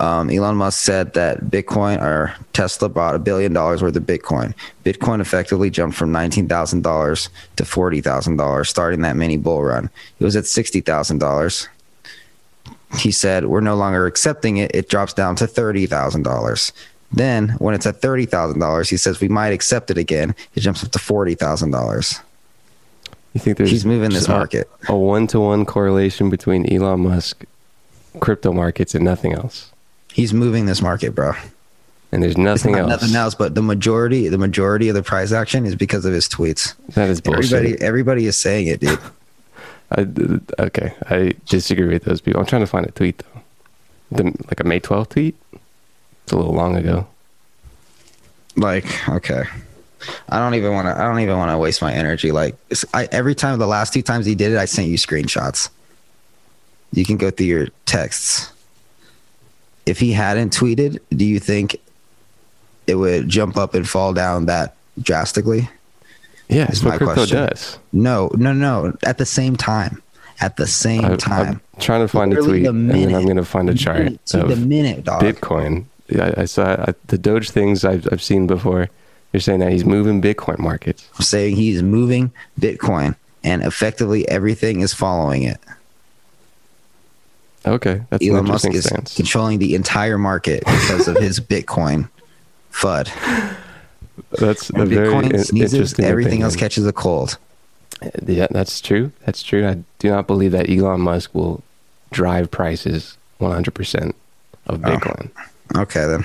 um, 0.00 0.30
Elon 0.30 0.56
Musk 0.56 0.80
said 0.80 1.12
that 1.14 1.44
Bitcoin 1.44 2.00
or 2.00 2.34
Tesla 2.52 2.88
bought 2.88 3.14
a 3.14 3.18
billion 3.18 3.52
dollars 3.52 3.82
worth 3.82 3.94
of 3.96 4.02
Bitcoin. 4.04 4.54
Bitcoin 4.84 5.20
effectively 5.20 5.70
jumped 5.70 5.96
from 5.96 6.10
nineteen 6.10 6.48
thousand 6.48 6.82
dollars 6.82 7.28
to 7.56 7.64
forty 7.64 8.00
thousand 8.00 8.36
dollars, 8.36 8.68
starting 8.68 9.02
that 9.02 9.16
mini 9.16 9.36
bull 9.36 9.62
run. 9.62 9.90
It 10.18 10.24
was 10.24 10.36
at 10.36 10.46
sixty 10.46 10.80
thousand 10.80 11.18
dollars. 11.18 11.68
He 12.98 13.12
said, 13.12 13.46
"We're 13.46 13.60
no 13.60 13.76
longer 13.76 14.06
accepting 14.06 14.56
it. 14.56 14.74
It 14.74 14.88
drops 14.88 15.12
down 15.12 15.36
to 15.36 15.46
thirty 15.46 15.86
thousand 15.86 16.22
dollars." 16.22 16.72
Then, 17.12 17.50
when 17.58 17.74
it's 17.74 17.86
at 17.86 18.00
thirty 18.00 18.24
thousand 18.26 18.60
dollars, 18.60 18.88
he 18.88 18.96
says 18.96 19.20
we 19.20 19.28
might 19.28 19.52
accept 19.52 19.90
it 19.90 19.98
again. 19.98 20.34
It 20.54 20.60
jumps 20.60 20.82
up 20.82 20.90
to 20.92 20.98
forty 20.98 21.34
thousand 21.34 21.72
dollars. 21.72 22.20
You 23.34 23.40
think 23.40 23.58
there's 23.58 23.70
He's 23.70 23.84
moving 23.86 24.10
this 24.10 24.28
market. 24.28 24.68
a 24.88 24.96
one 24.96 25.26
to 25.28 25.40
one 25.40 25.64
correlation 25.64 26.30
between 26.30 26.72
Elon 26.72 27.00
Musk, 27.00 27.44
crypto 28.18 28.52
markets, 28.52 28.94
and 28.94 29.04
nothing 29.04 29.32
else? 29.34 29.69
He's 30.12 30.34
moving 30.34 30.66
this 30.66 30.82
market, 30.82 31.14
bro. 31.14 31.32
And 32.12 32.22
there's 32.22 32.36
nothing 32.36 32.72
not 32.72 32.80
else. 32.80 33.02
nothing 33.02 33.14
else, 33.14 33.34
but 33.34 33.54
the 33.54 33.62
majority, 33.62 34.28
the 34.28 34.38
majority 34.38 34.88
of 34.88 34.94
the 34.96 35.02
price 35.02 35.30
action 35.30 35.64
is 35.64 35.76
because 35.76 36.04
of 36.04 36.12
his 36.12 36.28
tweets. 36.28 36.74
That 36.94 37.08
is 37.08 37.20
bullshit. 37.20 37.52
Everybody, 37.52 37.82
everybody 37.82 38.26
is 38.26 38.36
saying 38.36 38.66
it, 38.66 38.80
dude. 38.80 38.98
I, 39.92 40.06
okay, 40.60 40.94
I 41.08 41.32
disagree 41.46 41.88
with 41.88 42.04
those 42.04 42.20
people. 42.20 42.40
I'm 42.40 42.46
trying 42.46 42.62
to 42.62 42.66
find 42.66 42.86
a 42.86 42.90
tweet 42.92 43.18
though. 43.18 43.40
The, 44.12 44.24
like 44.48 44.60
a 44.60 44.64
May 44.64 44.80
12th 44.80 45.10
tweet. 45.10 45.36
It's 46.24 46.32
a 46.32 46.36
little 46.36 46.52
long 46.52 46.76
ago. 46.76 47.06
like, 48.56 49.08
okay, 49.08 49.44
I 50.28 50.38
don't 50.38 50.54
even 50.54 50.72
want 50.72 50.86
to. 50.86 51.00
I 51.00 51.04
don't 51.04 51.20
even 51.20 51.36
want 51.36 51.50
to 51.50 51.58
waste 51.58 51.82
my 51.82 51.92
energy. 51.92 52.32
Like, 52.32 52.56
I 52.94 53.08
every 53.12 53.34
time 53.34 53.58
the 53.58 53.66
last 53.66 53.92
two 53.92 54.02
times 54.02 54.26
he 54.26 54.34
did 54.34 54.52
it, 54.52 54.58
I 54.58 54.64
sent 54.64 54.88
you 54.88 54.96
screenshots. 54.96 55.70
You 56.92 57.04
can 57.04 57.16
go 57.16 57.30
through 57.30 57.46
your 57.46 57.68
texts. 57.86 58.52
If 59.90 59.98
he 59.98 60.12
hadn't 60.12 60.52
tweeted, 60.52 61.00
do 61.10 61.24
you 61.24 61.40
think 61.40 61.80
it 62.86 62.94
would 62.94 63.28
jump 63.28 63.56
up 63.56 63.74
and 63.74 63.88
fall 63.88 64.12
down 64.14 64.46
that 64.46 64.76
drastically? 65.02 65.68
Yeah, 66.48 66.62
Is 66.70 66.80
that's 66.80 66.82
my 66.84 66.96
crypto 66.96 67.14
question. 67.14 67.38
does. 67.38 67.78
No, 67.92 68.30
no, 68.36 68.52
no. 68.52 68.96
At 69.04 69.18
the 69.18 69.26
same 69.26 69.56
time, 69.56 70.00
at 70.40 70.56
the 70.56 70.68
same 70.68 71.04
I, 71.04 71.16
time. 71.16 71.60
I'm 71.74 71.80
trying 71.80 72.02
to 72.02 72.08
find 72.08 72.32
a 72.32 72.36
tweet, 72.36 72.62
the 72.62 72.70
and 72.70 72.88
then 72.88 73.00
minute. 73.00 73.16
I'm 73.16 73.24
going 73.24 73.36
to 73.36 73.44
find 73.44 73.68
a 73.68 73.74
chart 73.74 73.98
Minute 73.98 74.34
of 74.34 74.48
the 74.48 74.56
minute, 74.56 75.04
dog. 75.04 75.22
Bitcoin. 75.22 75.86
I, 76.18 76.42
I 76.42 76.44
saw 76.44 76.84
I, 76.88 76.94
the 77.08 77.18
Doge 77.18 77.50
things 77.50 77.84
I've, 77.84 78.06
I've 78.12 78.22
seen 78.22 78.46
before. 78.46 78.88
You're 79.32 79.40
saying 79.40 79.58
that 79.58 79.72
he's 79.72 79.84
moving 79.84 80.22
Bitcoin 80.22 80.58
markets. 80.60 81.08
I'm 81.16 81.24
saying 81.24 81.56
he's 81.56 81.82
moving 81.82 82.30
Bitcoin 82.60 83.16
and 83.42 83.62
effectively 83.62 84.28
everything 84.28 84.82
is 84.82 84.94
following 84.94 85.42
it. 85.42 85.58
Okay, 87.66 88.02
that's 88.10 88.26
Elon 88.26 88.46
Musk 88.46 88.72
is 88.72 88.84
stance. 88.84 89.14
controlling 89.14 89.58
the 89.58 89.74
entire 89.74 90.16
market 90.18 90.60
because 90.64 91.08
of 91.08 91.16
his 91.16 91.40
Bitcoin 91.52 92.08
FUD. 92.72 93.10
That's 94.32 94.70
a 94.70 94.72
When 94.74 94.88
very 94.88 95.08
Bitcoin 95.08 95.32
in- 95.34 95.44
sneezes, 95.44 95.74
interesting. 95.74 96.04
everything 96.06 96.42
else 96.42 96.56
catches 96.56 96.86
a 96.86 96.92
cold. 96.92 97.36
Yeah, 98.26 98.46
that's 98.50 98.80
true. 98.80 99.12
That's 99.26 99.42
true. 99.42 99.66
I 99.68 99.82
do 99.98 100.08
not 100.08 100.26
believe 100.26 100.52
that 100.52 100.70
Elon 100.70 101.02
Musk 101.02 101.34
will 101.34 101.62
drive 102.12 102.50
prices 102.50 103.18
100% 103.40 104.14
of 104.66 104.82
Oh. 104.84 104.88
Bitcoin. 104.88 105.30
Okay 105.76 106.06
then, 106.06 106.24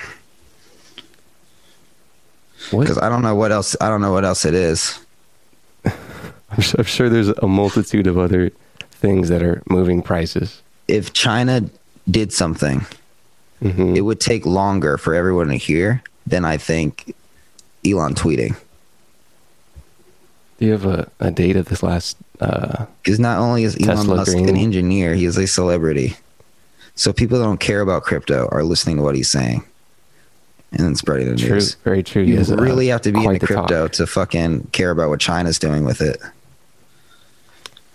because 2.72 2.98
I 2.98 3.10
don't 3.10 3.22
know 3.22 3.36
what 3.36 3.52
else. 3.52 3.76
I 3.82 3.90
don't 3.90 4.02
know 4.02 4.12
what 4.14 4.26
else 4.26 4.46
it 4.46 4.54
is. 4.54 5.00
I'm 5.86 6.62
sure, 6.62 6.80
I'm 6.80 6.86
sure 6.86 7.10
there's 7.10 7.28
a 7.30 7.48
multitude 7.48 8.08
of 8.08 8.18
other 8.18 8.52
things 8.92 9.30
that 9.30 9.44
are 9.44 9.62
moving 9.70 10.02
prices. 10.02 10.62
If 10.88 11.14
China 11.14 11.70
did 12.10 12.32
something, 12.34 12.86
hmm 13.62 13.96
it 13.96 14.02
would 14.02 14.20
take 14.20 14.46
longer 14.46 14.98
for 14.98 15.16
everyone 15.16 15.48
to 15.48 15.56
hear 15.56 16.04
than 16.28 16.46
I 16.46 16.58
think 16.58 17.16
Elon 17.86 18.14
tweeting. 18.14 18.56
Do 20.60 20.66
you 20.66 20.72
have 20.72 20.86
a, 20.86 21.10
a 21.20 21.32
date 21.32 21.56
of 21.56 21.66
this 21.66 21.84
last 21.84 22.18
uh, 22.40 22.86
Because 23.04 23.20
not 23.20 23.40
only 23.40 23.64
is 23.64 23.76
Elon 23.76 23.98
Tesla 23.98 24.16
Musk 24.18 24.32
Green. 24.32 24.50
an 24.50 24.58
engineer, 24.58 25.16
he 25.16 25.26
is 25.26 25.38
a 25.38 25.48
celebrity. 25.48 26.16
So 26.96 27.12
people 27.12 27.38
that 27.40 27.44
don't 27.46 27.60
care 27.60 27.82
about 27.82 28.04
crypto 28.04 28.48
are 28.52 28.64
listening 28.64 28.98
to 28.98 29.04
what 29.04 29.16
he's 29.16 29.30
saying 29.30 29.64
and 30.72 30.80
then 30.82 30.96
spreading 30.96 31.30
the 31.30 31.36
true, 31.38 31.52
news. 31.52 31.76
very 31.76 32.04
true. 32.04 32.24
You 32.24 32.40
uh, 32.40 32.56
really 32.56 32.88
have 32.88 33.02
to 33.04 33.12
be 33.12 33.24
into 33.24 33.40
the 33.40 33.48
talk. 33.48 33.68
crypto 33.68 33.88
to 33.90 34.08
fucking 34.08 34.68
care 34.72 34.92
about 34.92 35.10
what 35.10 35.20
China's 35.20 35.60
doing 35.60 35.84
with 35.86 36.02
it. 36.02 36.22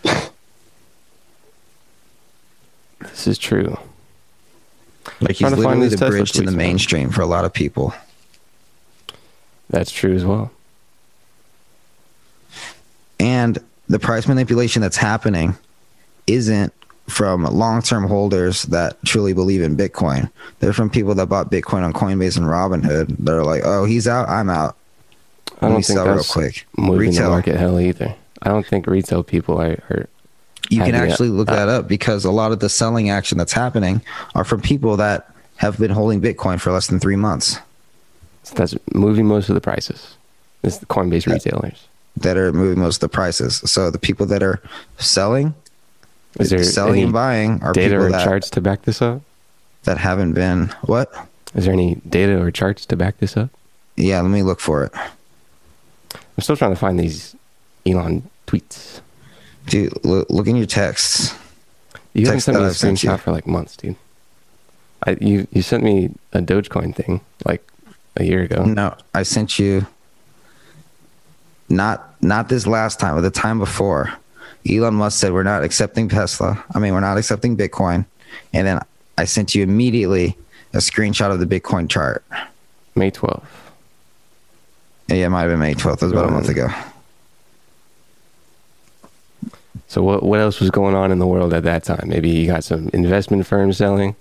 This 3.10 3.26
is 3.26 3.38
true. 3.38 3.76
Like 5.20 5.36
he's 5.36 5.50
literally 5.52 5.88
the 5.88 5.96
Tesla 5.96 6.10
bridge 6.10 6.32
to 6.32 6.40
the 6.42 6.46
man. 6.50 6.56
mainstream 6.56 7.10
for 7.10 7.22
a 7.22 7.26
lot 7.26 7.44
of 7.44 7.52
people. 7.52 7.92
That's 9.68 9.90
true 9.90 10.14
as 10.14 10.24
well. 10.24 10.50
And 13.18 13.58
the 13.88 13.98
price 13.98 14.26
manipulation 14.26 14.82
that's 14.82 14.96
happening 14.96 15.56
isn't 16.26 16.72
from 17.08 17.44
long-term 17.44 18.04
holders 18.06 18.62
that 18.64 18.96
truly 19.04 19.32
believe 19.32 19.62
in 19.62 19.76
Bitcoin. 19.76 20.30
They're 20.60 20.72
from 20.72 20.90
people 20.90 21.14
that 21.16 21.26
bought 21.26 21.50
Bitcoin 21.50 21.82
on 21.82 21.92
Coinbase 21.92 22.36
and 22.36 22.46
Robinhood. 22.46 23.16
They're 23.18 23.42
like, 23.44 23.62
"Oh, 23.64 23.84
he's 23.84 24.06
out, 24.06 24.28
I'm 24.28 24.48
out." 24.48 24.76
I 25.60 25.66
Let 25.66 25.68
don't 25.68 25.70
me 25.78 25.82
think 25.82 25.98
sell 25.98 26.06
real 26.14 26.24
quick. 26.24 26.66
moving 26.78 27.08
Retail. 27.10 27.24
the 27.24 27.30
market 27.30 27.56
hell 27.56 27.80
either. 27.80 28.14
I 28.42 28.48
don't 28.48 28.64
think 28.66 28.86
retail 28.86 29.22
people 29.22 29.60
are. 29.60 29.82
are 29.90 30.08
You 30.70 30.82
can 30.82 30.94
actually 30.94 31.28
look 31.28 31.50
uh, 31.50 31.56
that 31.56 31.68
up 31.68 31.88
because 31.88 32.24
a 32.24 32.30
lot 32.30 32.52
of 32.52 32.60
the 32.60 32.68
selling 32.68 33.10
action 33.10 33.36
that's 33.36 33.52
happening 33.52 34.00
are 34.34 34.44
from 34.44 34.60
people 34.62 34.96
that 34.96 35.32
have 35.56 35.78
been 35.78 35.90
holding 35.90 36.20
Bitcoin 36.20 36.58
for 36.60 36.72
less 36.72 36.86
than 36.86 36.98
three 37.00 37.16
months 37.16 37.58
that's 38.54 38.74
moving 38.94 39.26
most 39.26 39.48
of 39.48 39.54
the 39.54 39.60
prices. 39.60 40.16
It's 40.62 40.78
the 40.78 40.86
Coinbase 40.86 41.26
retailers. 41.26 41.86
that 42.16 42.36
are 42.36 42.52
moving 42.52 42.80
most 42.82 42.96
of 42.96 43.00
the 43.00 43.14
prices. 43.14 43.58
So 43.70 43.90
the 43.90 43.98
people 43.98 44.26
that 44.26 44.42
are 44.42 44.60
selling, 44.98 45.54
Is 46.38 46.50
there 46.50 46.62
selling 46.64 47.04
and 47.04 47.12
buying 47.12 47.62
are 47.62 47.72
data 47.72 47.94
people 47.96 48.06
or 48.06 48.10
that, 48.10 48.24
charts 48.24 48.50
to 48.50 48.60
back 48.60 48.82
this 48.82 49.00
up? 49.02 49.22
that 49.84 49.98
haven't 49.98 50.34
been 50.34 50.66
what? 50.82 51.12
Is 51.54 51.64
there 51.64 51.72
any 51.72 51.96
data 52.08 52.40
or 52.40 52.50
charts 52.50 52.84
to 52.86 52.96
back 52.96 53.18
this 53.18 53.36
up? 53.36 53.50
Yeah, 53.96 54.20
let 54.20 54.30
me 54.30 54.42
look 54.42 54.60
for 54.60 54.84
it. 54.84 54.92
I'm 56.14 56.42
still 56.42 56.56
trying 56.56 56.72
to 56.72 56.76
find 56.76 56.98
these 56.98 57.34
Elon 57.86 58.28
tweets. 58.46 59.00
Dude, 59.70 60.04
look, 60.04 60.28
look 60.28 60.48
in 60.48 60.56
your 60.56 60.66
texts. 60.66 61.34
You 62.12 62.26
haven't 62.26 62.40
sent 62.40 62.58
me 62.58 62.64
a 62.64 62.68
screenshot 62.70 63.20
for 63.20 63.30
like 63.30 63.46
months, 63.46 63.76
dude. 63.76 63.94
I 65.06 65.16
you 65.20 65.46
you 65.52 65.62
sent 65.62 65.84
me 65.84 66.10
a 66.32 66.40
Dogecoin 66.40 66.94
thing 66.94 67.20
like 67.46 67.66
a 68.16 68.24
year 68.24 68.42
ago. 68.42 68.64
No, 68.64 68.96
I 69.14 69.22
sent 69.22 69.60
you 69.60 69.86
not 71.68 72.20
not 72.20 72.48
this 72.48 72.66
last 72.66 72.98
time, 72.98 73.14
but 73.14 73.20
the 73.20 73.30
time 73.30 73.58
before. 73.60 74.12
Elon 74.68 74.94
Musk 74.94 75.20
said 75.20 75.32
we're 75.32 75.44
not 75.44 75.62
accepting 75.62 76.08
Tesla. 76.08 76.62
I 76.74 76.80
mean, 76.80 76.92
we're 76.92 77.00
not 77.00 77.16
accepting 77.16 77.56
Bitcoin. 77.56 78.04
And 78.52 78.66
then 78.66 78.80
I 79.16 79.24
sent 79.24 79.54
you 79.54 79.62
immediately 79.62 80.36
a 80.74 80.78
screenshot 80.78 81.30
of 81.30 81.40
the 81.40 81.46
Bitcoin 81.46 81.88
chart. 81.88 82.24
May 82.94 83.10
12th. 83.10 83.42
Yeah, 85.08 85.26
it 85.26 85.28
might 85.30 85.42
have 85.42 85.50
been 85.50 85.60
May 85.60 85.74
12th. 85.74 86.00
That 86.00 86.06
was 86.06 86.12
about 86.12 86.28
a 86.28 86.32
month 86.32 86.48
ago. 86.48 86.68
So 89.90 90.04
what 90.04 90.22
what 90.22 90.38
else 90.38 90.60
was 90.60 90.70
going 90.70 90.94
on 90.94 91.10
in 91.10 91.18
the 91.18 91.26
world 91.26 91.52
at 91.52 91.64
that 91.64 91.82
time? 91.82 92.04
Maybe 92.06 92.30
you 92.30 92.46
got 92.46 92.62
some 92.62 92.90
investment 92.92 93.44
firms 93.44 93.76
selling, 93.76 94.14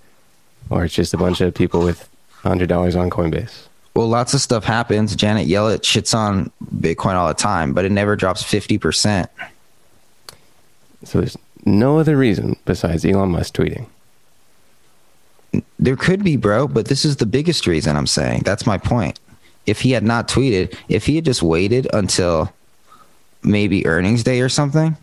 or 0.68 0.84
it's 0.84 0.94
just 0.94 1.14
a 1.14 1.16
bunch 1.16 1.40
of 1.40 1.54
people 1.54 1.84
with 1.84 2.08
hundred 2.42 2.68
dollars 2.68 2.96
on 2.96 3.08
Coinbase. 3.08 3.68
Well, 3.94 4.08
lots 4.08 4.34
of 4.34 4.40
stuff 4.40 4.64
happens. 4.64 5.14
Janet 5.14 5.46
Yellen 5.46 5.78
shits 5.78 6.12
on 6.12 6.50
Bitcoin 6.74 7.14
all 7.14 7.28
the 7.28 7.34
time, 7.34 7.72
but 7.72 7.84
it 7.84 7.92
never 7.92 8.16
drops 8.16 8.42
50%. 8.42 9.28
So 11.04 11.20
there's 11.20 11.38
no 11.64 12.00
other 12.00 12.16
reason 12.16 12.56
besides 12.64 13.04
Elon 13.04 13.30
Musk 13.30 13.54
tweeting. 13.54 13.86
There 15.78 15.96
could 15.96 16.24
be, 16.24 16.36
bro, 16.36 16.66
but 16.66 16.86
this 16.86 17.04
is 17.04 17.16
the 17.16 17.26
biggest 17.26 17.68
reason 17.68 17.96
I'm 17.96 18.08
saying. 18.08 18.42
That's 18.44 18.66
my 18.66 18.78
point. 18.78 19.20
If 19.66 19.82
he 19.82 19.92
had 19.92 20.02
not 20.02 20.26
tweeted, 20.26 20.76
if 20.88 21.06
he 21.06 21.14
had 21.14 21.24
just 21.24 21.42
waited 21.44 21.86
until 21.92 22.52
maybe 23.44 23.86
earnings 23.86 24.24
day 24.24 24.40
or 24.40 24.48
something, 24.48 24.96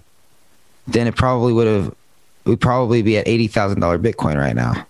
then 0.88 1.08
it 1.08 1.16
probably 1.16 1.54
would 1.54 1.68
have 1.68 1.96
we'd 2.46 2.62
probably 2.62 3.02
be 3.02 3.18
at 3.18 3.28
eighty 3.28 3.48
thousand 3.48 3.80
dollar 3.80 4.00
Bitcoin 4.00 4.38
right 4.38 4.56
now. 4.56 4.86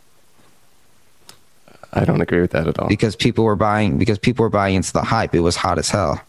I 1.94 2.06
don't 2.06 2.22
agree 2.22 2.42
with 2.42 2.52
that 2.52 2.68
at 2.68 2.78
all. 2.80 2.88
Because 2.88 3.16
people 3.16 3.44
were 3.44 3.56
buying 3.56 3.98
because 3.98 4.20
people 4.20 4.44
were 4.44 4.50
buying 4.50 4.76
into 4.76 4.94
the 4.94 5.02
hype. 5.02 5.34
It 5.34 5.40
was 5.40 5.56
hot 5.56 5.80
as 5.80 5.90
hell. 5.90 6.22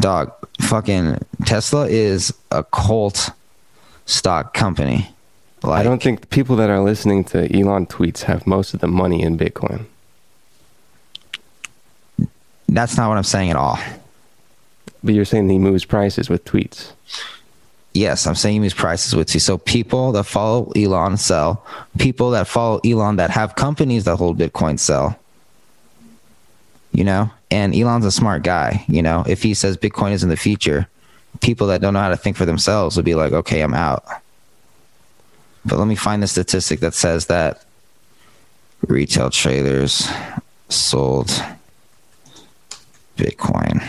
Dog, 0.00 0.32
fucking 0.60 1.18
Tesla 1.44 1.86
is 1.88 2.32
a 2.50 2.64
cult 2.64 3.30
stock 4.06 4.54
company. 4.54 5.10
Like, 5.62 5.80
I 5.80 5.82
don't 5.82 6.02
think 6.02 6.20
the 6.20 6.26
people 6.26 6.56
that 6.56 6.70
are 6.70 6.80
listening 6.80 7.24
to 7.24 7.52
Elon 7.54 7.86
tweets 7.86 8.22
have 8.22 8.46
most 8.46 8.74
of 8.74 8.80
the 8.80 8.86
money 8.86 9.22
in 9.22 9.36
Bitcoin. 9.36 9.86
that's 12.68 12.96
not 12.96 13.08
what 13.08 13.16
I'm 13.16 13.24
saying 13.24 13.50
at 13.50 13.56
all. 13.56 13.78
But 15.02 15.14
you're 15.14 15.24
saying 15.24 15.48
he 15.48 15.58
moves 15.58 15.84
prices 15.84 16.28
with 16.28 16.44
tweets. 16.44 16.92
Yes, 17.98 18.28
I'm 18.28 18.36
saying 18.36 18.62
these 18.62 18.74
prices 18.74 19.16
with 19.16 19.34
you. 19.34 19.40
So 19.40 19.58
people 19.58 20.12
that 20.12 20.22
follow 20.22 20.70
Elon 20.76 21.16
sell. 21.16 21.66
People 21.98 22.30
that 22.30 22.46
follow 22.46 22.80
Elon 22.84 23.16
that 23.16 23.30
have 23.30 23.56
companies 23.56 24.04
that 24.04 24.14
hold 24.14 24.38
Bitcoin 24.38 24.78
sell. 24.78 25.18
You 26.92 27.02
know, 27.02 27.28
and 27.50 27.74
Elon's 27.74 28.04
a 28.04 28.12
smart 28.12 28.44
guy. 28.44 28.84
You 28.86 29.02
know, 29.02 29.24
if 29.26 29.42
he 29.42 29.52
says 29.52 29.76
Bitcoin 29.76 30.12
is 30.12 30.22
in 30.22 30.28
the 30.28 30.36
future, 30.36 30.86
people 31.40 31.66
that 31.66 31.80
don't 31.80 31.92
know 31.92 32.00
how 32.00 32.08
to 32.08 32.16
think 32.16 32.36
for 32.36 32.44
themselves 32.44 32.94
would 32.94 33.04
be 33.04 33.16
like, 33.16 33.32
okay, 33.32 33.62
I'm 33.62 33.74
out. 33.74 34.04
But 35.66 35.78
let 35.78 35.88
me 35.88 35.96
find 35.96 36.22
the 36.22 36.28
statistic 36.28 36.78
that 36.80 36.94
says 36.94 37.26
that 37.26 37.64
retail 38.86 39.28
traders 39.28 40.08
sold 40.68 41.30
Bitcoin. 43.16 43.84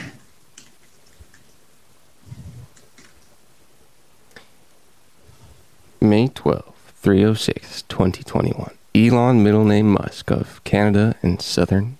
May 6.01 6.29
12th, 6.29 6.63
306, 7.09 7.81
2021. 7.89 8.69
Elon, 8.93 9.43
middle 9.43 9.65
name 9.65 9.93
Musk 9.93 10.29
of 10.29 10.63
Canada 10.63 11.15
and 11.23 11.41
Southern 11.41 11.97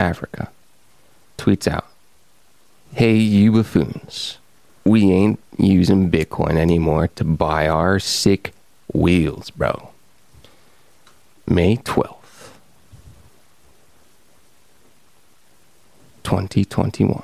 Africa, 0.00 0.50
tweets 1.38 1.70
out 1.70 1.86
Hey, 2.92 3.14
you 3.14 3.52
buffoons. 3.52 4.38
We 4.84 5.12
ain't 5.12 5.38
using 5.56 6.10
Bitcoin 6.10 6.56
anymore 6.56 7.06
to 7.06 7.22
buy 7.22 7.68
our 7.68 8.00
sick 8.00 8.52
wheels, 8.92 9.50
bro. 9.50 9.90
May 11.46 11.76
12th, 11.76 12.50
2021. 16.24 17.22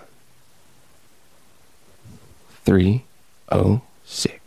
306. 2.65 4.47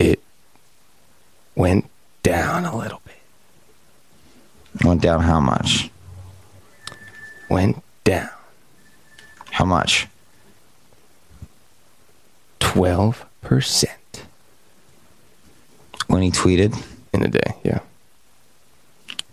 It 0.00 0.22
went 1.60 1.84
down 2.22 2.64
a 2.64 2.74
little 2.74 3.02
bit. 3.04 4.82
Went 4.82 5.02
down 5.02 5.20
how 5.20 5.40
much? 5.40 5.90
Went 7.50 7.82
down 8.04 8.30
How 9.50 9.66
much? 9.66 10.06
12% 12.60 13.88
When 16.06 16.22
he 16.22 16.30
tweeted? 16.30 16.82
in 17.12 17.24
a 17.24 17.28
day. 17.28 17.54
Yeah. 17.64 17.80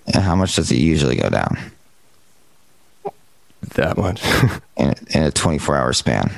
And 0.08 0.24
how 0.24 0.36
much 0.36 0.56
does 0.56 0.72
it 0.72 0.80
usually 0.80 1.16
go 1.16 1.30
down 1.30 1.58
That 3.76 3.98
much. 3.98 4.22
in, 4.78 4.96
in 5.12 5.24
a 5.24 5.32
24 5.32 5.78
hour 5.78 5.94
span? 5.94 6.32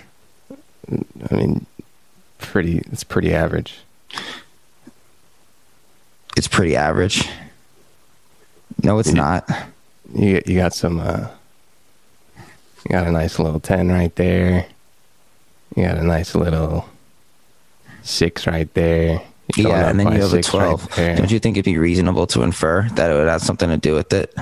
I 1.31 1.35
mean, 1.35 1.65
pretty, 2.37 2.79
it's 2.91 3.03
pretty 3.03 3.33
average. 3.33 3.79
It's 6.39 6.47
pretty 6.47 6.77
average. 6.77 7.27
No, 8.81 8.97
it's 8.97 9.11
not. 9.11 9.45
You, 10.15 10.41
you 10.45 10.55
got 10.55 10.73
some, 10.73 11.01
uh, 11.01 11.27
you 12.37 12.91
got 12.91 13.07
a 13.07 13.11
nice 13.11 13.39
little 13.39 13.59
10 13.59 13.89
right 13.89 14.15
there. 14.15 14.65
You 15.75 15.83
got 15.83 15.97
a 15.97 16.03
nice 16.03 16.35
little 16.35 16.87
six 18.03 18.47
right 18.47 18.73
there. 18.73 19.21
Yeah, 19.57 19.89
and 19.89 19.99
then 19.99 20.13
you 20.13 20.21
have 20.21 20.31
a 20.31 20.41
six 20.41 20.53
right 20.53 20.67
12. 20.67 20.95
there. 20.95 21.17
Don't 21.17 21.29
you 21.29 21.39
think 21.39 21.57
it'd 21.57 21.65
be 21.65 21.77
reasonable 21.77 22.25
to 22.27 22.41
infer 22.43 22.87
that 22.93 23.11
it 23.11 23.15
would 23.15 23.27
have 23.27 23.41
something 23.41 23.67
to 23.67 23.75
do 23.75 23.93
with 23.93 24.13
it? 24.13 24.33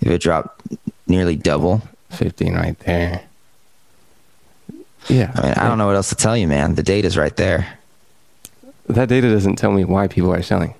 If 0.00 0.08
it 0.08 0.20
dropped 0.20 0.60
nearly 1.06 1.36
double? 1.36 1.80
15 2.10 2.54
right 2.54 2.76
there. 2.80 3.22
Yeah. 5.08 5.30
I 5.36 5.42
mean, 5.42 5.52
I 5.52 5.68
don't 5.68 5.78
know 5.78 5.86
what 5.86 5.94
else 5.94 6.08
to 6.08 6.16
tell 6.16 6.36
you, 6.36 6.48
man. 6.48 6.74
The 6.74 6.82
data's 6.82 7.16
right 7.16 7.36
there. 7.36 7.78
That 8.88 9.08
data 9.08 9.30
doesn't 9.30 9.54
tell 9.54 9.70
me 9.70 9.84
why 9.84 10.08
people 10.08 10.34
are 10.34 10.42
selling. 10.42 10.74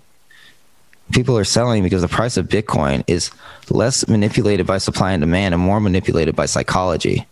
People 1.12 1.36
are 1.36 1.44
selling 1.44 1.82
because 1.82 2.02
the 2.02 2.08
price 2.08 2.36
of 2.36 2.48
Bitcoin 2.48 3.02
is 3.06 3.30
less 3.68 4.06
manipulated 4.08 4.66
by 4.66 4.78
supply 4.78 5.12
and 5.12 5.20
demand 5.20 5.54
and 5.54 5.62
more 5.62 5.80
manipulated 5.80 6.36
by 6.36 6.46
psychology. 6.46 7.26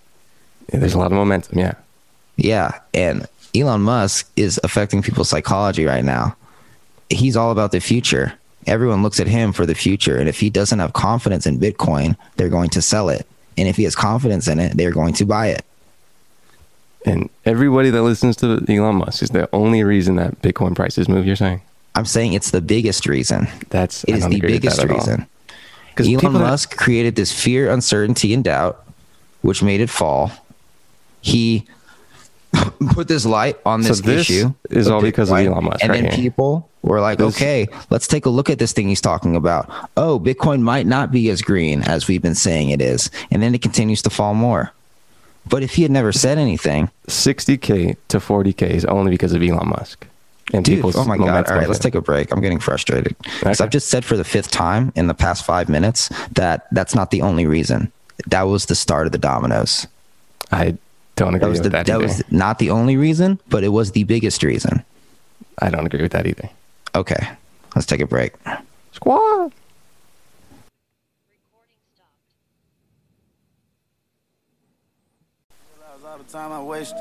Yeah, 0.73 0.81
there's 0.81 0.95
a 0.95 0.99
lot 0.99 1.07
of 1.07 1.13
momentum. 1.13 1.59
Yeah. 1.59 1.75
Yeah, 2.37 2.79
and 2.95 3.27
Elon 3.55 3.83
Musk 3.83 4.31
is 4.37 4.61
affecting 4.63 5.03
people's 5.03 5.29
psychology 5.29 5.85
right 5.85 6.05
now. 6.05 6.37
He's 7.11 7.37
all 7.37 7.51
about 7.51 7.73
the 7.73 7.81
future. 7.81 8.35
Everyone 8.67 9.03
looks 9.03 9.19
at 9.19 9.27
him 9.27 9.53
for 9.53 9.67
the 9.67 9.75
future, 9.75 10.19
and 10.19 10.29
if 10.29 10.39
he 10.39 10.51
doesn't 10.51 10.79
have 10.79 10.93
confidence 10.93 11.47
in 11.47 11.59
Bitcoin, 11.59 12.17
they're 12.37 12.49
going 12.49 12.71
to 12.71 12.83
sell 12.83 13.09
it. 13.09 13.27
And 13.57 13.67
if 13.67 13.77
he 13.77 13.85
has 13.85 13.97
confidence 13.97 14.47
in 14.47 14.61
it, 14.61 14.77
they're 14.77 14.93
going 14.93 15.15
to 15.15 15.25
buy 15.25 15.49
it. 15.49 15.65
And 17.07 17.31
everybody 17.45 17.91
that 17.91 18.03
listens 18.03 18.37
to 18.37 18.63
Elon 18.69 18.97
Musk 18.97 19.23
is 19.23 19.31
the 19.31 19.49
only 19.53 19.83
reason 19.83 20.17
that 20.17 20.43
Bitcoin 20.43 20.77
prices 20.77 21.09
move. 21.09 21.27
You're 21.27 21.37
saying 21.37 21.63
I'm 21.99 22.05
saying 22.07 22.33
it's 22.35 22.51
the 22.53 22.61
biggest 22.61 23.07
reason. 23.07 23.49
that's 23.71 24.05
It 24.05 24.15
is 24.15 24.29
the 24.29 24.41
biggest 24.41 24.79
reason. 24.79 24.91
at 24.91 24.91
all. 24.93 24.99
reason. 24.99 25.27
'Cause 25.97 26.07
Elon 26.09 26.33
that- 26.35 26.39
Musk 26.39 26.77
created 26.77 27.17
this 27.17 27.33
fear, 27.33 27.71
uncertainty, 27.71 28.33
and 28.33 28.45
doubt, 28.45 28.85
which 29.43 29.63
made 29.65 29.81
it 29.81 29.91
fall. 29.91 30.31
He 31.21 31.65
put 32.95 33.09
this 33.09 33.27
light 33.27 33.57
on 33.67 33.83
So 33.83 33.89
this, 33.89 34.01
this 34.03 34.21
issue. 34.31 34.55
is 34.71 34.89
all 34.89 35.03
because 35.03 35.31
of 35.31 35.39
Elon 35.39 35.65
Musk 35.65 35.83
And 35.83 35.91
right 35.91 36.03
then 36.03 36.13
here. 36.13 36.31
people 36.31 36.69
were 36.83 37.01
like, 37.01 37.19
This- 37.19 37.35
okay, 37.35 37.67
let's 37.91 38.07
take 38.07 38.27
a 38.27 38.31
look 38.31 38.49
at 38.49 38.61
this 38.61 38.73
thing 38.73 38.89
he's 38.89 39.01
talking 39.01 39.35
about. 39.35 39.69
Oh, 39.97 40.21
Bitcoin 40.21 40.61
might 40.63 40.87
not 40.87 41.11
be 41.11 41.29
as 41.31 41.43
green 41.43 41.83
as 41.83 42.07
we've 42.07 42.23
been 42.23 42.37
saying 42.37 42.71
it 42.71 42.81
is. 42.81 43.11
And 43.33 43.43
then 43.43 43.55
it 43.57 43.61
continues 43.61 44.01
to 44.03 44.11
fall 44.11 44.35
more. 44.35 44.73
But 45.49 45.63
if 45.65 45.75
he 45.75 45.83
had 45.83 45.91
never 45.91 46.13
said 46.13 46.39
anything, 46.39 46.91
60k 47.09 47.97
to 48.09 48.19
40k 48.21 48.71
is 48.71 48.85
only 48.85 49.11
because 49.11 49.33
of 49.33 49.43
Elon 49.43 49.69
Musk. 49.71 50.07
And 50.53 50.65
dude, 50.65 50.77
people's 50.77 50.97
oh 50.97 51.05
my 51.05 51.19
God. 51.19 51.47
All 51.49 51.55
right, 51.55 51.61
with 51.61 51.69
let's 51.69 51.79
take 51.79 51.95
a 51.95 52.01
break. 52.01 52.33
I'm 52.33 52.41
getting 52.41 52.59
frustrated. 52.59 53.15
Because 53.19 53.61
Okay. 53.61 53.65
I've 53.65 53.71
just 53.71 53.89
said 53.89 54.05
for 54.05 54.17
the 54.17 54.25
fifth 54.25 54.51
time 54.51 54.93
in 54.97 55.07
the 55.07 55.15
past 55.15 55.45
five 55.45 55.69
minutes 55.69 56.09
that 56.33 56.67
that's 56.73 56.95
not 56.95 57.11
the 57.11 57.21
only 57.23 57.47
reason. 57.47 57.93
That 58.27 58.43
was 58.43 58.67
the 58.67 58.75
start 58.75 59.07
of 59.07 59.13
the 59.13 59.19
dominoes. 59.19 59.87
I 60.51 60.77
don't 61.17 61.35
agree 61.35 61.41
That 61.41 61.49
was 61.51 61.59
with 61.61 61.65
the, 61.65 61.69
that, 61.71 61.87
that 61.87 61.95
either. 61.97 62.05
was 62.05 62.23
not 62.33 62.59
the 62.59 62.71
only 62.71 62.97
reason, 62.97 63.39
but 63.49 63.63
it 63.63 63.69
was 63.69 63.93
the 63.93 64.05
biggest 64.05 64.43
reason. 64.43 64.83
I 65.61 65.71
don't 65.71 65.85
agree 65.87 66.03
with 66.03 66.13
that 66.13 66.27
either. 66.27 66.49
Okay, 66.95 67.29
let's 67.77 67.87
take 67.87 68.01
a 68.01 68.07
break. 68.07 68.33
Squad. 68.93 69.53
All 76.07 76.17
the 76.17 76.25
time 76.33 76.53
I 76.53 76.61
wasted. 76.63 76.99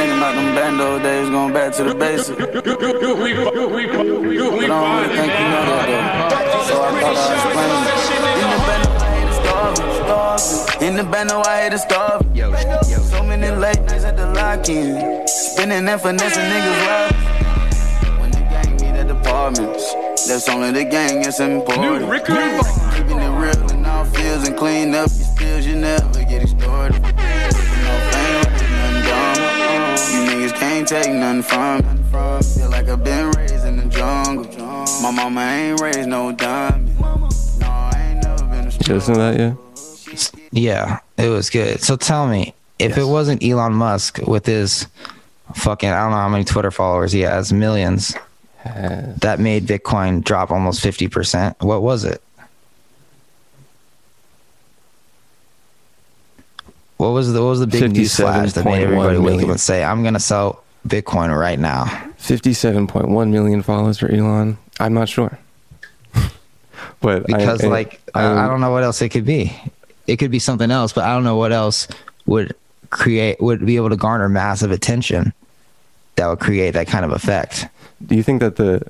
Thinking 0.00 0.16
about 0.16 0.34
them 0.34 0.54
bando 0.54 0.98
days, 0.98 1.28
going 1.28 1.52
back 1.52 1.74
to 1.74 1.84
the 1.84 1.94
basics. 1.94 2.30
But 2.40 2.56
I 2.56 2.72
don't 3.06 3.20
really 3.20 5.12
think 5.14 5.28
you 5.28 5.46
know 5.52 5.64
that 5.68 5.88
though. 5.92 6.64
So 6.68 6.74
I 6.80 6.90
thought 7.00 7.16
I'd 7.20 7.36
explain 7.36 7.70
it. 7.76 8.40
In 8.40 8.56
the 8.56 8.64
bando, 8.64 8.90
I 8.96 9.20
hate 9.20 9.28
to 9.28 9.36
starve. 9.44 10.80
In 10.80 10.96
the 10.96 11.04
bando, 11.04 11.36
I 11.42 11.60
hate 11.60 11.72
to 11.72 11.78
starve. 11.78 12.22
So 13.04 13.22
many 13.22 13.50
late 13.54 13.82
nights 13.82 14.04
at 14.04 14.16
the 14.16 14.26
lock-in. 14.32 15.28
Spinning 15.28 15.86
and 15.86 16.00
finessing 16.00 16.44
niggas 16.44 16.80
rob. 16.86 17.12
When 18.20 18.30
the 18.30 18.40
gang 18.40 18.76
meet 18.76 18.98
at 18.98 19.06
the 19.06 19.18
apartments, 19.20 19.94
that's 20.26 20.48
only 20.48 20.70
the 20.70 20.84
gang, 20.84 21.26
it's 21.26 21.40
important. 21.40 22.00
New 22.00 22.10
Ricker. 22.10 22.36
Keeping 22.96 23.18
it 23.18 23.28
real 23.36 23.70
in 23.70 23.84
all 23.84 24.06
fields 24.06 24.48
and 24.48 24.56
clean 24.56 24.94
up 24.94 25.10
your 25.10 25.26
spills, 25.28 25.66
you 25.66 25.76
never 25.76 26.24
get 26.24 26.40
extorted. 26.40 27.04
Niggas 30.50 30.58
can't 30.58 30.88
take 30.88 31.12
nothing 31.12 31.42
from 31.42 31.78
me. 31.78 32.42
Feel 32.42 32.70
like 32.70 32.88
I've 32.88 33.04
been 33.04 33.30
raised 33.32 33.64
in 33.66 33.76
the 33.76 33.86
jungle. 33.86 34.46
My 35.02 35.10
mama 35.10 35.40
ain't 35.40 35.80
raised 35.80 36.08
no 36.08 36.32
diamond. 36.32 36.98
No, 36.98 37.28
I 37.62 37.92
ain't 38.10 38.22
never 38.22 38.44
been 38.44 38.66
a 38.66 38.70
Did 38.70 38.88
you 38.88 38.94
listen 38.94 39.14
to 39.14 39.20
that 39.20 39.38
yet? 39.38 39.56
Yeah, 40.52 40.98
it 41.16 41.28
was 41.28 41.50
good. 41.50 41.80
So 41.80 41.96
tell 41.96 42.26
me, 42.26 42.54
if 42.78 42.98
it 42.98 43.04
wasn't 43.04 43.44
Elon 43.44 43.72
Musk 43.74 44.18
with 44.26 44.46
his 44.46 44.86
fucking, 45.54 45.88
I 45.88 46.02
don't 46.02 46.10
know 46.10 46.16
how 46.16 46.28
many 46.28 46.44
Twitter 46.44 46.70
followers 46.70 47.12
he 47.12 47.20
has, 47.20 47.52
millions, 47.52 48.14
that 48.64 49.38
made 49.38 49.66
Bitcoin 49.66 50.24
drop 50.24 50.50
almost 50.50 50.82
50%, 50.82 51.62
what 51.62 51.82
was 51.82 52.04
it? 52.04 52.22
What 57.00 57.12
was 57.12 57.32
the 57.32 57.40
what 57.40 57.48
was 57.48 57.60
the 57.60 57.66
big 57.66 57.92
news 57.92 58.14
flash 58.14 58.52
that 58.52 58.64
made 58.66 58.82
57.1 58.82 58.82
everybody 58.84 59.18
wake 59.18 59.42
up 59.42 59.48
and 59.48 59.60
say, 59.60 59.82
"I'm 59.82 60.02
gonna 60.02 60.20
sell 60.20 60.62
Bitcoin 60.86 61.34
right 61.36 61.58
now"? 61.58 61.84
57.1 62.18 63.30
million 63.30 63.62
followers 63.62 63.98
for 63.98 64.12
Elon. 64.12 64.58
I'm 64.78 64.92
not 64.92 65.08
sure. 65.08 65.38
but 67.00 67.26
Because 67.26 67.64
I- 67.64 67.68
like 67.68 68.02
I, 68.14 68.44
I 68.44 68.46
don't 68.46 68.60
know 68.60 68.70
what 68.70 68.82
else 68.82 69.00
it 69.00 69.08
could 69.08 69.24
be. 69.24 69.56
It 70.06 70.18
could 70.18 70.30
be 70.30 70.38
something 70.38 70.70
else, 70.70 70.92
but 70.92 71.04
I 71.04 71.14
don't 71.14 71.24
know 71.24 71.36
what 71.36 71.52
else 71.52 71.88
would 72.26 72.54
create 72.90 73.40
would 73.40 73.64
be 73.64 73.76
able 73.76 73.88
to 73.88 73.96
garner 73.96 74.28
massive 74.28 74.70
attention 74.70 75.32
that 76.16 76.26
would 76.28 76.40
create 76.40 76.72
that 76.72 76.86
kind 76.86 77.06
of 77.06 77.12
effect. 77.12 77.66
Do 78.04 78.14
you 78.14 78.22
think 78.22 78.40
that 78.40 78.56
the 78.56 78.82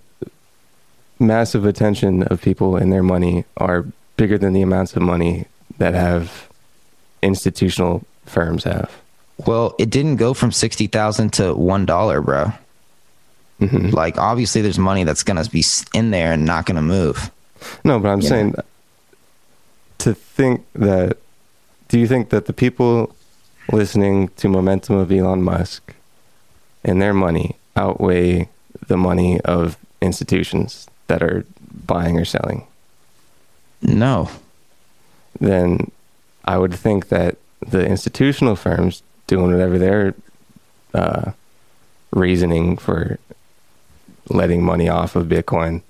massive 1.20 1.64
attention 1.64 2.24
of 2.24 2.42
people 2.42 2.74
and 2.74 2.92
their 2.92 3.04
money 3.04 3.44
are 3.58 3.86
bigger 4.16 4.36
than 4.36 4.52
the 4.52 4.62
amounts 4.62 4.96
of 4.96 5.02
money 5.02 5.46
that 5.78 5.94
have 5.94 6.49
institutional 7.22 8.04
firms 8.26 8.64
have? 8.64 8.90
Well, 9.46 9.74
it 9.78 9.90
didn't 9.90 10.16
go 10.16 10.34
from 10.34 10.52
sixty 10.52 10.86
thousand 10.86 11.32
to 11.34 11.54
one 11.54 11.86
dollar, 11.86 12.20
bro. 12.20 12.52
Mhm. 13.60 13.92
Like 13.92 14.18
obviously, 14.18 14.62
there's 14.62 14.78
money 14.78 15.04
that's 15.04 15.22
gonna 15.22 15.44
be 15.46 15.64
in 15.94 16.10
there 16.10 16.32
and 16.32 16.44
not 16.44 16.66
gonna 16.66 16.82
move. 16.82 17.30
No, 17.84 17.98
but 17.98 18.08
I'm 18.08 18.22
saying 18.22 18.54
to 19.98 20.14
think 20.14 20.64
that. 20.74 21.16
Do 21.88 21.98
you 21.98 22.06
think 22.06 22.28
that 22.30 22.46
the 22.46 22.52
people 22.52 23.14
listening 23.72 24.28
to 24.36 24.48
momentum 24.48 24.96
of 24.96 25.10
Elon 25.10 25.42
Musk 25.42 25.94
and 26.84 27.02
their 27.02 27.12
money 27.12 27.56
outweigh 27.76 28.48
the 28.86 28.96
money 28.96 29.40
of 29.40 29.76
institutions 30.00 30.86
that 31.08 31.20
are 31.22 31.44
buying 31.86 32.16
or 32.18 32.24
selling? 32.24 32.64
No, 33.82 34.30
Then 35.40 35.90
I 36.44 36.58
would 36.58 36.74
think 36.74 37.08
that 37.08 37.36
the 37.66 37.84
institutional 37.86 38.56
firms 38.56 39.02
doing 39.26 39.52
whatever 39.52 39.78
their 39.78 40.14
uh, 40.94 41.32
reasoning 42.12 42.76
for 42.76 43.18
letting 44.28 44.62
money 44.64 44.88
off 44.88 45.16
of 45.16 45.26
Bitcoin 45.26 45.82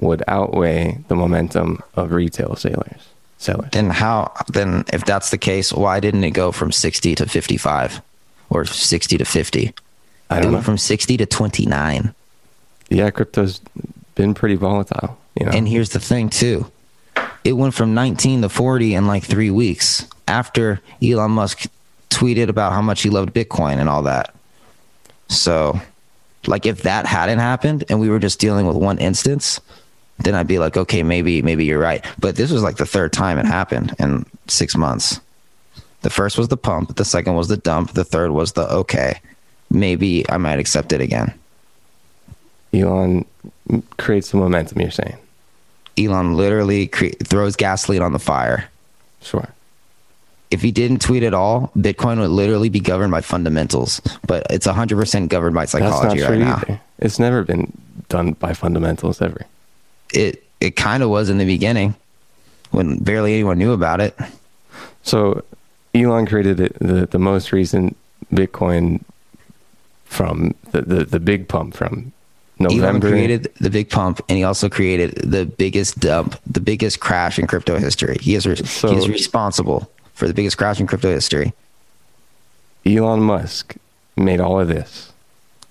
would 0.00 0.22
outweigh 0.28 0.98
the 1.08 1.14
momentum 1.16 1.82
of 1.94 2.12
retail 2.12 2.56
sellers. 2.56 3.08
Sellers. 3.40 3.70
then 3.70 3.90
how? 3.90 4.32
Then 4.48 4.84
if 4.92 5.04
that's 5.04 5.30
the 5.30 5.38
case, 5.38 5.72
why 5.72 6.00
didn't 6.00 6.24
it 6.24 6.32
go 6.32 6.50
from 6.50 6.72
sixty 6.72 7.14
to 7.14 7.26
fifty-five 7.26 8.00
or 8.50 8.64
sixty 8.64 9.16
to 9.18 9.24
fifty? 9.24 9.72
I 10.30 10.38
It 10.38 10.42
don't 10.42 10.50
know. 10.50 10.56
went 10.56 10.64
from 10.64 10.78
sixty 10.78 11.16
to 11.18 11.26
twenty-nine. 11.26 12.14
yeah, 12.90 13.10
crypto's 13.10 13.60
been 14.16 14.34
pretty 14.34 14.56
volatile. 14.56 15.16
You 15.38 15.46
know, 15.46 15.52
And 15.52 15.68
here's 15.68 15.90
the 15.90 16.00
thing 16.00 16.30
too. 16.30 16.68
It 17.44 17.52
went 17.52 17.74
from 17.74 17.94
19 17.94 18.42
to 18.42 18.48
40 18.48 18.94
in 18.94 19.06
like 19.06 19.24
3 19.24 19.50
weeks 19.50 20.06
after 20.26 20.80
Elon 21.02 21.30
Musk 21.30 21.66
tweeted 22.10 22.48
about 22.48 22.72
how 22.72 22.82
much 22.82 23.02
he 23.02 23.10
loved 23.10 23.32
Bitcoin 23.32 23.78
and 23.78 23.88
all 23.88 24.02
that. 24.02 24.34
So, 25.28 25.80
like 26.46 26.66
if 26.66 26.82
that 26.82 27.06
hadn't 27.06 27.38
happened 27.38 27.84
and 27.88 28.00
we 28.00 28.08
were 28.08 28.18
just 28.18 28.40
dealing 28.40 28.66
with 28.66 28.76
one 28.76 28.98
instance, 28.98 29.60
then 30.18 30.34
I'd 30.34 30.46
be 30.46 30.58
like, 30.58 30.76
okay, 30.76 31.02
maybe 31.02 31.42
maybe 31.42 31.64
you're 31.64 31.78
right. 31.78 32.04
But 32.18 32.36
this 32.36 32.50
was 32.50 32.62
like 32.62 32.76
the 32.76 32.86
third 32.86 33.12
time 33.12 33.38
it 33.38 33.46
happened 33.46 33.94
in 33.98 34.26
6 34.48 34.76
months. 34.76 35.20
The 36.02 36.10
first 36.10 36.38
was 36.38 36.48
the 36.48 36.56
pump, 36.56 36.96
the 36.96 37.04
second 37.04 37.34
was 37.34 37.48
the 37.48 37.56
dump, 37.56 37.92
the 37.92 38.04
third 38.04 38.30
was 38.30 38.52
the 38.52 38.68
okay. 38.70 39.20
Maybe 39.70 40.28
I 40.30 40.36
might 40.38 40.58
accept 40.58 40.92
it 40.92 41.00
again. 41.00 41.34
Elon 42.72 43.24
creates 43.96 44.30
the 44.30 44.36
momentum. 44.38 44.80
You're 44.80 44.90
saying, 44.90 45.16
Elon 45.98 46.34
literally 46.36 46.86
cre- 46.86 47.16
throws 47.24 47.56
gasoline 47.56 48.02
on 48.02 48.12
the 48.12 48.18
fire. 48.18 48.68
sure. 49.20 49.48
if 50.50 50.62
he 50.62 50.70
didn't 50.72 51.02
tweet 51.02 51.22
at 51.22 51.34
all, 51.34 51.70
Bitcoin 51.76 52.18
would 52.20 52.30
literally 52.30 52.68
be 52.70 52.80
governed 52.80 53.10
by 53.10 53.20
fundamentals. 53.20 54.00
But 54.26 54.46
it's 54.50 54.66
100% 54.66 55.28
governed 55.28 55.54
by 55.54 55.66
psychology 55.66 56.22
right 56.22 56.38
now. 56.38 56.56
either. 56.56 56.80
It's 56.98 57.18
never 57.18 57.42
been 57.44 57.72
done 58.08 58.32
by 58.32 58.54
fundamentals 58.54 59.20
ever. 59.20 59.44
It 60.14 60.42
it 60.60 60.74
kind 60.74 61.02
of 61.02 61.10
was 61.10 61.28
in 61.28 61.38
the 61.38 61.44
beginning 61.44 61.94
when 62.70 62.98
barely 62.98 63.34
anyone 63.34 63.58
knew 63.58 63.72
about 63.72 64.00
it. 64.00 64.16
So 65.02 65.44
Elon 65.94 66.26
created 66.26 66.60
it, 66.60 66.78
the 66.78 67.06
the 67.06 67.18
most 67.18 67.52
recent 67.52 67.96
Bitcoin 68.32 69.02
from 70.06 70.54
the, 70.72 70.82
the, 70.82 71.04
the 71.04 71.20
big 71.20 71.48
pump 71.48 71.74
from 71.74 72.12
Elon 72.66 72.76
November. 72.78 73.10
created 73.10 73.52
the 73.60 73.70
big 73.70 73.88
pump, 73.90 74.20
and 74.28 74.36
he 74.38 74.44
also 74.44 74.68
created 74.68 75.14
the 75.30 75.44
biggest 75.46 76.00
dump, 76.00 76.36
the 76.46 76.60
biggest 76.60 76.98
crash 77.00 77.38
in 77.38 77.46
crypto 77.46 77.78
history. 77.78 78.16
He 78.20 78.34
is 78.34 78.46
re- 78.46 78.56
So- 78.56 78.90
he 78.90 78.96
is 78.96 79.08
responsible 79.08 79.88
for 80.14 80.26
the 80.26 80.34
biggest 80.34 80.58
crash 80.58 80.80
in 80.80 80.86
crypto 80.86 81.10
history. 81.10 81.52
Elon 82.86 83.20
Musk 83.20 83.76
made 84.16 84.40
all 84.40 84.58
of 84.58 84.68
this. 84.68 85.12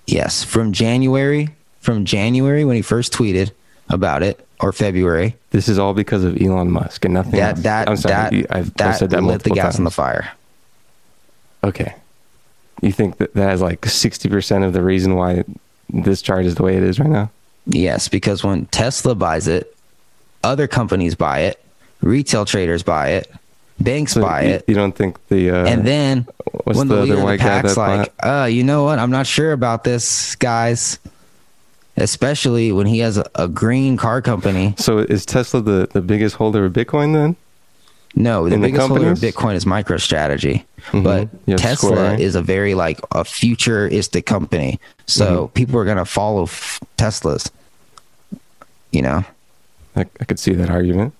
Yes, 0.06 0.44
from 0.44 0.72
January 0.72 1.50
from 1.80 2.04
January 2.04 2.64
when 2.64 2.76
he 2.76 2.82
first 2.82 3.12
tweeted 3.12 3.50
about 3.88 4.22
it 4.22 4.46
or 4.60 4.72
February. 4.72 5.36
This 5.50 5.68
is 5.68 5.78
all 5.78 5.94
because 5.94 6.22
of 6.24 6.40
Elon 6.40 6.70
Musk 6.70 7.04
and 7.04 7.14
nothing 7.14 7.32
That 7.32 7.50
else. 7.56 7.60
that 7.62 7.88
I'm 7.88 7.96
sorry, 7.96 8.42
that 8.42 8.46
I've, 8.50 8.66
I've 8.66 8.74
that, 8.74 8.98
said 8.98 9.10
that 9.10 9.22
lit 9.22 9.42
the 9.44 9.50
gas 9.50 9.64
times. 9.74 9.78
on 9.78 9.84
the 9.84 9.90
fire. 9.90 10.30
Okay. 11.64 11.94
You 12.82 12.92
think 12.92 13.16
that 13.18 13.32
that 13.34 13.54
is 13.54 13.60
like 13.62 13.80
60% 13.82 14.64
of 14.66 14.72
the 14.72 14.82
reason 14.82 15.14
why 15.16 15.44
this 15.90 16.22
chart 16.22 16.44
is 16.46 16.54
the 16.54 16.62
way 16.62 16.76
it 16.76 16.82
is 16.82 16.98
right 16.98 17.08
now? 17.08 17.30
Yes, 17.66 18.08
because 18.08 18.42
when 18.42 18.66
Tesla 18.66 19.14
buys 19.14 19.46
it, 19.48 19.76
other 20.42 20.66
companies 20.66 21.14
buy 21.14 21.40
it, 21.40 21.62
retail 22.00 22.44
traders 22.44 22.82
buy 22.82 23.10
it, 23.10 23.30
banks 23.80 24.12
So 24.12 24.22
buy 24.22 24.42
you, 24.42 24.50
it, 24.50 24.64
you 24.66 24.74
don't 24.74 24.94
think 24.94 25.18
the 25.28 25.50
uh, 25.50 25.66
and 25.66 25.86
then 25.86 26.26
what's 26.64 26.78
when 26.78 26.88
the 26.88 26.96
the, 26.96 27.02
leader 27.02 27.22
white 27.22 27.38
the 27.38 27.44
guy 27.44 27.62
pack's 27.62 27.74
that 27.74 27.98
like, 27.98 28.12
uh, 28.24 28.46
you 28.46 28.64
know 28.64 28.84
what? 28.84 28.98
I'm 28.98 29.10
not 29.10 29.26
sure 29.26 29.52
about 29.52 29.84
this, 29.84 30.34
guys. 30.36 30.98
Especially 31.96 32.70
when 32.70 32.86
he 32.86 33.00
has 33.00 33.18
a, 33.18 33.28
a 33.34 33.48
green 33.48 33.96
car 33.96 34.22
company. 34.22 34.72
So 34.78 34.98
is 34.98 35.26
Tesla 35.26 35.60
the, 35.60 35.88
the 35.92 36.00
biggest 36.00 36.36
holder 36.36 36.64
of 36.64 36.72
Bitcoin 36.72 37.12
then? 37.12 37.34
No, 38.14 38.48
the 38.48 38.54
In 38.54 38.60
the 38.62 38.68
biggest 38.68 38.88
holder 38.88 39.10
of? 39.10 39.18
Bitcoin 39.18 39.54
is 39.54 39.64
MicroStrategy, 39.64 40.64
Mhm. 40.90 41.04
but 41.04 41.28
Tesla 41.58 41.90
Square. 41.90 42.20
is 42.20 42.34
a 42.34 42.42
very 42.42 42.74
like 42.74 43.00
a 43.12 43.24
futuristic 43.24 44.26
company. 44.26 44.80
So 45.06 45.44
Mm-hmm. 45.44 45.52
people 45.52 45.78
are 45.80 45.84
gonna 45.84 46.04
follow 46.04 46.44
f- 46.44 46.80
Teslas. 46.96 47.50
You 48.90 49.02
know, 49.02 49.24
I, 49.94 50.00
I 50.20 50.24
could 50.24 50.38
see 50.38 50.52
that 50.54 50.70
argument. 50.70 51.12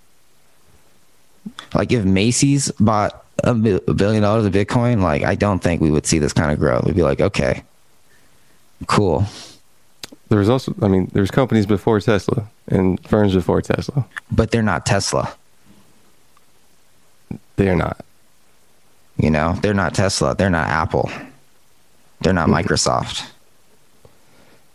like 1.74 1.92
if 1.92 2.04
Macy's 2.04 2.70
bought 2.80 3.24
a, 3.44 3.50
a 3.50 3.94
billion 3.94 4.22
dollars 4.22 4.46
of 4.46 4.52
Bitcoin, 4.52 5.02
like 5.02 5.22
I 5.22 5.34
don't 5.34 5.60
think 5.62 5.80
we 5.80 5.90
would 5.90 6.06
see 6.06 6.18
this 6.18 6.32
kind 6.32 6.50
of 6.50 6.58
growth. 6.58 6.84
We'd 6.84 6.96
be 6.96 7.02
like, 7.02 7.20
okay, 7.20 7.62
cool. 8.86 9.26
There 10.30 10.38
was 10.38 10.48
also, 10.50 10.74
I 10.82 10.88
mean, 10.88 11.10
there's 11.14 11.30
companies 11.30 11.64
before 11.66 12.00
Tesla 12.00 12.48
and 12.66 12.98
firms 13.06 13.34
before 13.34 13.62
Tesla. 13.62 14.06
But 14.30 14.50
they're 14.50 14.62
not 14.62 14.84
Tesla. 14.84 15.32
They 17.58 17.68
are 17.68 17.76
not. 17.76 18.04
You 19.18 19.30
know, 19.30 19.54
they're 19.62 19.74
not 19.74 19.94
Tesla. 19.94 20.34
They're 20.36 20.48
not 20.48 20.68
Apple. 20.68 21.10
They're 22.20 22.32
not 22.32 22.48
Mm-hmm. 22.48 22.68
Microsoft. 22.72 23.28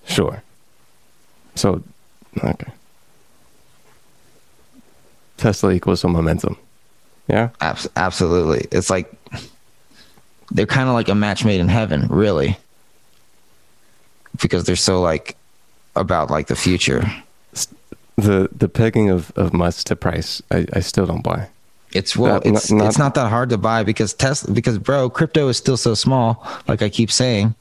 Sure. 0.06 0.44
So, 1.56 1.82
okay. 2.44 2.72
Tesla 5.38 5.72
equals 5.72 6.02
some 6.02 6.12
momentum. 6.12 6.58
Yeah. 7.30 7.50
Abs- 7.62 7.88
absolutely. 7.96 8.68
It's 8.72 8.90
like 8.90 9.12
they're 10.52 10.66
kind 10.66 10.90
of 10.90 10.94
like 10.94 11.08
a 11.08 11.16
match 11.16 11.46
made 11.46 11.62
in 11.62 11.70
heaven, 11.70 12.08
really. 12.10 12.58
Because 14.42 14.66
they're 14.66 14.76
so 14.76 15.00
like 15.02 15.38
about 15.96 16.30
like 16.30 16.48
the 16.48 16.56
future. 16.56 17.04
The 18.18 18.50
the 18.52 18.68
pegging 18.68 19.10
of, 19.10 19.32
of 19.38 19.54
Musk 19.54 19.88
to 19.88 19.96
price, 19.96 20.42
I, 20.52 20.66
I 20.74 20.82
still 20.82 21.06
don't 21.06 21.24
buy. 21.24 21.48
It's 21.94 22.18
well, 22.18 22.34
Not- 22.36 22.46
it's 22.46 22.72
not- 22.72 22.88
it's 22.88 22.98
not 22.98 23.14
that 23.16 23.30
hard 23.30 23.50
to 23.50 23.58
buy 23.58 23.84
because 23.84 24.14
Tesla 24.14 24.54
because 24.54 24.78
bro, 24.78 25.10
crypto 25.10 25.48
is 25.48 25.58
still 25.58 25.78
so 25.78 25.94
small, 25.94 26.46
like 26.68 26.82
I 26.82 26.90
keep 26.90 27.12
saying. 27.12 27.56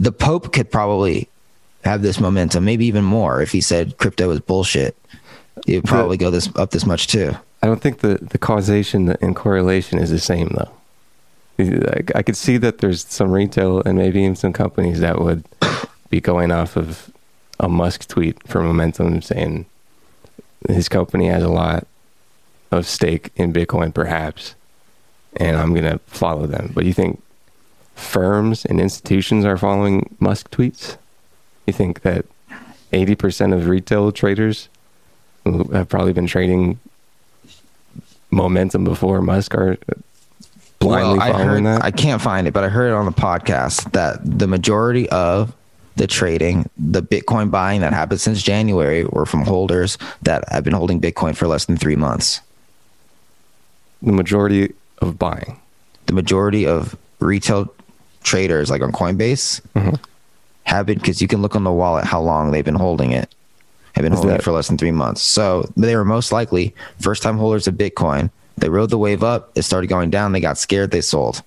The 0.00 0.12
Pope 0.12 0.52
could 0.52 0.70
probably 0.70 1.28
have 1.84 2.02
this 2.02 2.18
momentum, 2.18 2.64
maybe 2.64 2.86
even 2.86 3.04
more 3.04 3.42
if 3.42 3.52
he 3.52 3.60
said 3.60 3.96
crypto 3.98 4.30
is 4.30 4.40
bullshit. 4.40 4.96
It 5.66 5.76
would 5.76 5.84
probably 5.84 6.16
go 6.16 6.30
this 6.30 6.48
up 6.56 6.70
this 6.70 6.86
much 6.86 7.06
too. 7.06 7.36
I 7.62 7.66
don't 7.66 7.80
think 7.80 8.00
the, 8.00 8.16
the 8.20 8.38
causation 8.38 9.10
and 9.20 9.36
correlation 9.36 9.98
is 9.98 10.10
the 10.10 10.18
same 10.18 10.48
though. 10.48 10.70
I, 11.58 12.02
I 12.16 12.22
could 12.22 12.36
see 12.36 12.56
that 12.56 12.78
there's 12.78 13.04
some 13.06 13.30
retail 13.30 13.80
and 13.82 13.96
maybe 13.96 14.20
even 14.22 14.34
some 14.34 14.52
companies 14.52 15.00
that 15.00 15.20
would 15.20 15.44
be 16.10 16.20
going 16.20 16.50
off 16.50 16.76
of 16.76 17.10
a 17.60 17.68
Musk 17.68 18.08
tweet 18.08 18.46
for 18.48 18.62
momentum 18.62 19.22
saying 19.22 19.66
his 20.68 20.88
company 20.88 21.28
has 21.28 21.42
a 21.42 21.48
lot 21.48 21.86
of 22.76 22.86
stake 22.86 23.30
in 23.36 23.52
Bitcoin 23.52 23.92
perhaps 23.92 24.54
and 25.36 25.56
I'm 25.56 25.72
going 25.72 25.84
to 25.84 25.98
follow 26.06 26.46
them. 26.46 26.72
But 26.74 26.84
you 26.84 26.92
think 26.92 27.22
firms 27.94 28.64
and 28.64 28.80
institutions 28.80 29.44
are 29.44 29.56
following 29.56 30.14
Musk 30.20 30.50
tweets? 30.50 30.96
You 31.66 31.72
think 31.72 32.02
that 32.02 32.26
80% 32.92 33.54
of 33.54 33.68
retail 33.68 34.12
traders 34.12 34.68
who 35.44 35.64
have 35.72 35.88
probably 35.88 36.12
been 36.12 36.26
trading 36.26 36.78
momentum 38.30 38.84
before 38.84 39.20
Musk 39.22 39.54
are 39.54 39.76
blindly 40.78 41.20
I 41.20 41.32
following 41.32 41.64
heard, 41.64 41.64
that? 41.64 41.84
I 41.84 41.90
can't 41.90 42.20
find 42.20 42.46
it, 42.46 42.52
but 42.52 42.64
I 42.64 42.68
heard 42.68 42.88
it 42.88 42.94
on 42.94 43.06
the 43.06 43.12
podcast 43.12 43.92
that 43.92 44.18
the 44.22 44.46
majority 44.46 45.08
of 45.10 45.54
the 45.96 46.06
trading, 46.06 46.68
the 46.76 47.02
Bitcoin 47.02 47.50
buying 47.50 47.80
that 47.82 47.92
happened 47.92 48.20
since 48.20 48.42
January, 48.42 49.04
were 49.04 49.26
from 49.26 49.42
holders 49.42 49.96
that 50.22 50.44
have 50.48 50.64
been 50.64 50.72
holding 50.72 51.00
Bitcoin 51.00 51.36
for 51.36 51.46
less 51.46 51.66
than 51.66 51.76
three 51.76 51.96
months. 51.96 52.40
The 54.04 54.12
majority 54.12 54.72
of 54.98 55.18
buying. 55.18 55.58
The 56.06 56.12
majority 56.12 56.66
of 56.66 56.96
retail 57.20 57.72
traders, 58.22 58.70
like 58.70 58.82
on 58.82 58.92
Coinbase, 58.92 59.60
Mm-hmm. 59.74 59.94
have 60.64 60.86
been 60.86 60.98
because 60.98 61.20
you 61.22 61.28
can 61.28 61.42
look 61.42 61.56
on 61.56 61.64
the 61.64 61.72
wallet 61.72 62.04
how 62.04 62.20
long 62.20 62.50
they've 62.50 62.64
been 62.64 62.74
holding 62.74 63.12
it. 63.12 63.28
Have 63.94 64.02
been 64.02 64.12
Is 64.12 64.18
holding 64.18 64.30
that- 64.34 64.40
it 64.40 64.44
for 64.44 64.52
less 64.52 64.66
than 64.68 64.78
three 64.78 64.90
months. 64.92 65.22
So 65.22 65.68
they 65.76 65.94
were 65.96 66.04
most 66.04 66.32
likely 66.32 66.74
first 67.00 67.22
time 67.22 67.38
holders 67.38 67.66
of 67.66 67.74
Bitcoin. 67.74 68.30
They 68.56 68.68
rode 68.68 68.90
the 68.90 68.98
wave 68.98 69.22
up. 69.22 69.50
It 69.56 69.62
started 69.62 69.88
going 69.88 70.10
down. 70.10 70.32
They 70.32 70.40
got 70.40 70.58
scared. 70.58 70.90
They 70.90 71.00
sold. 71.00 71.42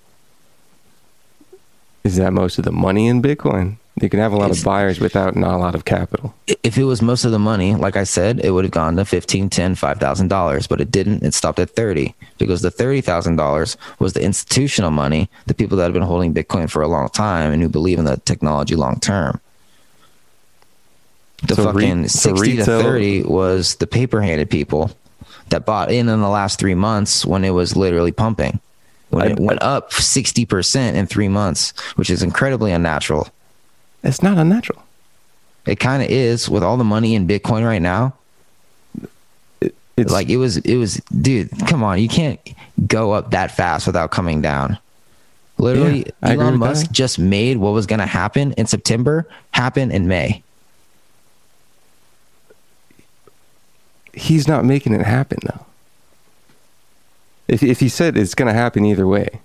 Is 2.04 2.16
that 2.16 2.32
most 2.32 2.58
of 2.58 2.64
the 2.64 2.72
money 2.72 3.06
in 3.08 3.20
Bitcoin? 3.22 3.76
You 4.00 4.08
can 4.08 4.20
have 4.20 4.32
a 4.32 4.36
lot 4.36 4.50
of 4.50 4.62
buyers 4.62 5.00
without 5.00 5.34
not 5.34 5.54
a 5.54 5.56
lot 5.58 5.74
of 5.74 5.84
capital. 5.84 6.34
if 6.62 6.78
it 6.78 6.84
was 6.84 7.02
most 7.02 7.24
of 7.24 7.32
the 7.32 7.38
money, 7.38 7.74
like 7.74 7.96
I 7.96 8.04
said, 8.04 8.40
it 8.44 8.50
would 8.52 8.64
have 8.64 8.70
gone 8.70 8.96
to 8.96 9.04
15, 9.04 9.50
10, 9.50 9.74
$5,000, 9.74 10.68
but 10.68 10.80
it 10.80 10.90
didn't. 10.90 11.22
It 11.24 11.34
stopped 11.34 11.58
at 11.58 11.70
30 11.70 12.14
because 12.38 12.62
the 12.62 12.70
$30,000 12.70 13.76
was 13.98 14.12
the 14.12 14.22
institutional 14.22 14.90
money, 14.90 15.28
the 15.46 15.54
people 15.54 15.76
that 15.78 15.84
have 15.84 15.92
been 15.92 16.02
holding 16.02 16.32
Bitcoin 16.32 16.70
for 16.70 16.82
a 16.82 16.88
long 16.88 17.08
time 17.08 17.52
and 17.52 17.62
who 17.62 17.68
believe 17.68 17.98
in 17.98 18.04
the 18.04 18.18
technology 18.18 18.76
long 18.76 19.00
term. 19.00 19.40
The 21.46 21.54
So 21.54 21.64
fucking 21.72 22.08
so 22.08 22.30
60 22.36 22.50
retail- 22.58 22.64
to 22.66 22.82
30 22.82 23.22
was 23.24 23.76
the 23.76 23.86
paper 23.86 24.20
handed 24.22 24.50
people 24.50 24.90
that 25.50 25.64
bought 25.64 25.90
in 25.90 26.08
in 26.08 26.20
the 26.20 26.28
last 26.28 26.58
three 26.58 26.74
months 26.74 27.24
when 27.24 27.44
it 27.44 27.50
was 27.50 27.76
literally 27.76 28.12
pumping. 28.12 28.60
When 29.10 29.22
I- 29.22 29.30
it 29.30 29.38
went 29.40 29.62
up 29.62 29.92
60% 29.92 30.96
in 30.96 31.06
three 31.06 31.28
months, 31.28 31.72
which 31.96 32.10
is 32.10 32.22
incredibly 32.22 32.72
unnatural. 32.72 33.28
It's 34.02 34.22
not 34.22 34.38
unnatural. 34.38 34.82
It 35.66 35.78
kind 35.80 36.02
of 36.02 36.08
is 36.08 36.48
with 36.48 36.62
all 36.62 36.76
the 36.76 36.84
money 36.84 37.14
in 37.14 37.26
Bitcoin 37.26 37.64
right 37.64 37.82
now. 37.82 38.14
It's 39.96 40.12
like 40.12 40.28
it 40.28 40.36
was 40.36 40.58
it 40.58 40.76
was 40.76 41.00
dude 41.20 41.50
come 41.66 41.82
on 41.82 41.98
you 41.98 42.08
can't 42.08 42.38
go 42.86 43.10
up 43.12 43.32
that 43.32 43.50
fast 43.50 43.84
without 43.84 44.12
coming 44.12 44.40
down 44.40 44.78
literally 45.58 46.06
Yeah, 46.22 46.30
elon 46.30 46.56
musk 46.56 46.86
that. 46.86 46.92
just 46.92 47.18
made 47.18 47.56
what 47.56 47.70
was 47.70 47.84
going 47.86 47.98
to 47.98 48.06
happen 48.06 48.52
in 48.52 48.66
september 48.66 49.26
happen 49.50 49.90
in 49.90 50.06
may 50.06 50.40
he's 54.18 54.46
not 54.48 54.64
making 54.64 54.92
it 54.94 55.04
happen 55.04 55.38
though. 55.44 55.64
If 57.46 57.62
if 57.62 57.80
he 57.80 57.88
said 57.88 58.16
it's 58.16 58.34
going 58.34 58.48
to 58.48 58.54
happen 58.54 58.84
either 58.84 59.06
way, 59.06 59.40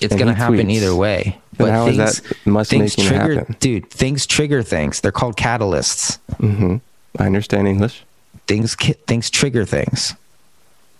it's 0.00 0.14
going 0.14 0.26
to 0.28 0.34
happen 0.34 0.66
tweets. 0.66 0.70
either 0.70 0.94
way 0.94 1.38
Then 1.56 1.68
how 1.68 1.86
is 1.88 1.96
that 1.96 2.20
Musk 2.46 2.70
things 2.70 2.94
it 2.96 3.02
trigger 3.02 3.34
happen? 3.40 3.56
dude 3.60 3.90
things 3.90 4.26
trigger 4.26 4.62
things 4.62 5.00
they're 5.00 5.12
called 5.12 5.36
catalysts 5.36 6.18
hmm 6.38 6.76
I 7.18 7.26
understand 7.26 7.66
English. 7.68 8.02
things 8.46 8.74
things 9.06 9.30
trigger 9.30 9.64
things 9.64 10.14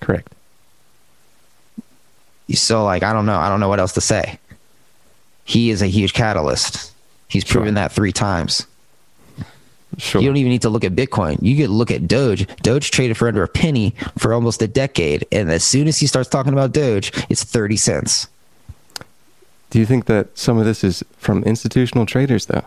Correct. 0.00 0.32
so 2.52 2.84
like 2.84 3.02
i 3.02 3.12
don't 3.12 3.26
know 3.26 3.38
i 3.38 3.48
don't 3.48 3.60
know 3.60 3.68
what 3.68 3.80
else 3.80 3.92
to 3.94 4.00
say 4.00 4.38
he 5.44 5.70
is 5.70 5.82
a 5.82 5.86
huge 5.86 6.12
catalyst 6.12 6.92
he's 7.28 7.44
Sure. 7.44 7.60
proven 7.60 7.74
that 7.74 7.92
three 7.92 8.12
times 8.12 8.66
Sure. 9.98 10.20
You 10.22 10.28
don't 10.28 10.36
even 10.36 10.50
need 10.52 10.62
to 10.62 10.70
look 10.70 10.84
at 10.84 10.92
Bitcoin. 10.94 11.38
You 11.42 11.56
could 11.56 11.68
look 11.68 11.90
at 11.90 12.06
Doge. 12.06 12.46
Doge 12.62 12.92
traded 12.92 13.16
for 13.16 13.26
under 13.26 13.42
a 13.42 13.48
penny 13.48 13.92
for 14.18 14.32
almost 14.32 14.62
a 14.62 14.68
decade. 14.68 15.26
And 15.32 15.50
as 15.50 15.64
soon 15.64 15.88
as 15.88 15.98
he 15.98 16.06
starts 16.06 16.28
talking 16.28 16.52
about 16.52 16.70
Doge, 16.72 17.12
it's 17.28 17.42
30 17.42 17.76
cents. 17.76 18.28
Do 19.70 19.78
you 19.78 19.86
think 19.86 20.06
that 20.06 20.36
some 20.36 20.58
of 20.58 20.64
this 20.64 20.84
is 20.84 21.04
from 21.16 21.42
institutional 21.44 22.06
traders, 22.06 22.46
though? 22.46 22.64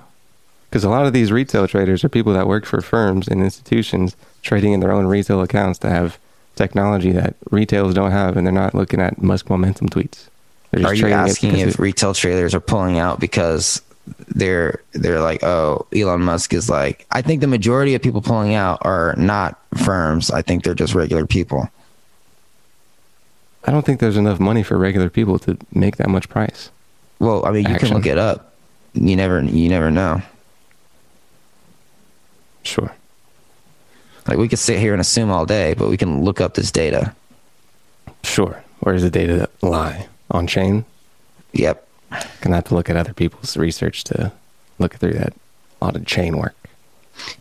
Because 0.70 0.84
a 0.84 0.90
lot 0.90 1.06
of 1.06 1.14
these 1.14 1.32
retail 1.32 1.68
traders 1.68 2.04
are 2.04 2.10
people 2.10 2.34
that 2.34 2.48
work 2.48 2.66
for 2.66 2.82
firms 2.82 3.28
and 3.28 3.44
institutions 3.44 4.16
trading 4.42 4.74
in 4.74 4.80
their 4.80 4.92
own 4.92 5.06
retail 5.06 5.42
accounts 5.42 5.80
that 5.80 5.92
have 5.92 6.18
technology 6.56 7.12
that 7.12 7.36
retails 7.52 7.94
don't 7.94 8.12
have, 8.12 8.38
and 8.38 8.48
they're 8.48 8.54
not 8.54 8.74
looking 8.74 9.00
at 9.00 9.22
Musk 9.22 9.50
momentum 9.50 9.90
tweets. 9.90 10.30
Are 10.84 10.94
you 10.94 11.08
asking 11.08 11.58
if 11.58 11.78
retail 11.78 12.14
traders 12.14 12.56
are 12.56 12.60
pulling 12.60 12.98
out 12.98 13.20
because 13.20 13.82
they're 14.30 14.82
they're 14.94 15.22
like, 15.22 15.44
oh, 15.44 15.86
Elon 15.96 16.22
Musk 16.22 16.54
is 16.54 16.70
like 16.70 17.06
I 17.12 17.22
think 17.22 17.42
the 17.42 17.48
majority 17.48 17.94
of 17.94 18.02
people 18.02 18.22
pulling 18.22 18.56
out 18.56 18.80
are 18.82 19.14
not 19.18 19.60
firms. 19.84 20.32
I 20.32 20.42
think 20.42 20.64
they're 20.64 20.74
just 20.74 20.96
regular 20.96 21.28
people. 21.28 21.70
I 23.66 23.72
don't 23.72 23.86
think 23.86 24.00
there's 24.00 24.18
enough 24.18 24.40
money 24.40 24.64
for 24.64 24.78
regular 24.78 25.10
people 25.10 25.40
to 25.40 25.58
make 25.74 25.98
that 25.98 26.10
much 26.10 26.28
price. 26.28 26.70
Well, 27.24 27.46
I 27.46 27.52
mean, 27.52 27.66
you 27.66 27.76
Action. 27.76 27.88
can 27.88 27.98
look 27.98 28.06
it 28.06 28.18
up. 28.18 28.54
You 28.94 29.16
never 29.16 29.42
you 29.42 29.70
never 29.70 29.90
know. 29.90 30.22
Sure. 32.64 32.94
Like 34.28 34.38
we 34.38 34.48
could 34.48 34.60
sit 34.60 34.78
here 34.80 34.94
and 34.94 35.00
assume 35.00 35.32
all 35.32 35.46
day, 35.46 35.74
but 35.74 35.90
we 35.90 35.96
can 35.98 36.24
look 36.24 36.42
up 36.42 36.54
this 36.54 36.70
data. 36.70 37.16
Sure. 38.24 38.62
Where 38.82 38.94
does 38.94 39.04
the 39.04 39.10
data 39.10 39.50
lie? 39.62 40.08
On 40.32 40.48
chain? 40.48 40.84
Yep. 41.54 41.88
Gonna 42.42 42.56
have 42.56 42.66
to 42.66 42.76
look 42.76 42.90
at 42.90 42.98
other 42.98 43.14
people's 43.14 43.56
research 43.56 44.04
to 44.06 44.32
look 44.80 44.96
through 44.96 45.14
that. 45.14 45.34
A 45.82 45.86
lot 45.86 45.96
of 45.96 46.06
chain 46.06 46.38
work. 46.38 46.56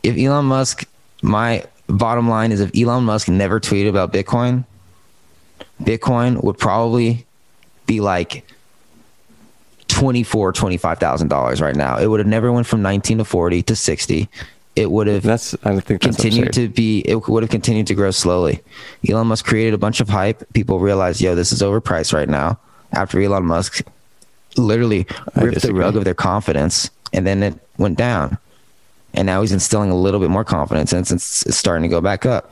If 0.03 0.17
Elon 0.17 0.45
Musk, 0.47 0.87
my 1.23 1.65
bottom 1.89 2.29
line 2.29 2.53
is 2.53 2.61
if 2.61 2.71
Elon 2.77 3.05
Musk 3.05 3.29
never 3.29 3.59
tweeted 3.59 3.89
about 3.89 4.13
Bitcoin, 4.13 4.65
Bitcoin 5.83 6.43
would 6.45 6.59
probably 6.59 7.27
be 7.87 8.01
like 8.01 8.45
twenty-four, 10.03 10.53
twenty-five 10.53 10.99
thousand 10.99 11.29
dollars 11.29 11.61
right 11.61 11.77
now. 11.77 11.97
It 11.99 12.07
would 12.09 12.21
have 12.21 12.27
never 12.27 12.51
went 12.53 12.67
from 12.67 12.83
nineteen 12.83 13.19
to 13.19 13.25
forty 13.25 13.63
to 13.63 13.77
sixty. 13.77 14.29
It 14.75 14.91
would 14.91 15.07
have 15.07 15.23
That's 15.23 15.55
I 15.65 15.79
think 15.81 16.01
that's 16.03 16.17
continued 16.17 16.49
absurd. 16.49 16.63
to 16.63 16.69
be 16.71 17.01
it 17.01 17.29
would 17.29 17.43
have 17.43 17.51
continued 17.51 17.87
to 17.89 17.95
grow 17.95 18.11
slowly. 18.11 18.61
Elon 19.09 19.27
Musk 19.29 19.45
created 19.45 19.75
a 19.75 19.79
bunch 19.79 20.01
of 20.01 20.09
hype. 20.09 20.43
People 20.55 20.79
realized, 20.81 21.21
yo, 21.21 21.35
this 21.35 21.53
is 21.53 21.61
overpriced 21.63 22.13
right 22.13 22.29
now. 22.29 22.59
After 22.93 23.21
Elon 23.21 23.45
Musk 23.45 23.83
literally 24.57 25.07
ripped 25.37 25.63
the 25.63 25.75
rug 25.75 25.97
of 25.97 26.05
their 26.05 26.15
confidence, 26.15 26.91
and 27.13 27.27
then 27.27 27.43
it 27.43 27.55
went 27.79 27.97
down. 27.99 28.39
And 29.15 29.27
now 29.27 29.43
he's 29.43 29.53
instilling 29.53 29.91
a 29.91 29.95
little 29.95 30.21
bit 30.21 30.31
more 30.31 30.45
confidence, 30.45 30.93
and 30.93 31.07
it's, 31.07 31.45
it's 31.47 31.57
starting 31.57 31.83
to 31.83 31.89
go 31.89 32.01
back 32.01 32.25
up. 32.27 32.51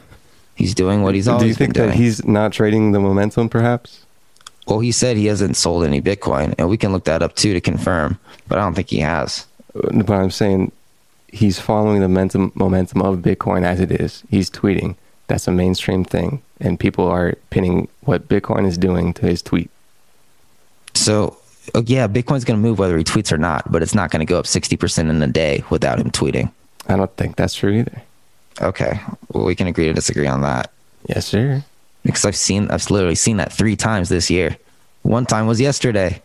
He's 0.55 0.75
doing 0.75 1.03
what 1.03 1.15
he's 1.15 1.27
always 1.27 1.43
Do 1.43 1.49
you 1.49 1.55
think 1.55 1.73
that 1.75 1.87
doing. 1.87 1.97
he's 1.97 2.23
not 2.25 2.53
trading 2.53 2.93
the 2.93 3.01
momentum, 3.01 3.49
perhaps? 3.49 4.05
Well, 4.71 4.79
he 4.79 4.93
said 4.93 5.17
he 5.17 5.27
hasn't 5.27 5.57
sold 5.57 5.85
any 5.85 6.01
Bitcoin, 6.01 6.55
and 6.57 6.71
we 6.71 6.77
can 6.77 6.93
look 6.93 7.05
that 7.05 7.23
up 7.23 7.35
too 7.35 7.53
to 7.53 7.61
confirm. 7.61 8.19
But 8.49 8.59
I 8.59 8.63
don't 8.63 8.75
think 8.75 8.89
he 8.89 9.01
has. 9.01 9.47
But 9.75 10.11
I'm 10.11 10.31
saying 10.31 10.71
he's 11.27 11.59
following 11.59 12.01
the 12.01 12.09
momentum 12.09 12.53
momentum 12.55 13.03
of 13.03 13.19
Bitcoin 13.19 13.65
as 13.65 13.81
it 13.81 13.91
is. 13.91 14.23
He's 14.31 14.49
tweeting. 14.49 14.95
That's 15.27 15.49
a 15.49 15.53
mainstream 15.53 16.05
thing, 16.05 16.41
and 16.61 16.79
people 16.79 17.07
are 17.07 17.35
pinning 17.51 17.89
what 18.03 18.29
Bitcoin 18.29 18.65
is 18.65 18.79
doing 18.79 19.13
to 19.15 19.27
his 19.27 19.43
tweet. 19.43 19.71
So, 20.95 21.37
uh, 21.75 21.83
yeah, 21.87 22.07
Bitcoin's 22.07 22.45
going 22.45 22.61
to 22.61 22.63
move 22.63 22.79
whether 22.79 22.97
he 22.97 23.05
tweets 23.05 23.33
or 23.33 23.39
not, 23.39 23.71
but 23.71 23.83
it's 23.83 23.95
not 23.95 24.11
going 24.11 24.21
to 24.21 24.27
go 24.27 24.39
up 24.39 24.45
60% 24.45 25.11
in 25.11 25.23
a 25.23 25.27
day 25.27 25.63
without 25.71 26.01
him 26.01 26.11
tweeting. 26.11 26.51
I 26.89 26.97
don't 26.97 27.15
think 27.17 27.37
that's 27.37 27.55
true 27.55 27.73
either. 27.73 28.03
Okay. 28.61 29.01
Well, 29.33 29.45
we 29.45 29.55
can 29.55 29.69
agree 29.69 29.87
to 29.87 29.93
disagree 29.93 30.27
on 30.27 30.41
that. 30.43 30.73
Yes, 31.09 31.27
sir. 31.27 31.65
Because 32.03 32.25
I've 32.25 32.37
seen, 32.37 32.71
I've 32.71 32.91
literally 32.91 33.15
seen 33.15 33.37
that 33.39 33.53
three 33.53 33.77
times 33.77 34.09
this 34.09 34.31
year. 34.31 34.57
One 35.03 35.27
time 35.27 35.47
was 35.47 35.61
yesterday. 35.61 36.23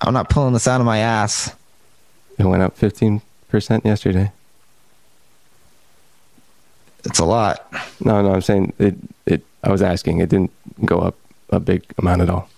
I'm 0.00 0.14
not 0.14 0.30
pulling 0.30 0.54
this 0.54 0.66
out 0.66 0.80
of 0.80 0.86
my 0.86 0.98
ass. 0.98 1.54
It 2.38 2.44
went 2.44 2.62
up 2.62 2.78
15% 2.78 3.20
yesterday. 3.84 4.32
It's 7.04 7.18
a 7.18 7.24
lot. 7.24 7.70
No, 8.02 8.22
no, 8.22 8.32
I'm 8.32 8.42
saying 8.42 8.72
it. 8.78 8.94
It. 9.26 9.42
I 9.62 9.70
was 9.70 9.82
asking. 9.82 10.18
It 10.20 10.28
didn't 10.28 10.52
go 10.84 11.00
up 11.00 11.16
a 11.50 11.60
big 11.60 11.84
amount 11.98 12.22
at 12.22 12.30
all. 12.30 12.48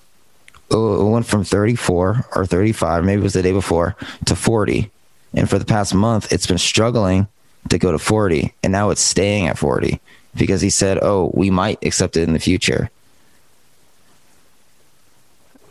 Oh, 0.70 1.06
It 1.06 1.10
went 1.10 1.26
from 1.26 1.44
34 1.44 2.26
or 2.34 2.46
35, 2.46 3.04
maybe 3.04 3.20
it 3.20 3.22
was 3.22 3.34
the 3.34 3.42
day 3.42 3.52
before, 3.52 3.94
to 4.24 4.34
40. 4.34 4.90
And 5.34 5.48
for 5.48 5.58
the 5.58 5.64
past 5.64 5.94
month, 5.94 6.32
it's 6.32 6.46
been 6.46 6.58
struggling 6.58 7.26
to 7.68 7.78
go 7.78 7.92
to 7.92 7.98
40. 7.98 8.54
And 8.62 8.72
now 8.72 8.90
it's 8.90 9.00
staying 9.00 9.46
at 9.46 9.58
40 9.58 10.00
because 10.36 10.60
he 10.60 10.70
said, 10.70 10.98
oh, 11.02 11.30
we 11.34 11.50
might 11.50 11.84
accept 11.84 12.16
it 12.16 12.22
in 12.22 12.32
the 12.32 12.38
future. 12.38 12.90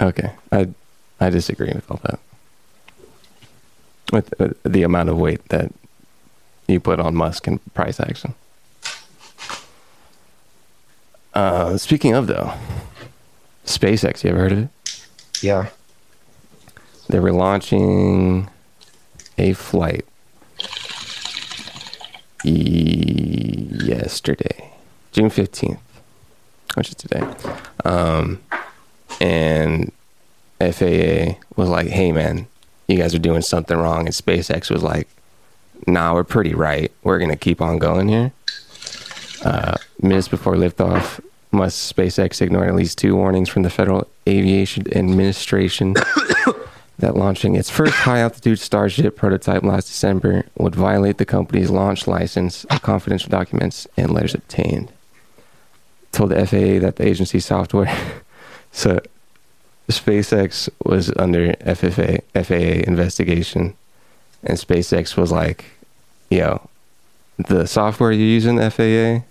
Okay, 0.02 0.32
I 0.52 0.70
I 1.20 1.30
disagree 1.30 1.72
with 1.74 1.90
all 1.92 2.00
that. 2.04 2.20
With 4.12 4.42
uh, 4.42 4.50
the 4.64 4.82
amount 4.82 5.10
of 5.10 5.18
weight 5.18 5.48
that 5.50 5.72
you 6.68 6.80
put 6.80 7.00
on 7.00 7.16
Musk 7.16 7.46
and 7.46 7.60
price 7.76 8.00
action. 8.00 8.34
Uh, 11.36 11.78
speaking 11.78 12.14
of 12.14 12.26
though, 12.26 12.52
SpaceX. 13.66 14.24
You 14.24 14.32
ever 14.32 14.40
heard 14.40 14.52
of 14.52 14.58
it? 14.60 14.70
Yeah. 15.42 15.70
They 17.08 17.20
were 17.20 17.32
launching 17.32 18.50
a 19.38 19.54
flight 19.54 20.06
yesterday, 22.44 24.72
June 25.12 25.30
15th, 25.30 25.80
which 26.76 26.90
is 26.90 26.96
today. 26.96 27.24
Um, 27.86 28.42
and 29.20 29.92
FAA 30.60 31.40
was 31.56 31.70
like, 31.70 31.88
hey, 31.88 32.12
man, 32.12 32.48
you 32.88 32.98
guys 32.98 33.14
are 33.14 33.20
doing 33.20 33.42
something 33.42 33.78
wrong. 33.78 34.06
And 34.06 34.16
SpaceX 34.16 34.72
was 34.72 34.84
like, 34.84 35.08
nah, 35.88 36.14
we're 36.14 36.24
pretty 36.24 36.54
right. 36.54 36.92
We're 37.04 37.20
going 37.20 37.32
to 37.32 37.38
keep 37.38 37.62
on 37.62 37.80
going 37.80 38.10
here. 38.10 38.32
Uh, 39.44 39.76
minutes 40.02 40.28
before 40.28 40.56
liftoff, 40.56 41.20
must 41.52 41.96
SpaceX 41.96 42.42
ignore 42.42 42.66
at 42.66 42.76
least 42.76 42.98
two 42.98 43.16
warnings 43.16 43.50
from 43.50 43.64
the 43.64 43.70
Federal 43.70 44.08
Aviation 44.28 44.92
Administration 44.96 45.96
that 47.02 47.16
launching 47.16 47.56
its 47.56 47.70
first 47.70 47.94
high 48.08 48.20
altitude 48.20 48.60
Starship 48.60 49.16
prototype 49.16 49.64
last 49.64 49.88
December 49.88 50.46
would 50.58 50.76
violate 50.76 51.18
the 51.18 51.26
company's 51.26 51.70
launch 51.70 52.08
license, 52.08 52.66
confidential 52.82 53.30
documents, 53.30 53.88
and 53.98 54.12
letters 54.12 54.34
obtained. 54.34 54.92
Told 56.12 56.32
the 56.32 56.46
FAA 56.46 56.80
that 56.80 56.96
the 56.96 57.08
agency's 57.08 57.46
software. 57.46 57.94
so 58.72 59.00
SpaceX 59.90 60.70
was 60.86 61.12
under 61.18 61.54
FFA, 61.54 62.22
FAA 62.34 62.90
investigation, 62.90 63.76
and 64.44 64.58
SpaceX 64.58 65.18
was 65.18 65.32
like, 65.32 65.66
yo, 66.30 66.70
the 67.38 67.66
software 67.66 68.12
you 68.12 68.26
use 68.26 68.46
in 68.46 68.58
FAA 68.58 69.26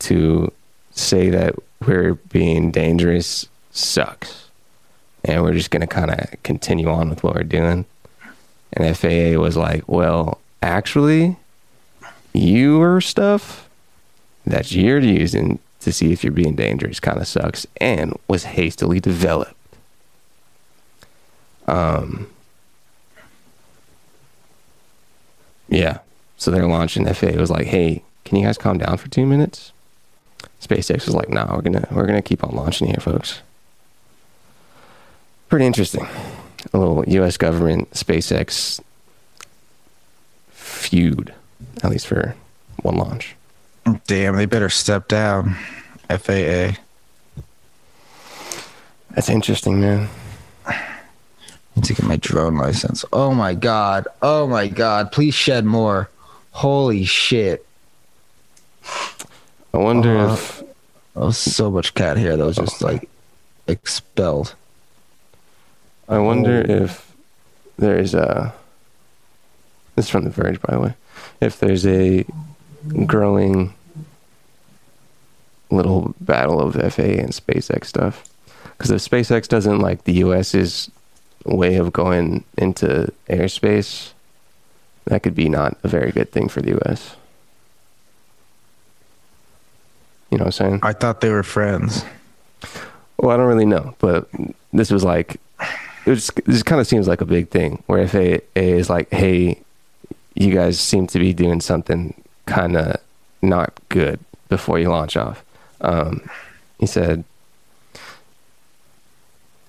to 0.00 0.52
say 0.90 1.30
that 1.30 1.54
we're 1.86 2.14
being 2.14 2.70
dangerous 2.70 3.46
sucks. 3.70 4.49
And 5.24 5.42
we're 5.42 5.52
just 5.52 5.70
going 5.70 5.82
to 5.82 5.86
kind 5.86 6.10
of 6.10 6.42
continue 6.42 6.88
on 6.88 7.10
with 7.10 7.22
what 7.22 7.34
we're 7.34 7.42
doing. 7.42 7.84
And 8.72 8.96
FAA 8.96 9.38
was 9.40 9.56
like, 9.56 9.86
well, 9.86 10.40
actually, 10.62 11.36
your 12.32 13.00
stuff 13.00 13.68
that 14.46 14.72
you're 14.72 15.00
using 15.00 15.58
to 15.80 15.92
see 15.92 16.12
if 16.12 16.22
you're 16.22 16.32
being 16.32 16.54
dangerous 16.54 17.00
kind 17.00 17.18
of 17.18 17.26
sucks 17.26 17.66
and 17.80 18.16
was 18.28 18.44
hastily 18.44 19.00
developed. 19.00 19.54
Um, 21.66 22.28
yeah. 25.68 25.98
So 26.36 26.50
they're 26.50 26.66
launching. 26.66 27.06
FAA 27.12 27.32
was 27.32 27.50
like, 27.50 27.66
hey, 27.66 28.02
can 28.24 28.38
you 28.38 28.44
guys 28.44 28.58
calm 28.58 28.78
down 28.78 28.96
for 28.96 29.08
two 29.08 29.26
minutes? 29.26 29.72
SpaceX 30.60 31.06
was 31.06 31.14
like, 31.14 31.28
nah, 31.28 31.54
we're 31.54 31.62
gonna 31.62 31.86
we're 31.90 32.06
gonna 32.06 32.22
keep 32.22 32.44
on 32.44 32.54
launching 32.54 32.88
here, 32.88 33.00
folks. 33.00 33.40
Pretty 35.50 35.66
interesting. 35.66 36.06
A 36.72 36.78
little 36.78 37.04
US 37.06 37.36
government 37.36 37.90
SpaceX 37.90 38.80
feud, 40.50 41.34
at 41.82 41.90
least 41.90 42.06
for 42.06 42.34
one 42.82 42.96
launch. 42.96 43.34
Damn, 44.06 44.36
they 44.36 44.46
better 44.46 44.68
step 44.68 45.08
down. 45.08 45.56
FAA. 46.08 46.72
That's 49.10 49.28
interesting, 49.28 49.80
man. 49.80 50.08
I 50.66 50.76
need 51.74 51.84
to 51.84 51.94
get 51.94 52.04
my 52.06 52.16
drone 52.16 52.56
license. 52.56 53.04
Oh 53.12 53.34
my 53.34 53.54
god. 53.54 54.06
Oh 54.22 54.46
my 54.46 54.68
god. 54.68 55.10
Please 55.12 55.34
shed 55.34 55.64
more. 55.64 56.08
Holy 56.52 57.04
shit. 57.04 57.66
I 59.74 59.78
wonder 59.78 60.16
Uh, 60.16 60.34
if 60.34 60.62
was 61.14 61.38
so 61.38 61.70
much 61.70 61.94
cat 61.94 62.16
hair 62.16 62.36
that 62.36 62.44
was 62.44 62.56
just 62.56 62.82
like 62.82 63.08
expelled. 63.66 64.54
I 66.10 66.18
wonder 66.18 66.64
Oh. 66.68 66.72
if 66.84 67.12
there's 67.78 68.14
a. 68.14 68.52
This 69.96 70.06
is 70.06 70.10
from 70.10 70.24
The 70.24 70.30
Verge, 70.30 70.60
by 70.60 70.74
the 70.74 70.80
way. 70.80 70.94
If 71.40 71.58
there's 71.60 71.86
a 71.86 72.24
growing 73.06 73.74
little 75.70 76.14
battle 76.20 76.60
of 76.60 76.74
FAA 76.74 77.20
and 77.20 77.30
SpaceX 77.30 77.84
stuff. 77.86 78.24
Because 78.76 78.90
if 78.90 79.00
SpaceX 79.08 79.46
doesn't 79.46 79.78
like 79.78 80.04
the 80.04 80.14
US's 80.14 80.90
way 81.44 81.76
of 81.76 81.92
going 81.92 82.44
into 82.58 83.12
airspace, 83.28 84.10
that 85.04 85.22
could 85.22 85.34
be 85.34 85.48
not 85.48 85.78
a 85.84 85.88
very 85.88 86.10
good 86.10 86.32
thing 86.32 86.48
for 86.48 86.60
the 86.60 86.76
US. 86.80 87.14
You 90.30 90.38
know 90.38 90.44
what 90.44 90.60
I'm 90.60 90.70
saying? 90.70 90.80
I 90.82 90.92
thought 90.92 91.20
they 91.20 91.30
were 91.30 91.42
friends. 91.42 92.04
Well, 93.18 93.30
I 93.30 93.36
don't 93.36 93.46
really 93.46 93.66
know, 93.66 93.94
but 93.98 94.28
this 94.72 94.90
was 94.90 95.04
like, 95.04 95.40
it 96.06 96.10
was, 96.10 96.62
kind 96.62 96.80
of 96.80 96.86
seems 96.86 97.08
like 97.08 97.20
a 97.20 97.26
big 97.26 97.50
thing 97.50 97.82
where 97.86 98.06
FAA 98.06 98.40
is 98.54 98.88
like, 98.90 99.10
hey, 99.12 99.60
you 100.34 100.54
guys 100.54 100.78
seem 100.80 101.06
to 101.08 101.18
be 101.18 101.32
doing 101.32 101.60
something 101.60 102.14
kind 102.46 102.76
of 102.76 102.96
not 103.42 103.78
good 103.88 104.18
before 104.48 104.78
you 104.78 104.88
launch 104.88 105.16
off. 105.16 105.44
Um, 105.80 106.28
he 106.78 106.86
said, 106.86 107.24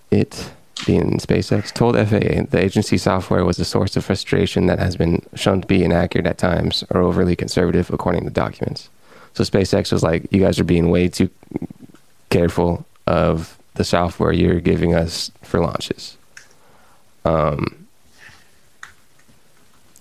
it 0.10 0.52
being 0.86 1.20
SpaceX, 1.20 1.72
told 1.72 1.96
FAA 1.96 2.50
the 2.50 2.60
agency 2.60 2.98
software 2.98 3.46
was 3.46 3.60
a 3.60 3.66
source 3.66 3.96
of 3.96 4.06
frustration 4.06 4.66
that 4.66 4.80
has 4.80 4.96
been 4.96 5.22
shown 5.36 5.62
to 5.62 5.68
be 5.68 5.84
inaccurate 5.84 6.26
at 6.26 6.38
times 6.38 6.84
or 6.90 7.02
overly 7.02 7.36
conservative, 7.36 7.92
according 7.92 8.24
to 8.24 8.30
documents. 8.30 8.90
So 9.34 9.44
SpaceX 9.44 9.92
was 9.92 10.04
like, 10.04 10.26
"You 10.32 10.42
guys 10.42 10.60
are 10.60 10.66
being 10.66 10.90
way 10.90 11.08
too 11.08 11.30
careful 12.30 12.86
of 13.08 13.58
the 13.76 13.84
software 13.84 14.34
you're 14.34 14.60
giving 14.60 14.94
us 14.94 15.32
for 15.44 15.60
launches." 15.60 16.18
Um, 17.26 17.88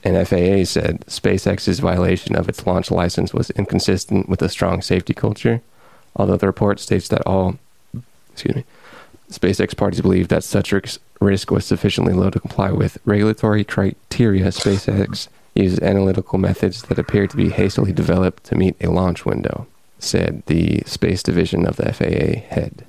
and 0.02 0.16
FAA 0.26 0.64
said 0.64 1.00
SpaceX's 1.06 1.80
violation 1.80 2.34
of 2.34 2.48
its 2.48 2.66
launch 2.66 2.90
license 2.90 3.34
was 3.34 3.50
inconsistent 3.50 4.28
with 4.28 4.40
a 4.40 4.48
strong 4.48 4.80
safety 4.80 5.12
culture, 5.12 5.60
although 6.16 6.36
the 6.36 6.46
report 6.46 6.80
states 6.80 7.08
that 7.08 7.26
all, 7.26 7.58
excuse 8.32 8.56
me, 8.56 8.64
SpaceX 9.30 9.76
parties 9.76 10.00
believe 10.00 10.28
that 10.28 10.42
such 10.42 10.72
risk, 10.72 11.50
was 11.50 11.64
sufficiently 11.66 12.14
low 12.14 12.30
to 12.30 12.40
comply 12.40 12.70
with 12.72 12.98
regulatory 13.04 13.62
criteria. 13.62 14.46
SpaceX 14.46 15.28
uses 15.54 15.78
analytical 15.80 16.38
methods 16.38 16.82
that 16.82 16.98
appear 16.98 17.26
to 17.26 17.36
be 17.36 17.50
hastily 17.50 17.92
developed 17.92 18.44
to 18.44 18.56
meet 18.56 18.76
a 18.80 18.90
launch 18.90 19.26
window, 19.26 19.66
said 19.98 20.42
the 20.46 20.82
space 20.86 21.22
division 21.22 21.66
of 21.66 21.76
the 21.76 21.92
FAA 21.92 22.40
head. 22.52 22.84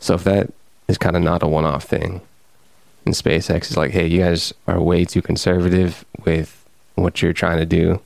So 0.00 0.14
if 0.14 0.24
that 0.24 0.52
is 0.88 0.98
kind 0.98 1.16
of 1.16 1.22
not 1.22 1.42
a 1.42 1.46
one-off 1.46 1.84
thing, 1.84 2.20
and 3.04 3.14
SpaceX 3.14 3.70
is 3.70 3.76
like, 3.76 3.92
hey, 3.92 4.06
you 4.06 4.20
guys 4.20 4.52
are 4.66 4.80
way 4.80 5.04
too 5.04 5.22
conservative 5.22 6.04
with 6.24 6.64
what 6.94 7.22
you're 7.22 7.32
trying 7.32 7.58
to 7.58 7.66
do 7.66 8.00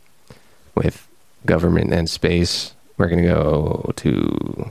with 0.74 1.08
government 1.46 1.92
and 1.92 2.08
space. 2.10 2.74
We're 2.98 3.08
gonna 3.08 3.22
go 3.22 3.92
to 3.96 4.70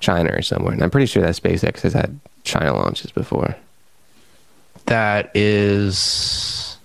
China 0.00 0.30
or 0.32 0.42
somewhere. 0.42 0.72
And 0.72 0.82
I'm 0.82 0.90
pretty 0.90 1.06
sure 1.06 1.22
that 1.22 1.34
SpaceX 1.34 1.80
has 1.80 1.92
had 1.92 2.20
China 2.44 2.74
launches 2.74 3.10
before. 3.10 3.56
That 4.86 5.30
is 5.34 6.76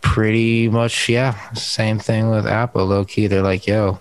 pretty 0.00 0.68
much 0.68 1.08
yeah. 1.08 1.52
Same 1.52 1.98
thing 1.98 2.30
with 2.30 2.46
Apple. 2.46 2.86
Low 2.86 3.04
key, 3.04 3.26
they're 3.26 3.42
like, 3.42 3.66
yo, 3.66 4.00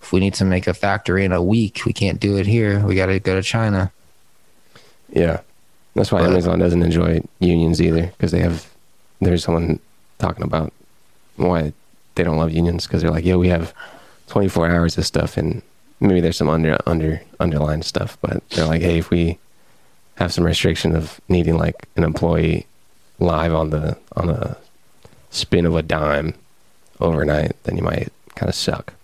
if 0.00 0.12
we 0.12 0.20
need 0.20 0.34
to 0.34 0.44
make 0.44 0.66
a 0.66 0.74
factory 0.74 1.24
in 1.24 1.32
a 1.32 1.42
week, 1.42 1.82
we 1.84 1.92
can't 1.92 2.20
do 2.20 2.36
it 2.36 2.46
here. 2.46 2.80
We 2.86 2.94
got 2.94 3.06
to 3.06 3.20
go 3.20 3.34
to 3.34 3.42
China. 3.42 3.92
Yeah, 5.12 5.40
that's 5.94 6.10
why 6.10 6.20
But- 6.20 6.30
Amazon 6.30 6.58
doesn't 6.58 6.82
enjoy 6.82 7.20
unions 7.38 7.80
either 7.80 8.06
because 8.06 8.30
they 8.32 8.40
have. 8.40 8.66
There's 9.20 9.44
someone 9.44 9.78
talking 10.18 10.42
about 10.44 10.72
why 11.36 11.72
they 12.16 12.24
don't 12.24 12.36
love 12.38 12.50
unions 12.52 12.86
because 12.86 13.02
they're 13.02 13.10
like, 13.10 13.24
yeah, 13.24 13.36
we 13.36 13.48
have 13.48 13.72
24 14.28 14.68
hours 14.70 14.98
of 14.98 15.06
stuff 15.06 15.36
and 15.36 15.62
maybe 16.00 16.20
there's 16.20 16.36
some 16.36 16.48
under 16.48 16.76
under 16.86 17.22
underlying 17.38 17.82
stuff, 17.82 18.18
but 18.20 18.46
they're 18.50 18.66
like, 18.66 18.82
hey, 18.82 18.98
if 18.98 19.10
we 19.10 19.38
have 20.16 20.32
some 20.32 20.44
restriction 20.44 20.94
of 20.96 21.20
needing 21.28 21.56
like 21.56 21.88
an 21.96 22.04
employee 22.04 22.66
live 23.18 23.54
on 23.54 23.70
the 23.70 23.96
on 24.16 24.28
a 24.28 24.56
spin 25.30 25.64
of 25.66 25.76
a 25.76 25.82
dime 25.82 26.34
overnight, 27.00 27.52
then 27.64 27.76
you 27.76 27.82
might 27.82 28.12
kind 28.34 28.48
of 28.48 28.54
suck. 28.54 28.94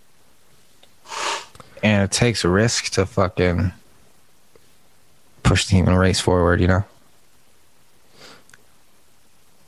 And 1.82 2.02
it 2.02 2.10
takes 2.10 2.44
risk 2.44 2.86
to 2.92 3.06
fucking 3.06 3.72
push 5.48 5.64
the 5.64 5.76
human 5.76 5.94
race 5.94 6.20
forward, 6.20 6.60
you 6.60 6.66
know? 6.66 6.84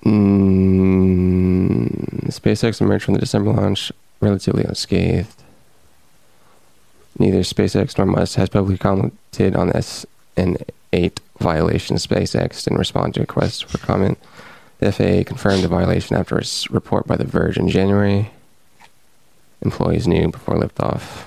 Mm, 0.05 1.89
SpaceX 2.27 2.83
emerged 2.83 3.05
from 3.05 3.15
the 3.15 3.21
December 3.21 3.51
launch 3.53 3.91
relatively 4.21 4.63
unscathed. 4.65 5.43
Neither 7.19 7.41
SpaceX 7.41 7.97
nor 7.97 8.07
Musk 8.07 8.37
has 8.37 8.51
publicly 8.51 8.77
commented 8.77 9.57
on 9.57 9.69
this 9.69 10.05
SN8 10.37 11.19
violation. 11.39 11.97
SpaceX 11.97 12.65
didn't 12.65 12.79
respond 12.79 13.15
to 13.15 13.21
requests 13.21 13.63
for 13.63 13.79
comment. 13.79 14.19
The 14.81 14.93
FAA 14.93 15.25
confirmed 15.27 15.65
the 15.65 15.69
violation 15.69 16.15
after 16.15 16.37
a 16.37 16.45
report 16.71 17.07
by 17.07 17.17
The 17.17 17.25
Verge 17.25 17.57
in 17.57 17.71
January. 17.71 18.31
Employees 19.63 20.07
knew 20.07 20.29
before 20.29 20.57
liftoff 20.57 21.25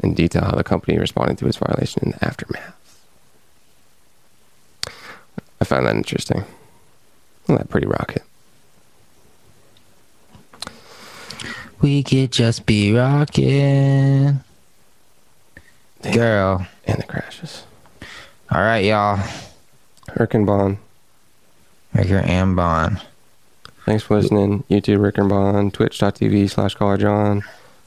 in 0.00 0.14
detail 0.14 0.44
how 0.44 0.52
the 0.52 0.62
company 0.62 0.96
responded 0.96 1.38
to 1.38 1.46
its 1.48 1.56
violation 1.56 2.04
in 2.04 2.10
the 2.12 2.24
aftermath. 2.24 2.75
I 5.60 5.64
found 5.64 5.86
that 5.86 5.96
interesting. 5.96 6.44
Isn't 7.44 7.56
that 7.56 7.68
pretty 7.68 7.86
rocket? 7.86 8.22
We 11.80 12.02
could 12.02 12.32
just 12.32 12.66
be 12.66 12.92
rocking. 12.94 14.40
Girl. 16.12 16.66
And 16.86 16.98
the 16.98 17.04
crashes. 17.04 17.64
All 18.50 18.60
right, 18.60 18.84
y'all. 18.84 19.20
Rick 20.16 20.34
and 20.34 20.46
Bond. 20.46 20.78
Ricker 21.92 22.18
and 22.18 22.54
Bond. 22.54 23.00
Thanks 23.84 24.04
for 24.04 24.16
listening. 24.20 24.64
YouTube 24.70 25.02
Rick 25.02 25.18
and 25.18 25.28
Bond, 25.28 25.72
twitch.tv 25.72 26.50
slash 26.50 26.74
Caller 26.74 26.96
John. 26.96 27.42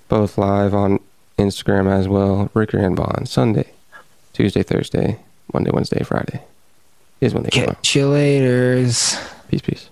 Both 0.07 0.37
live 0.37 0.73
on 0.73 0.99
Instagram 1.37 1.89
as 1.89 2.07
well. 2.07 2.49
Ricker 2.53 2.77
and 2.77 2.95
Bond. 2.95 3.29
Sunday, 3.29 3.71
Tuesday, 4.33 4.63
Thursday, 4.63 5.19
Monday, 5.53 5.71
Wednesday, 5.71 6.03
Friday. 6.03 6.41
Is 7.21 7.33
when 7.33 7.43
they. 7.43 7.49
Catch 7.49 7.95
you 7.95 8.05
laters. 8.05 9.19
Peace, 9.49 9.61
peace. 9.61 9.89